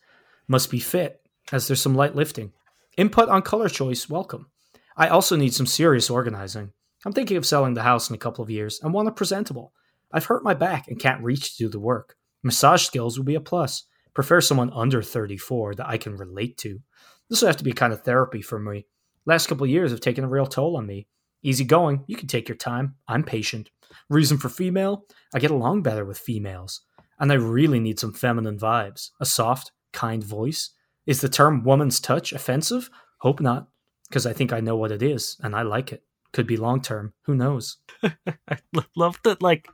Must 0.51 0.69
be 0.69 0.81
fit, 0.81 1.21
as 1.53 1.65
there's 1.65 1.79
some 1.79 1.95
light 1.95 2.13
lifting. 2.13 2.51
Input 2.97 3.29
on 3.29 3.41
color 3.41 3.69
choice, 3.69 4.09
welcome. 4.09 4.47
I 4.97 5.07
also 5.07 5.37
need 5.37 5.53
some 5.53 5.65
serious 5.65 6.09
organizing. 6.09 6.73
I'm 7.05 7.13
thinking 7.13 7.37
of 7.37 7.45
selling 7.45 7.73
the 7.73 7.83
house 7.83 8.09
in 8.09 8.15
a 8.15 8.19
couple 8.19 8.43
of 8.43 8.49
years 8.49 8.77
and 8.83 8.93
want 8.93 9.07
it 9.07 9.15
presentable. 9.15 9.71
I've 10.11 10.25
hurt 10.25 10.43
my 10.43 10.53
back 10.53 10.89
and 10.89 10.99
can't 10.99 11.23
reach 11.23 11.55
to 11.55 11.63
do 11.63 11.69
the 11.69 11.79
work. 11.79 12.17
Massage 12.43 12.83
skills 12.83 13.17
would 13.17 13.25
be 13.25 13.35
a 13.35 13.39
plus. 13.39 13.85
Prefer 14.13 14.41
someone 14.41 14.73
under 14.73 15.01
34 15.01 15.75
that 15.75 15.87
I 15.87 15.95
can 15.95 16.17
relate 16.17 16.57
to. 16.57 16.79
This 17.29 17.41
will 17.41 17.47
have 17.47 17.55
to 17.55 17.63
be 17.63 17.71
kind 17.71 17.93
of 17.93 18.03
therapy 18.03 18.41
for 18.41 18.59
me. 18.59 18.87
Last 19.25 19.47
couple 19.47 19.65
years 19.67 19.91
have 19.91 20.01
taken 20.01 20.25
a 20.25 20.29
real 20.29 20.47
toll 20.47 20.75
on 20.75 20.85
me. 20.85 21.07
Easy 21.41 21.63
going, 21.63 22.03
you 22.07 22.17
can 22.17 22.27
take 22.27 22.49
your 22.49 22.57
time. 22.57 22.95
I'm 23.07 23.23
patient. 23.23 23.69
Reason 24.09 24.37
for 24.37 24.49
female? 24.49 25.05
I 25.33 25.39
get 25.39 25.51
along 25.51 25.83
better 25.83 26.03
with 26.03 26.19
females. 26.19 26.81
And 27.21 27.31
I 27.31 27.35
really 27.35 27.79
need 27.79 27.99
some 27.99 28.11
feminine 28.11 28.59
vibes. 28.59 29.11
A 29.21 29.25
soft, 29.25 29.71
kind 29.93 30.23
voice. 30.23 30.71
Is 31.05 31.21
the 31.21 31.29
term 31.29 31.63
woman's 31.63 31.99
touch 31.99 32.33
offensive? 32.33 32.89
Hope 33.19 33.39
not, 33.39 33.67
because 34.09 34.25
I 34.25 34.33
think 34.33 34.53
I 34.53 34.59
know 34.59 34.75
what 34.75 34.91
it 34.91 35.01
is, 35.01 35.37
and 35.41 35.55
I 35.55 35.63
like 35.63 35.91
it. 35.91 36.03
Could 36.33 36.47
be 36.47 36.57
long 36.57 36.81
term. 36.81 37.13
Who 37.25 37.35
knows? 37.35 37.77
I 38.03 38.57
love 38.95 39.19
that, 39.23 39.41
like, 39.41 39.67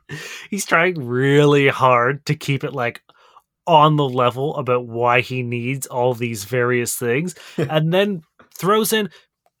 he's 0.50 0.66
trying 0.66 1.06
really 1.06 1.68
hard 1.68 2.26
to 2.26 2.34
keep 2.34 2.64
it, 2.64 2.72
like, 2.72 3.02
on 3.66 3.96
the 3.96 4.08
level 4.08 4.56
about 4.56 4.86
why 4.86 5.20
he 5.20 5.42
needs 5.42 5.86
all 5.86 6.14
these 6.14 6.44
various 6.44 6.96
things, 6.96 7.34
and 7.56 7.92
then 7.92 8.22
throws 8.58 8.92
in 8.92 9.10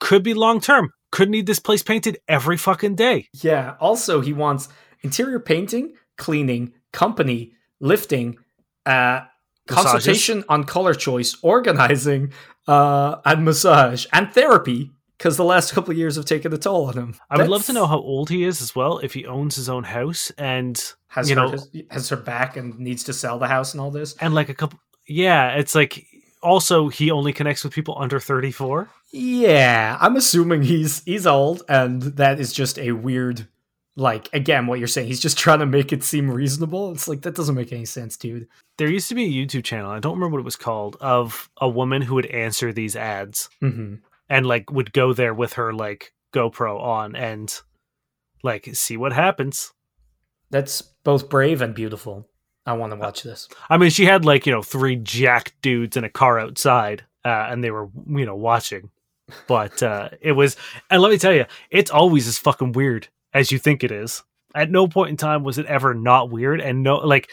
could 0.00 0.22
be 0.22 0.34
long 0.34 0.60
term, 0.60 0.92
could 1.10 1.30
need 1.30 1.46
this 1.46 1.60
place 1.60 1.82
painted 1.82 2.18
every 2.28 2.56
fucking 2.56 2.94
day. 2.94 3.28
Yeah. 3.34 3.74
Also, 3.80 4.20
he 4.20 4.32
wants 4.32 4.68
interior 5.02 5.40
painting, 5.40 5.94
cleaning, 6.16 6.72
company, 6.92 7.52
lifting, 7.80 8.38
uh, 8.86 9.22
Massages. 9.70 9.92
consultation 9.92 10.44
on 10.48 10.64
color 10.64 10.94
choice, 10.94 11.36
organizing, 11.42 12.32
uh, 12.66 13.16
and 13.24 13.44
massage 13.44 14.06
and 14.12 14.32
therapy. 14.32 14.90
Because 15.16 15.36
the 15.36 15.44
last 15.44 15.72
couple 15.72 15.90
of 15.90 15.98
years 15.98 16.14
have 16.14 16.26
taken 16.26 16.52
a 16.52 16.56
toll 16.58 16.86
on 16.86 16.94
him. 16.94 17.16
I 17.28 17.38
would 17.38 17.48
love 17.48 17.66
to 17.66 17.72
know 17.72 17.86
how 17.88 17.98
old 17.98 18.30
he 18.30 18.44
is 18.44 18.62
as 18.62 18.76
well, 18.76 18.98
if 18.98 19.14
he 19.14 19.26
owns 19.26 19.56
his 19.56 19.68
own 19.68 19.82
house 19.82 20.30
and 20.38 20.80
has 21.08 21.28
you 21.28 21.34
know- 21.34 21.50
has, 21.50 21.68
has 21.90 22.08
her 22.10 22.16
back 22.16 22.56
and 22.56 22.78
needs 22.78 23.02
to 23.04 23.12
sell 23.12 23.36
the 23.40 23.48
house 23.48 23.74
and 23.74 23.80
all 23.80 23.90
this. 23.90 24.14
and 24.20 24.32
like 24.32 24.48
a 24.48 24.54
couple. 24.54 24.78
Yeah, 25.08 25.54
it's 25.56 25.74
like 25.74 26.06
also 26.40 26.88
he 26.88 27.10
only 27.10 27.32
connects 27.32 27.64
with 27.64 27.72
people 27.72 27.96
under 27.98 28.20
thirty 28.20 28.52
four. 28.52 28.90
Yeah, 29.10 29.98
I'm 30.00 30.14
assuming 30.14 30.62
he's 30.62 31.02
he's 31.02 31.26
old, 31.26 31.64
and 31.68 32.02
that 32.02 32.38
is 32.38 32.52
just 32.52 32.78
a 32.78 32.92
weird. 32.92 33.48
Like 33.98 34.30
again, 34.32 34.66
what 34.66 34.78
you're 34.78 34.88
saying, 34.88 35.08
he's 35.08 35.20
just 35.20 35.36
trying 35.36 35.58
to 35.58 35.66
make 35.66 35.92
it 35.92 36.04
seem 36.04 36.30
reasonable. 36.30 36.92
It's 36.92 37.08
like 37.08 37.22
that 37.22 37.34
doesn't 37.34 37.54
make 37.54 37.72
any 37.72 37.84
sense, 37.84 38.16
dude. 38.16 38.48
There 38.78 38.88
used 38.88 39.08
to 39.08 39.14
be 39.14 39.24
a 39.24 39.46
YouTube 39.46 39.64
channel, 39.64 39.90
I 39.90 39.98
don't 39.98 40.14
remember 40.14 40.36
what 40.36 40.42
it 40.42 40.44
was 40.44 40.56
called, 40.56 40.96
of 41.00 41.50
a 41.60 41.68
woman 41.68 42.02
who 42.02 42.14
would 42.14 42.26
answer 42.26 42.72
these 42.72 42.96
ads. 42.96 43.50
hmm 43.60 43.96
and 44.28 44.46
like 44.46 44.70
would 44.70 44.92
go 44.92 45.12
there 45.12 45.34
with 45.34 45.54
her 45.54 45.72
like 45.72 46.12
GoPro 46.34 46.80
on 46.80 47.16
and 47.16 47.52
like 48.42 48.68
see 48.74 48.96
what 48.96 49.12
happens. 49.12 49.72
That's 50.50 50.82
both 50.82 51.28
brave 51.28 51.60
and 51.60 51.74
beautiful. 51.74 52.28
I 52.66 52.74
want 52.74 52.92
to 52.92 52.98
watch 52.98 53.22
this. 53.22 53.48
I 53.70 53.78
mean, 53.78 53.90
she 53.90 54.04
had 54.04 54.24
like 54.24 54.46
you 54.46 54.52
know 54.52 54.62
three 54.62 54.96
jack 54.96 55.54
dudes 55.62 55.96
in 55.96 56.04
a 56.04 56.10
car 56.10 56.38
outside, 56.38 57.04
uh, 57.24 57.48
and 57.50 57.64
they 57.64 57.70
were 57.70 57.88
you 58.06 58.26
know 58.26 58.36
watching. 58.36 58.90
But 59.46 59.82
uh, 59.82 60.10
it 60.22 60.32
was, 60.32 60.56
and 60.90 61.02
let 61.02 61.10
me 61.10 61.18
tell 61.18 61.34
you, 61.34 61.44
it's 61.70 61.90
always 61.90 62.26
as 62.26 62.38
fucking 62.38 62.72
weird 62.72 63.08
as 63.34 63.50
you 63.52 63.58
think 63.58 63.82
it 63.84 63.90
is. 63.92 64.22
At 64.54 64.70
no 64.70 64.88
point 64.88 65.10
in 65.10 65.16
time 65.16 65.44
was 65.44 65.58
it 65.58 65.66
ever 65.66 65.94
not 65.94 66.30
weird, 66.30 66.60
and 66.60 66.82
no 66.82 66.96
like. 66.98 67.28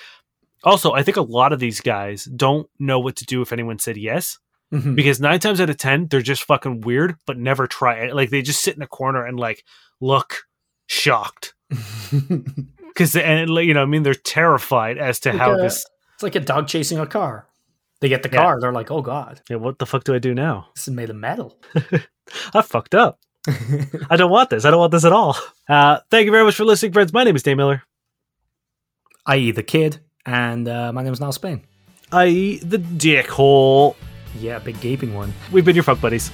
Also, 0.64 0.94
I 0.94 1.04
think 1.04 1.18
a 1.18 1.22
lot 1.22 1.54
of 1.54 1.60
these 1.60 1.80
guys 1.80 2.26
don't 2.26 2.68
know 2.80 3.00
what 3.00 3.16
to 3.18 3.26
do 3.26 3.42
if 3.44 3.54
anyone 3.54 3.78
said 3.80 3.98
yes. 3.98 4.40
Mhm. 4.74 4.96
because 4.96 5.20
nine 5.22 5.40
times 5.40 5.62
out 5.62 5.70
of 5.70 5.78
ten 5.78 6.08
they're 6.08 6.24
just 6.24 6.44
fucking 6.44 6.82
weird 6.82 7.16
but 7.28 7.38
never 7.38 7.68
try 7.68 7.98
it 8.04 8.16
like 8.16 8.32
they 8.32 8.42
just 8.42 8.64
sit 8.64 8.76
in 8.76 8.82
a 8.82 8.88
corner 8.88 9.24
and 9.24 9.40
like 9.40 9.64
look 10.02 10.46
shocked 10.88 11.54
because 12.88 13.16
and 13.16 13.50
you 13.52 13.76
know 13.76 13.84
i 13.84 13.86
mean 13.86 14.02
they're 14.04 14.16
terrified 14.16 14.98
as 14.98 15.20
to 15.20 15.30
Like 15.30 15.38
how 15.40 15.54
a- 15.54 15.62
this 15.62 15.86
it's 16.16 16.24
like 16.24 16.34
a 16.36 16.40
dog 16.40 16.68
chasing 16.68 16.98
a 16.98 17.06
car. 17.06 17.48
They 18.02 18.10
get 18.10 18.24
the 18.24 18.30
Yeah. 18.30 18.42
car, 18.42 18.60
they're 18.60 18.72
like, 18.74 18.90
"Oh 18.90 19.02
God, 19.02 19.42
yeah, 19.50 19.58
what 19.58 19.78
the 19.80 19.86
fuck 19.86 20.04
do 20.04 20.16
i 20.16 20.20
do 20.20 20.34
now 20.34 20.70
this 20.76 20.88
is 20.88 20.94
made 20.94 21.10
of 21.12 21.16
metal." 21.16 21.58
i 22.54 22.62
fucked 22.64 22.96
up 22.96 23.20
i 24.10 24.16
don't 24.16 24.32
want 24.32 24.50
this 24.50 24.66
i 24.66 24.72
don't 24.72 24.80
want 24.80 24.92
this 24.92 25.06
at 25.06 25.14
all 25.14 25.36
uh 25.70 26.00
thank 26.10 26.26
you 26.26 26.32
very 26.32 26.44
much 26.44 26.56
for 26.56 26.66
listening 26.66 26.92
friends 26.94 27.14
my 27.14 27.24
name 27.24 27.36
is 27.36 27.44
Dane 27.44 27.58
Miller 27.58 27.84
I.e., 29.28 29.50
the 29.52 29.64
kid, 29.64 30.02
and 30.28 30.68
uh, 30.68 30.94
my 30.94 31.02
name 31.02 31.12
is 31.12 31.20
Niall 31.20 31.32
Spain. 31.32 31.64
i.e 32.12 32.60
the 32.60 32.78
dickhole 32.78 33.96
Yeah, 34.40 34.60
big 34.60 34.80
gaping 34.82 35.14
one. 35.16 35.34
we've 35.52 35.66
been 35.66 35.76
your 35.76 35.84
fuck 35.84 36.00
buddies 36.00 36.30